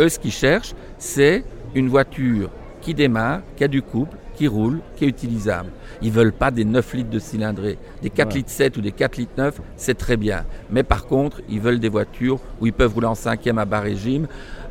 [0.00, 2.50] eux, ce qu'ils cherchent, c'est une voiture
[2.80, 5.70] qui démarre, qui a du couple, qui roule, qui est utilisable.
[6.02, 7.78] Ils veulent pas des 9 litres de cylindrée.
[8.02, 8.34] Des 4 Ouais.
[8.34, 10.44] litres 7 ou des 4 litres 9, c'est très bien.
[10.70, 13.80] Mais par contre, ils veulent des voitures où ils peuvent rouler en cinquième à bas
[13.80, 14.26] régime.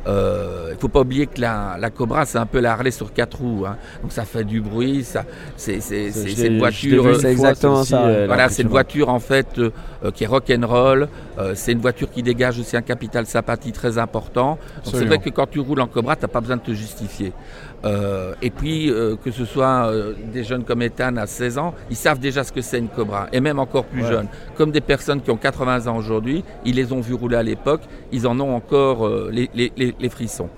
[0.06, 3.12] Euh, Il faut pas oublier que la, la Cobra, c'est un peu la Harley sur
[3.12, 3.64] quatre roues.
[3.66, 3.76] hein.
[4.02, 5.24] Donc ça fait du bruit, ça,
[5.56, 7.06] c'est je voiture.
[7.06, 8.70] euh, C'est exactement ça, voilà, impressionnante.
[8.70, 9.70] voiture en fait euh,
[10.06, 11.08] euh, qui est rock'n'roll.
[11.38, 14.58] Euh, c'est une voiture qui dégage aussi un capital sympathie très important.
[14.84, 17.32] Donc c'est vrai que quand tu roules en Cobra, t'as pas besoin de te justifier.
[17.84, 18.90] Euh, et puis
[19.22, 19.90] que ce soit
[20.32, 23.28] des jeunes comme Ethan à 16 ans, ils savent déjà ce que c'est une Cobra,
[23.32, 24.08] et même encore plus Ouais.
[24.08, 24.28] jeunes.
[24.56, 27.82] Comme des personnes qui ont 80 ans aujourd'hui, ils les ont vus rouler à l'époque,
[28.12, 30.48] ils en ont encore les, les- les- les frissons.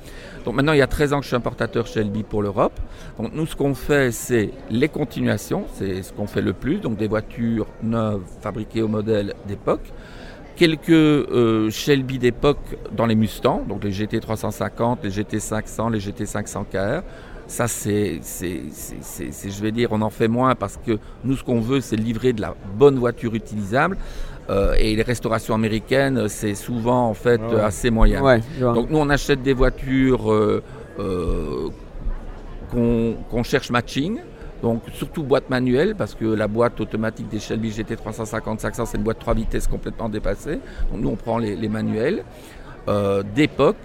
[0.49, 2.73] Donc maintenant, il y a 13 ans que je suis importateur Shelby pour l'Europe.
[3.19, 6.97] Donc nous, ce qu'on fait, c'est les continuations, c'est ce qu'on fait le plus, donc
[6.97, 9.93] des voitures neuves fabriquées au modèle d'époque.
[10.57, 16.01] Quelques euh, Shelby d'époque dans les Mustangs, donc les GT 350, les GT 500, les
[16.01, 17.03] GT 500 KR.
[17.47, 21.83] Ça, c'est- je vais dire, on en fait moins parce que nous, ce qu'on veut,
[21.83, 23.99] c'est livrer de la bonne voiture utilisable.
[24.51, 27.61] Euh, et les restaurations américaines, c'est souvent en fait Ouais, ouais.
[27.61, 28.23] assez moyen.
[28.23, 28.41] Ouais.
[28.61, 30.63] Donc nous, on achète des voitures euh,
[30.99, 31.69] euh,
[32.71, 34.19] qu'on cherche matching.
[34.63, 38.97] Donc surtout boîte manuelle, parce que la boîte automatique des Shelby GT 350 500, c'est
[38.97, 40.59] une boîte 3 vitesses complètement dépassée.
[40.91, 42.25] Donc nous, on prend les, les manuels.
[42.89, 43.77] Euh, D'époque,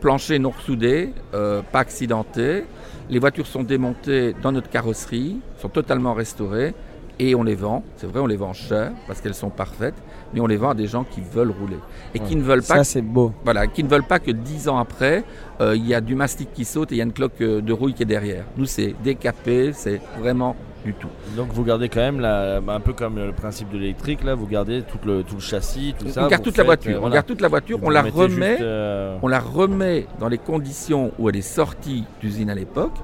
[0.00, 2.64] plancher non soudé, euh, pas accidenté.
[3.08, 6.74] Les voitures sont démontées dans notre carrosserie, sont totalement restaurées
[7.18, 7.82] et on les vend.
[7.96, 9.94] C'est vrai, on les vend cher parce qu'elles sont parfaites,
[10.34, 11.78] mais on les vend à des gens qui veulent rouler
[12.14, 13.32] et qui ne veulent pas Ça, c'est beau.
[13.44, 15.24] voilà, qui ne veulent pas que dix ans après,
[15.60, 17.60] euh, il y a du mastic qui saute et il y a une cloque euh,
[17.60, 18.44] de rouille qui est derrière.
[18.56, 21.08] Nous, c'est décapé, c'est vraiment du tout.
[21.36, 24.46] Donc vous gardez quand même la, un peu comme le principe de l'électrique là, vous
[24.46, 26.20] gardez tout le, tout le châssis, tout on ça.
[26.28, 28.58] garde vous toute la voiture, euh, on garde toute la voiture, Vous on la remet,
[28.60, 32.94] euh, on la remet dans les conditions où elle est sortie d'usine à l'époque.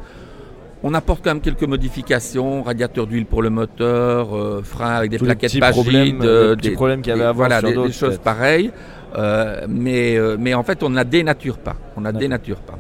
[0.85, 5.18] On apporte quand même quelques modifications, radiateur d'huile pour le moteur, euh, frein avec des
[5.18, 7.37] Tous plaquettes petits pas problèmes, gides, euh, euh, petits problèmes qu'il y avait des- avant
[7.37, 8.72] voilà, sur des, des choses pareilles.
[9.16, 11.76] Euh, mais, mais en fait, on ne la dénature pas.
[11.97, 12.78] On la dénature pas.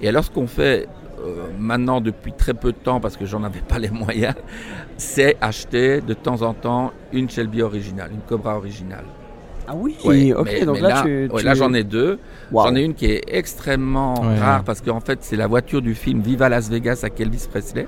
[0.00, 0.88] Et alors, ce qu'on fait
[1.58, 4.34] maintenant depuis très peu de temps, parce que j'en avais pas les moyens,
[4.96, 9.04] c'est acheter de temps en temps une Shelby originale, une Cobra originale.
[9.68, 11.84] Ah oui, Ouais, ok, mais- donc mais là, là, tu, ouais, tu- là, j'en ai
[11.84, 12.18] deux.
[12.50, 12.64] Wow.
[12.66, 14.38] J'en ai une qui est extrêmement Ouais.
[14.38, 17.86] rare parce qu'en fait c'est la voiture du film Viva Las Vegas avec Elvis Presley.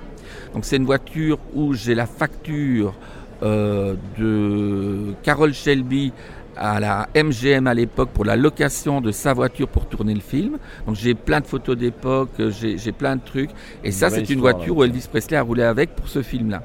[0.55, 2.95] Donc c'est une voiture où j'ai la facture
[3.43, 6.13] euh, de Carol Shelby
[6.57, 10.57] à la MGM à l'époque pour la location de sa voiture pour tourner le film.
[10.87, 13.51] Donc j'ai plein de photos d'époque, j'ai plein de trucs.
[13.83, 14.81] Et Une ça c'est une voiture là.
[14.81, 16.63] où Elvis Presley a roulé avec pour ce film-là.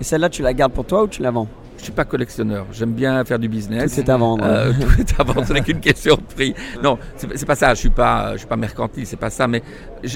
[0.00, 1.46] Et celle-là, tu la gardes pour toi ou tu la vends?
[1.84, 2.66] Suis pas collectionneur.
[2.72, 3.94] J'aime bien faire du business.
[3.94, 4.44] Tout est à vendre.
[4.46, 5.46] Euh, tout est à vendre.
[5.46, 6.54] Ce n'est qu'une question de prix.
[6.82, 7.74] Non, c'est pas ça.
[7.74, 9.06] Je suis pas, je suis pas mercantile.
[9.06, 9.46] C'est pas ça.
[9.48, 9.62] Mais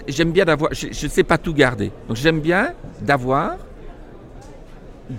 [0.09, 0.73] j'aime bien d'avoir.
[0.75, 1.91] Je, je sais pas tout garder.
[2.09, 3.57] Donc j'aime bien d'avoir,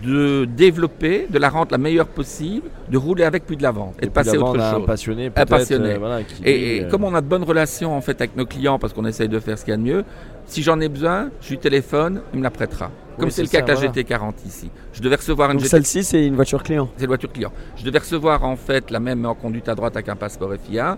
[0.03, 3.93] de développer, de la rendre la meilleure possible, de rouler avec puis de la vendre
[3.99, 4.85] et, Et de passer à autre à un chose.
[4.85, 5.93] passionné, Un passionné.
[5.93, 8.21] euh, voilà, qui, et lui, et euh, comme on a de bonnes relations en fait
[8.21, 10.03] avec nos clients parce qu'on essaye de faire ce qu'il y a de mieux.
[10.49, 12.89] Si j'en ai besoin, je lui téléphone, il me la prêtera.
[13.17, 13.91] Comme Oui, c'est le cas avec la voilà.
[13.91, 14.71] GT40 ici.
[14.93, 16.89] Je devais recevoir une Donc GT celle-ci, c'est une voiture client.
[16.95, 17.51] c'est une voiture client.
[17.75, 20.97] Je devais recevoir en fait la même en conduite à droite avec un passeport FIA.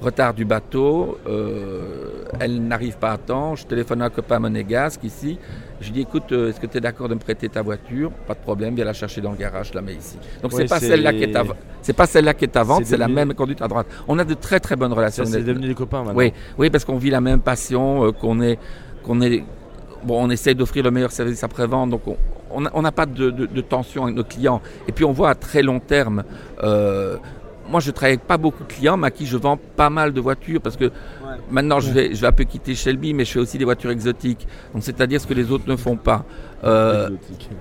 [0.00, 3.56] Retard du bateau, euh, elle n'arrive pas à temps.
[3.56, 5.38] Je téléphone à un copain monégasque ici.
[5.80, 8.12] Je lui dis écoute, euh, est-ce que tu es d'accord de me prêter ta voiture?
[8.28, 10.18] Pas de problème, viens la chercher dans le garage, je la mets ici.
[10.42, 11.44] Donc Ouais, c'est pas celle-là qui est à
[11.80, 13.86] c'est pas celle-là qui est à vendre, C'est la même conduite à droite.
[14.06, 15.24] On a de très très bonnes relations.
[15.24, 16.18] C'est devenu des copains maintenant.
[16.18, 18.58] Oui, oui, parce qu'on vit la même passion, euh, qu'on est,
[19.02, 19.20] qu'on
[20.08, 22.02] on essaie d'offrir le meilleur service après-vente, donc
[22.50, 24.60] on- n'a pas de tension avec nos clients.
[24.88, 26.24] Et puis on voit à très long terme.
[26.62, 27.16] euh,
[27.72, 30.12] moi, je travaille avec pas beaucoup de clients, mais à qui je vends pas mal
[30.12, 30.90] de voitures parce que
[31.50, 33.90] maintenant je vais, je vais un peu quitter Shelby, mais je fais aussi des voitures
[33.90, 34.46] exotiques.
[34.74, 36.24] Donc c'est-à-dire ce que les autres ne font pas.
[36.64, 37.08] Euh,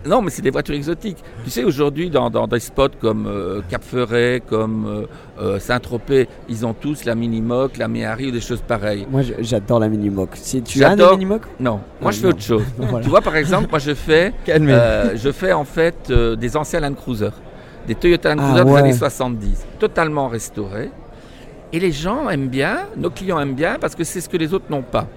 [0.05, 1.17] non, mais c'est des voitures exotiques.
[1.43, 5.05] Tu sais, aujourd'hui, dans, dans des spots comme euh, Cap Ferret, comme
[5.39, 9.07] euh, Saint-Tropez, ils ont tous la Minimoc, la Méhari ou des choses pareilles.
[9.09, 10.31] Moi, j'adore la Minimoc.
[10.33, 11.41] Si tu as J'adore- Minimoc?
[11.59, 12.29] Non, moi je fais non.
[12.33, 12.63] autre chose.
[12.77, 13.03] Voilà.
[13.03, 17.29] Tu vois, par exemple, moi je fais, je fais en fait des anciens Land Cruiser,
[17.87, 20.89] des Toyota Land Ah, des années 70, totalement restaurés.
[21.73, 24.53] Et les gens aiment bien, nos clients aiment bien parce que c'est ce que les
[24.53, 25.07] autres n'ont pas.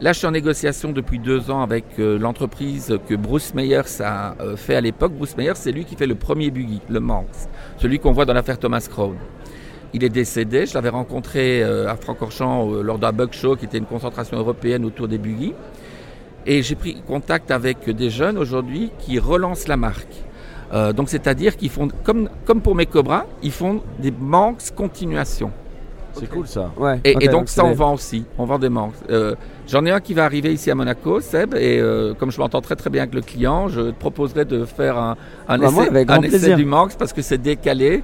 [0.00, 4.34] Là, je suis en négociation depuis deux ans avec euh, l'entreprise que Bruce Meyers a
[4.40, 5.12] euh, fait à l'époque.
[5.12, 7.48] Bruce Meyers, c'est lui qui fait le premier buggy, le Manx,
[7.78, 9.14] celui qu'on voit dans l'affaire Thomas Crown.
[9.92, 13.78] Il est décédé, je l'avais rencontré euh, à Francorchamps lors d'un bug show qui était
[13.78, 15.54] une concentration européenne autour des buggy.
[16.44, 20.24] Et j'ai pris contact avec des jeunes aujourd'hui qui relancent la marque.
[20.74, 25.50] Euh, donc c'est-à-dire qu'ils font, comme, comme pour mes Cobras, ils font des Manx continuation.
[26.14, 26.70] C'est cool ça.
[26.76, 28.24] Ouais, Et, donc donc ça, on des- vend aussi.
[28.38, 28.94] On vend des Manx.
[29.10, 29.34] Euh,
[29.66, 32.60] J'en ai un qui va arriver ici à Monaco, Seb, et euh, comme je m'entends
[32.60, 35.16] très très bien avec le client, je te proposerai de faire un,
[35.48, 38.02] un Bah, essai, un essai du Manx parce que c'est décalé.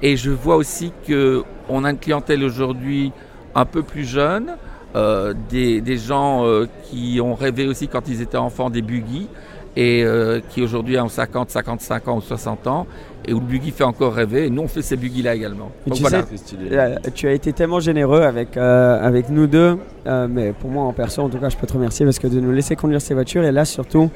[0.00, 3.12] Et je vois aussi que on a une clientèle aujourd'hui
[3.54, 4.56] un peu plus jeune,
[4.96, 9.28] euh, des, des gens euh, qui ont rêvé aussi quand ils étaient enfants des buggy
[9.76, 12.86] et euh, qui aujourd'hui ont 50, 55 ans ou 60 ans
[13.26, 14.46] et où le buggy fait encore rêver.
[14.46, 15.70] Et nous, on fait ces buggy-là également.
[15.86, 16.22] Donc tu voilà.
[16.34, 20.70] sais, euh, tu as été tellement généreux avec, euh, avec nous deux, euh, mais pour
[20.70, 22.76] moi en perso en tout cas je peux te remercier parce que de nous laisser
[22.76, 24.10] conduire ces voitures et là surtout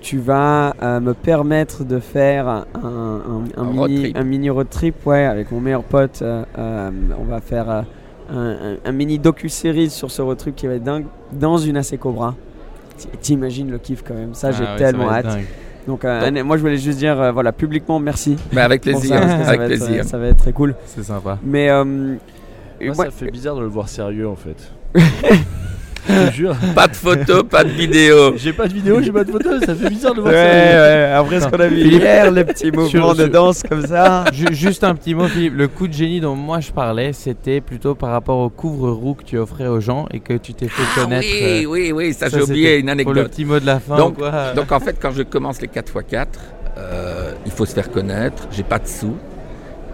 [0.00, 4.16] tu vas euh, me permettre de faire un, un- un Un road mini, trip.
[4.16, 6.20] un mini road trip ouais, avec mon meilleur pote.
[6.22, 6.90] euh, euh,
[7.20, 7.82] on va faire euh,
[8.32, 11.76] un, un- un mini docu-série sur ce road trip qui va être dingue dans une
[11.76, 12.34] AC Cobra.
[13.20, 15.34] T'imagines le kiff quand même, ça Ah j'ai ouais, tellement être hâte.
[15.36, 15.44] dingue.
[15.86, 18.36] Donc, euh, moi je voulais juste dire euh, voilà publiquement merci.
[18.52, 20.00] Bah, avec plaisir, ça, parce que ça avec va être, plaisir.
[20.00, 20.74] euh, ça va être très cool.
[20.86, 21.38] C'est sympa.
[21.42, 22.18] Mais euh, Moi,
[22.94, 24.70] moi- ça fait bizarre de le voir sérieux en fait.
[26.10, 26.56] Je te jure.
[26.74, 28.34] Pas de photo, pas de vidéo.
[28.36, 30.80] J'ai pas de vidéo, j'ai pas de photo, ça fait bizarre de voir Ouais, sérieux.
[30.80, 34.24] ouais, après ce qu'on a vu hier, les petits mouvements de danse comme ça.
[34.32, 35.54] Ju- Juste un petit mot, Philippe.
[35.56, 39.24] Le coup de génie dont moi je parlais, c'était plutôt par rapport au couvre-roue que
[39.24, 41.26] tu offrais aux gens et que tu t'es fait Ah connaître.
[41.26, 43.16] oui, euh, oui, oui, ça, j'ai oublié une Pour anecdote.
[43.16, 43.96] le petit mot de la fin.
[43.96, 44.52] Donc, quoi.
[44.54, 46.26] donc en fait, quand je commence les 4x4,
[46.78, 49.16] euh, il faut se faire connaître, j'ai pas de sous.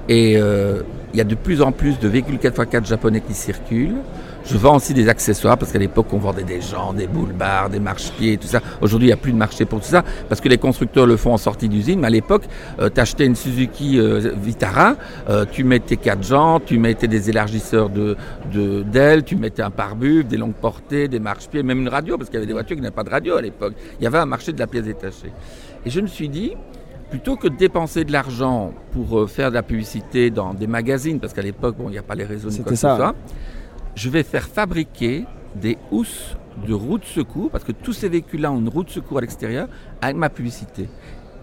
[0.09, 0.83] Et euh,
[1.13, 3.97] il y a de plus en plus de véhicules 4x4 japonais qui circulent.
[4.45, 7.69] Je vends aussi des accessoires parce qu'à l'époque on vendait des gens, des boules barres,
[7.69, 8.61] des marchepieds, tout ça.
[8.81, 11.17] Aujourd'hui il n'y a plus de marché pour tout ça parce que les constructeurs le
[11.17, 11.99] font en sortie d'usine.
[11.99, 12.45] Mais à l'époque,
[12.79, 14.95] euh, tu achetais une Suzuki euh, Vitara,
[15.51, 18.17] tu mettais quatre jantes, tu mettais des élargisseurs de
[18.85, 22.37] d'ailes, tu mettais un pare-buff, des longues portées, des marchepieds, même une radio parce qu'il
[22.37, 23.75] y avait des voitures qui n'avaient pas de radio à l'époque.
[23.99, 25.33] Il y avait un marché de la pièce détachée.
[25.85, 26.53] Et je me suis dit,
[27.11, 31.21] plutôt que de dépenser de l'argent pour euh, faire de la publicité dans des magazines,
[31.21, 32.91] parce qu'à l'époque, bon, il n'y a pas les réseaux ni C'était quoi que ça,
[32.91, 33.15] ce soit, ouais.
[33.95, 36.37] je vais faire fabriquer des housses
[36.67, 39.21] de roue de secours, parce que tous ces véhicules-là ont une roue de secours à
[39.21, 39.69] l'extérieur,
[40.01, 40.89] avec ma publicité.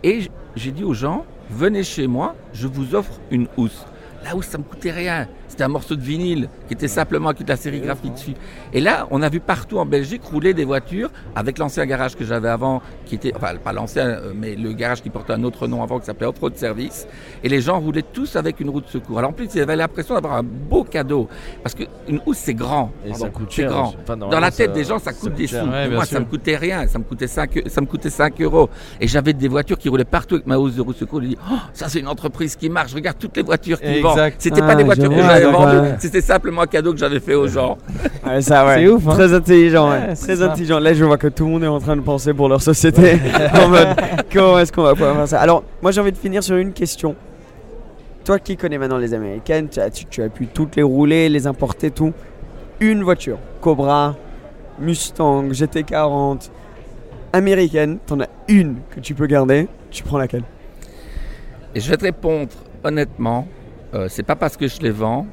[0.04, 3.86] Et j'ai dit aux gens, venez chez moi, je vous offre une housse.
[4.24, 5.28] La housse, ça me coûtait rien.
[5.54, 8.34] C'était un morceau de vinyle qui était simplement avec la sérigraphie dessus.
[8.74, 12.26] Et là, on a vu partout en Belgique rouler des voitures avec l'ancien garage que
[12.26, 15.68] j'avais avant, qui était, enfin, pas l'ancien, euh, mais le garage qui portait un autre
[15.68, 17.06] nom avant, qui s'appelait Off-Road Service.
[17.44, 19.20] Et les gens roulaient tous avec une roue de secours.
[19.20, 21.30] Alors en plus, ils avaient l'impression d'avoir un beau cadeau.
[21.62, 22.92] Parce qu'une housse, c'est grand.
[23.06, 23.70] Et Pardon, ça coûte c'est cher.
[23.70, 23.94] grand.
[24.02, 25.58] Enfin, Dans la tête ça- des gens, ça coûte des sous.
[25.58, 26.16] Ouais, moi, sûr.
[26.18, 26.88] ça me coûtait rien.
[26.88, 28.72] Ça me coûtait 5, ça me coûtait 5 euros.
[29.00, 31.22] Et j'avais des voitures qui roulaient partout avec ma housse de roue de secours.
[31.22, 32.96] Je dis, oh, ça, c'est une entreprise qui marche.
[32.96, 34.32] Regarde toutes les voitures qui vendent.
[34.40, 35.96] C'était Ah, pas des je voitures que vois, j'avais.
[36.00, 37.78] C'était simplement un cadeau que j'avais fait aux gens.
[38.26, 38.76] Ouais, ça, ouais.
[38.78, 39.12] C'est ouf, hein.
[39.12, 39.98] Très intelligent, ouais.
[39.98, 40.52] Ouais, c'est Très ça.
[40.52, 40.80] intelligent.
[40.80, 43.18] Là, je vois que tout le monde est en train de penser pour leur société.
[43.54, 43.88] en mode,
[44.34, 45.42] comment est-ce qu'on va pouvoir faire ça?
[45.42, 47.16] Alors, moi, j'ai envie de finir sur une question.
[48.24, 51.28] Toi qui connais maintenant les américaines, tu as, tu- tu as pu toutes les rouler,
[51.28, 52.14] les importer, tout.
[52.80, 54.16] Une voiture, Cobra,
[54.80, 56.50] Mustang, GT40,
[57.34, 60.44] américaine, t'en as une que tu peux garder, tu prends laquelle?
[61.76, 62.50] Et je vais te répondre
[62.86, 63.48] honnêtement,
[63.94, 65.28] euh, c'est pas parce que je les vends,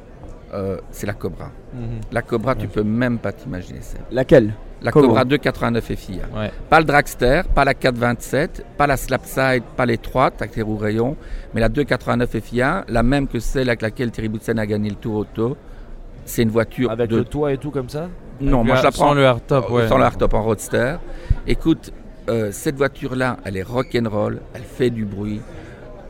[0.53, 1.51] euh, c'est la Cobra.
[1.73, 2.01] Mhm.
[2.11, 3.97] La Cobra, tu peux même pas t'imaginer ça.
[4.11, 4.53] Laquelle?
[4.81, 6.23] La Cobra 289 FIA.
[6.35, 6.51] Ouais.
[6.69, 11.15] Pas le Dragster, pas la 427, pas la Slapside, pas l'étroite avec les roues rayons,
[11.53, 14.95] mais la 289 FIA, la même que celle avec laquelle Thierry Boutsen a gagné le
[14.95, 15.55] Tour Auto.
[16.25, 18.09] C'est une voiture Avec de le toit et tout comme ça?
[18.39, 19.87] Non, Avec moi je la sans prends le hardtop, ouais.
[19.87, 20.95] Sans le hardtop en roadster.
[21.47, 21.91] Écoute,
[22.29, 25.41] euh, cette voiture-là, elle est rock'n'roll, elle fait du bruit,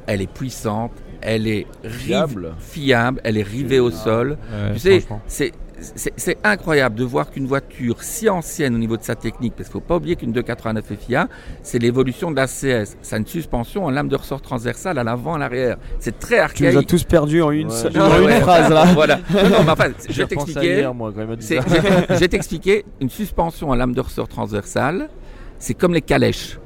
[0.08, 0.92] elle est puissante,
[1.22, 2.54] elle est rive- Fiable.
[2.60, 4.32] fiable, elle est rivée au sol.
[4.52, 5.22] Ouais, tu sais, franchement.
[5.28, 9.78] c'est incroyable de voir qu'une voiture si ancienne au niveau de sa technique, parce qu'il
[9.78, 11.28] ne faut pas oublier qu'une 289 FIA,
[11.64, 12.96] c'est l'évolution de la CS.
[13.02, 15.78] Ça a une suspension en lame de ressort transversale à l'avant, à l'arrière.
[16.00, 16.88] C'est très Tu nous as archaïque.
[16.88, 17.74] tous perdus en une, Ouais.
[17.76, 18.42] seule- Ouais, en une ouais.
[18.42, 18.86] phrase là.
[18.94, 19.20] Voilà.
[19.34, 20.84] Non, non, mais enfin, je J'ai vais t'expliquer.
[22.10, 22.86] Je vais- t'expliquer.
[23.00, 25.10] Une suspension à lame de ressort transversale,
[25.58, 26.60] c'est comme les calèches.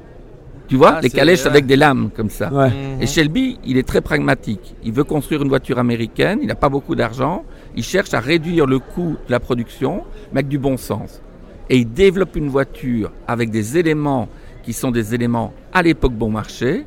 [0.68, 1.48] Tu vois, Ah, les calèches ouais.
[1.50, 2.52] avec des lames comme ça.
[2.52, 2.70] Ouais.
[3.00, 4.74] Et Shelby, il est très pragmatique.
[4.84, 7.44] Il veut construire une voiture américaine, il n'a pas beaucoup d'argent,
[7.76, 10.02] il cherche à réduire le coût de la production,
[10.32, 11.22] mais avec du bon sens.
[11.70, 14.28] Et il développe une voiture avec des éléments
[14.64, 16.84] qui sont des éléments à l'époque bon marché,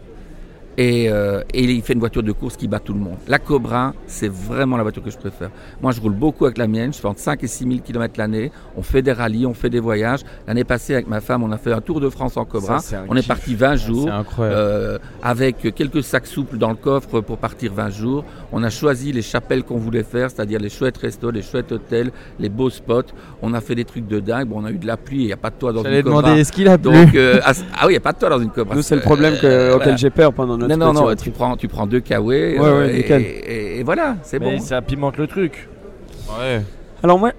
[0.81, 3.17] et, euh, et il fait une voiture de course qui bat tout le monde.
[3.27, 5.49] La Cobra, c'est vraiment la voiture que je préfère.
[5.81, 6.93] Moi, je roule beaucoup avec la mienne.
[6.93, 8.49] Je fais entre 5 et 6 000 km l'année.
[8.77, 10.21] On fait des rallyes, on fait des voyages.
[10.47, 12.79] L'année passée, avec ma femme, on a fait un tour de France en Cobra.
[12.79, 14.09] Ça, c'est un on est parti 20 jours.
[14.09, 14.55] Incroyable.
[14.57, 18.23] euh, avec quelques sacs souples dans le coffre pour partir 20 jours.
[18.53, 22.11] On a choisi les chapelles qu'on voulait faire, c'est-à-dire les chouettes restos, les chouettes hôtels,
[22.39, 23.11] les beaux spots.
[23.41, 24.47] On a fait des trucs de dingue.
[24.47, 25.97] Bon, on a eu de la pluie, il n'y a pas de toit dans J'allais
[25.99, 26.21] une Cobra.
[26.21, 28.17] demander, est-ce qu'il a plu Donc, euh, ah, ah oui, il n'y a pas de
[28.19, 28.75] toit dans une Cobra.
[28.75, 29.75] Nous, c'est le Euh, problème que- voilà.
[29.75, 32.71] auquel j'ai peur pendant notre Non, non, non, tu prends, tu prends deux kawé Ouais,
[32.71, 33.21] ouais, et, nickel.
[33.21, 34.59] et- et voilà, c'est bon.
[34.59, 35.67] Ça pimente le truc.
[36.39, 36.61] Ouais.
[37.03, 37.31] Alors moi,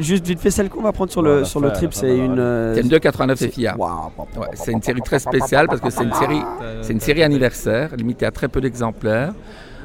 [0.00, 1.92] juste vite fait, celle qu'on va prendre sur le, Ouais, la sur le fin, trip,
[1.92, 2.38] fin c'est une...
[2.38, 3.76] euh, C'est une 289 c'est- FIA.
[3.78, 3.86] Ouais,
[4.54, 6.40] c'est une série très spéciale parce que c'est une série,
[6.82, 9.32] c'est une série anniversaire, limitée à très peu d'exemplaires.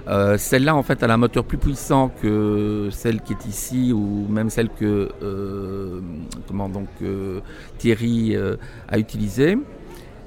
[0.10, 3.94] Euh, Celle-là, en fait, elle a un moteur plus puissant que celle qui est ici
[3.94, 6.02] ou même celle que euh,
[6.48, 7.40] comment donc euh,
[7.78, 8.58] Thierry euh,
[8.90, 9.58] a utilisée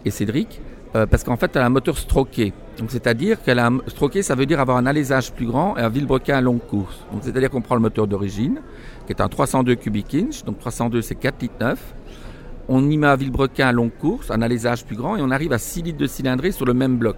[0.06, 0.60] et Cédric,
[0.96, 2.54] euh, parce qu'en fait, elle a un moteur stroqué.
[2.88, 5.90] C'est-à-dire qu'elle a un stroqué, ça veut dire avoir un alésage plus grand et un
[5.90, 7.04] vilebrequin à longue course.
[7.20, 8.60] C'est-à-dire qu'on prend le moteur d'origine,
[9.06, 11.94] qui est un 302 cubic inch, donc 302 c'est 4 litres 9.
[12.68, 15.52] On y met un vilebrequin à longue course, un alésage plus grand, et on arrive
[15.52, 17.16] à 6 litres de cylindrée sur le même bloc.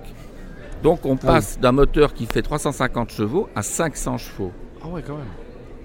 [0.83, 4.53] Donc on passe d'un moteur qui fait 350 chevaux à 500 chevaux.
[4.83, 5.27] Ah ouais, quand même.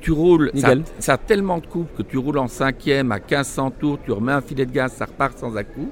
[0.01, 3.71] Tu roules, ça, ça a tellement de coupe que tu roules en cinquième à 1500
[3.71, 5.89] tours, tu remets un filet de gaz, ça repart sans à-coup.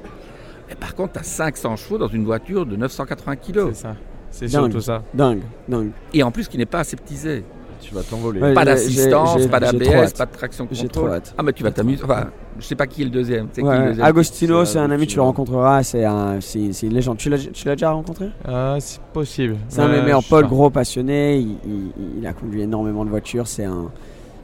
[0.71, 3.59] Mais par contre, tu as 500 chevaux dans une voiture de 980 kg.
[3.69, 3.95] C'est ça.
[4.31, 5.03] C'est surtout ça.
[5.13, 5.89] Dingue, dingue.
[6.13, 7.43] Et en plus, qui n'est pas aseptisé.
[7.81, 8.39] Tu vas t'envoler.
[8.39, 11.03] Ouais, Pas j'ai- d'assistance, j'ai- pas j'ai d'ABS, pas de traction J'ai contrôle.
[11.07, 11.33] trop hâte.
[11.37, 12.03] Ah, mais tu vas t'amuser.
[12.03, 12.27] Enfin,
[12.59, 13.47] je sais pas qui est le deuxième.
[13.51, 15.23] C'est qui le deuxième Agostino, c'est un ami, tu le Agostino.
[15.25, 17.17] rencontreras, c'est un, une légende.
[17.17, 18.27] Tu l'as tu l'as déjà rencontré?
[18.47, 19.57] Ah, c'est possible.
[19.67, 20.43] C'est un de mes meilleurs pas.
[20.43, 21.39] gros passionné.
[21.39, 23.47] Il, il- il a conduit énormément de voitures.
[23.47, 23.89] C'est un.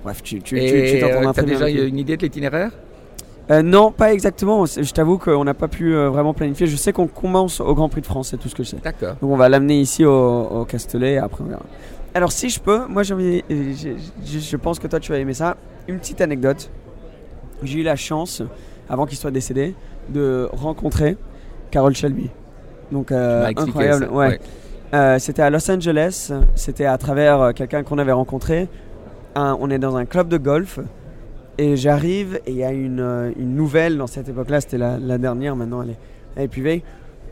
[0.04, 2.72] Bref, tu tu tu- tu euh, bien déjà une idée de l'itinéraire?
[3.50, 4.66] Euh, non, pas exactement.
[4.66, 6.68] Je t'avoue qu'on n'a pas pu euh, vraiment planifier.
[6.68, 8.78] Je sais qu'on commence au Grand Prix de France, c'est tout ce que je sais.
[8.84, 9.16] D'accord.
[9.22, 10.12] Donc on va l'amener ici au,
[10.48, 11.62] au Castellet et après on verra.
[12.14, 13.90] Alors si je peux, moi j'ai envie, euh, je,
[14.26, 15.56] je- je pense que toi tu vas aimer ça.
[15.88, 16.70] Une petite anecdote.
[17.64, 18.42] J'ai eu la chance,
[18.90, 19.76] avant qu'il soit décédé,
[20.10, 21.16] de rencontrer
[21.72, 22.30] Carol Shelby.
[22.92, 24.06] Donc euh, incroyable.
[24.08, 24.28] ça, ouais.
[24.28, 24.40] ouais.
[24.94, 26.32] Euh, c'était à Los Angeles.
[26.56, 28.68] C'était à travers euh, quelqu'un qu'on avait rencontré.
[29.36, 30.80] Un- on est dans un club de golf.
[31.58, 35.00] Et j'arrive et il y a une, euh, une nouvelle dans cette époque-là, c'était la,
[35.00, 35.98] la dernière, maintenant elle est,
[36.36, 36.84] elle est plus vieille.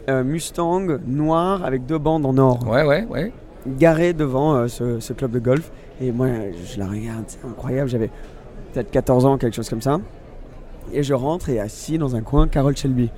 [0.09, 2.59] Euh, Mustang noir avec deux bandes en or.
[2.67, 3.31] Ouais, ouais, ouais.
[3.67, 5.71] Garé devant euh, ce, ce club de golf.
[6.01, 6.27] Et moi,
[6.71, 7.89] je la regarde, c'est incroyable.
[7.89, 8.09] J'avais
[8.73, 9.99] peut-être 14 ans, quelque chose comme ça.
[10.91, 13.09] Et je rentre et assis dans un coin, Carol Shelby.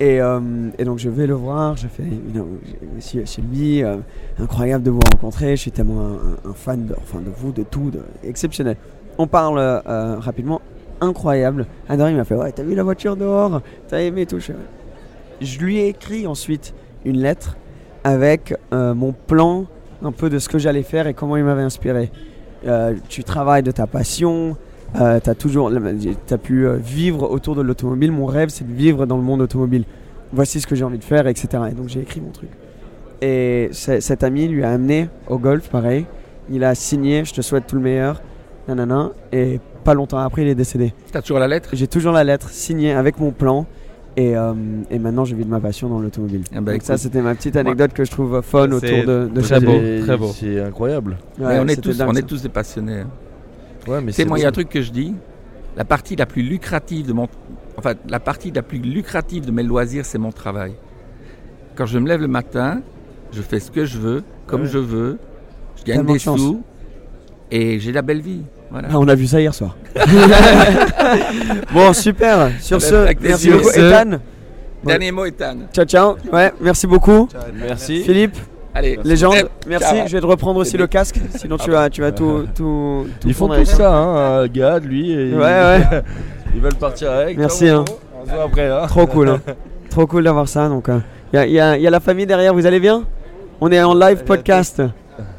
[0.00, 0.40] Et, euh,
[0.78, 2.04] et donc je vais le voir, je fais,
[2.94, 3.82] monsieur Shelby,
[4.38, 7.52] incroyable de vous rencontrer, je suis tellement un, un- un fan de, enfin, de vous,
[7.52, 8.76] de tout, de, exceptionnel.
[9.22, 10.62] On parle euh, rapidement,
[11.02, 11.66] incroyable.
[11.90, 13.60] Il m'a fait, ouais, t'as vu la voiture dehors?
[13.86, 16.72] T'as aimé tout je, lui ai écrit ensuite
[17.04, 17.58] une lettre
[18.02, 19.66] avec euh, mon plan
[20.02, 22.10] un peu de ce que j'allais faire et comment il m'avait inspiré.
[22.66, 24.56] Euh, tu travailles de ta passion,
[24.98, 28.12] euh, tu as toujours as pu vivre autour de l'automobile.
[28.12, 29.84] Mon rêve, c'est de vivre dans le monde automobile.
[30.32, 31.64] Voici ce que j'ai envie de faire, etc.
[31.70, 32.48] Et donc j'ai écrit mon truc.
[33.20, 36.06] Et cet ami lui a amené au golf, pareil.
[36.50, 38.22] Il a signé, je te souhaite tout le meilleur,
[38.68, 39.10] nanana.
[39.32, 40.92] Et pas longtemps après, il est décédé.
[41.12, 41.70] T'as toujours la lettre?
[41.72, 43.66] J'ai toujours la lettre signée avec mon plan.
[44.16, 44.52] Et, euh,
[44.90, 46.42] et maintenant, je vis de ma passion dans l'automobile.
[46.54, 49.30] Ah bah Donc ça, c'était ma petite anecdote que je trouve fun autour C'est de,
[49.32, 50.26] de très beau, très beau.
[50.34, 51.16] C'est incroyable.
[51.38, 53.00] Ouais, on est, tous, dingue, on est tous des passionnés.
[53.00, 53.06] hein.
[53.88, 55.14] Ouais, mais C'est moi, il y a un truc que je dis.
[55.76, 57.28] La partie la plus lucrative de mon,
[57.78, 60.72] enfin, la partie la plus lucrative de mes loisirs, c'est mon travail.
[61.76, 62.82] Quand je me lève le matin,
[63.32, 64.66] je fais ce que je veux, comme Ouais.
[64.66, 65.18] je veux,
[65.76, 66.40] je gagne Tellement des de chance.
[66.40, 66.62] sous
[67.50, 68.42] et j'ai la belle vie.
[68.70, 68.88] Voilà.
[68.92, 69.76] Ah, on a vu ça hier soir.
[71.72, 72.50] bon, super.
[72.60, 74.18] Sur ce, merci beaucoup, Ethan.
[74.84, 75.56] Dernier mot, Ethan.
[75.72, 76.16] Ciao, ciao.
[76.32, 77.28] Ouais, merci beaucoup.
[77.54, 78.02] Merci.
[78.02, 78.36] Philippe.
[78.72, 79.48] Allez, Légende, Merci.
[79.66, 79.94] merci.
[79.96, 80.06] Ciao.
[80.06, 83.26] Je vais te reprendre aussi le casque, sinon tu vas, tu vas tout, tout, tout
[83.28, 85.10] Ils font tout ça, hein, Gad, lui.
[85.10, 85.82] et Ouais, ouais.
[86.54, 87.36] Ils veulent partir avec.
[87.36, 87.66] Merci.
[87.66, 87.84] Ciao, hein.
[88.22, 88.68] On se voit après.
[88.70, 88.86] Hein.
[88.86, 89.28] Trop cool.
[89.28, 89.40] hein.
[89.90, 90.68] Trop cool d'avoir ça.
[90.68, 90.86] Donc,
[91.32, 92.54] il y, a, y a- y a la famille derrière.
[92.54, 93.02] Vous allez bien?
[93.60, 94.80] On est en live podcast.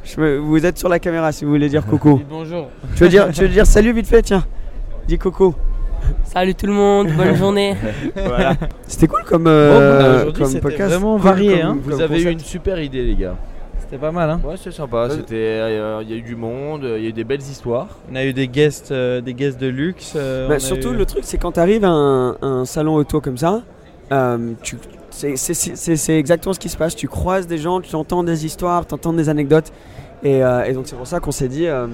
[0.04, 2.22] Je me- vous êtes sur la caméra si vous voulez dire coucou.
[2.30, 2.70] bonjour.
[2.96, 4.44] Tu veux dire, tu veux dire salut vite fait Tiens,
[5.08, 5.56] dis coucou.
[6.26, 7.76] Salut tout le monde, bonne journée.
[8.16, 8.56] Voilà.
[8.88, 10.92] C'était cool comme, Bon, euh, bah, comme podcast.
[10.94, 11.78] vraiment varié, comme- hein.
[11.84, 13.36] comme Vous avez eu une super idée, les gars.
[13.80, 15.10] C'était pas mal, hein Ouais, c'est sympa.
[15.12, 17.88] C'était, euh, il y a eu du monde, il y a eu des belles histoires.
[18.12, 20.14] On a eu des guests, euh, des guests de luxe.
[20.16, 23.20] euh, Bah, surtout eu- le truc c'est quand tu arrives à un, un salon auto
[23.22, 23.62] comme ça,
[24.12, 24.78] euh, tu-
[25.12, 26.96] c'est- exactement ce qui se passe.
[26.96, 29.72] Tu croises des gens, tu entends des histoires, tu entends des anecdotes.
[30.24, 31.88] Et, euh, et donc c'est pour ça qu'on s'est dit, euh,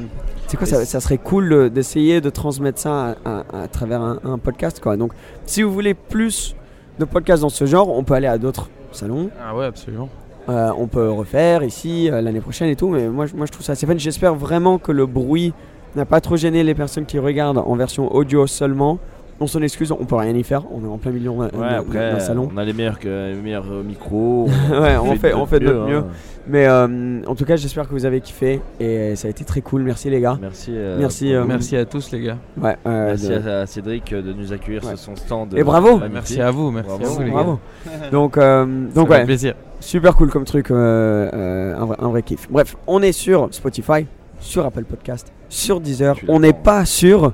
[0.48, 4.02] c'est quoi, ça, ça serait cool euh, d'essayer de transmettre ça à, à- à travers
[4.02, 4.80] un, un podcast.
[4.82, 4.98] Quoi.
[4.98, 5.14] Donc
[5.46, 6.56] si vous voulez plus
[7.00, 9.30] de podcasts dans ce genre, on peut aller à d'autres salons.
[9.42, 10.10] Ah ouais, absolument.
[10.50, 13.66] Euh, on peut refaire ici euh, l'année prochaine et tout, mais moi, moi je trouve
[13.66, 13.98] ça assez fun.
[13.98, 15.54] J'espère vraiment que le bruit
[15.96, 19.00] n'a pas trop gêné les personnes qui regardent en version audio seulement.
[19.40, 21.76] On s'en excuse, on peut rien y faire, on est en plein milieu d'un Ouais,
[21.78, 22.50] après, salon.
[22.52, 24.48] on a les meilleurs, que, les meilleurs euh, micros.
[24.72, 25.88] ouais, on fait, on fait de notre hein.
[25.90, 26.04] mieux.
[26.50, 29.62] Mais euh, en tout cas, j'espère que vous avez kiffé et ça a été très
[29.62, 29.84] cool.
[29.84, 30.40] Merci les gars.
[30.42, 30.72] Merci.
[30.74, 31.34] euh, Merci.
[31.36, 32.38] euh, Merci à tous, les gars.
[32.60, 34.96] Ouais, euh, Merci de- à, Cédric de nous accueillir Ouais.
[34.96, 35.54] sur son stand.
[35.56, 36.00] Et bravo.
[36.12, 37.06] Merci à vous, merci Bravo.
[37.06, 37.60] à vous, les Bravo.
[37.86, 38.10] gars.
[38.10, 38.66] Donc, euh,
[38.96, 39.54] donc ouais, plaisir.
[39.80, 42.48] super cool comme truc, euh, euh, un, vrai, un vrai kiff.
[42.50, 44.08] Bref, on est sur Spotify,
[44.40, 46.16] sur Apple Podcast, sur Deezer.
[46.28, 47.34] On n'est pas sur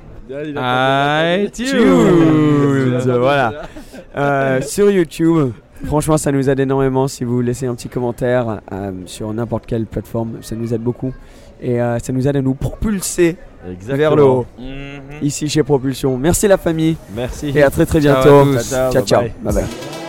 [1.46, 3.00] iTunes.
[3.20, 3.54] voilà.
[4.16, 5.52] Euh, sur YouTube.
[5.86, 9.86] Franchement, ça nous aide énormément si vous laissez un petit commentaire euh, sur n'importe quelle
[9.86, 10.38] plateforme.
[10.42, 11.14] Ça nous aide beaucoup.
[11.62, 13.38] Et euh, ça nous aide à nous propulser
[13.70, 13.98] Exactement.
[13.98, 14.46] vers le haut.
[14.60, 15.02] Mhm.
[15.22, 16.18] Ici chez Propulsion.
[16.18, 16.96] Merci la famille.
[17.16, 17.52] Merci.
[17.56, 18.60] Et à très très Ciao à bientôt.
[18.62, 18.92] ciao.
[18.92, 19.22] Ciao, ciao.
[19.22, 19.32] bye.
[19.44, 20.03] bye, bye.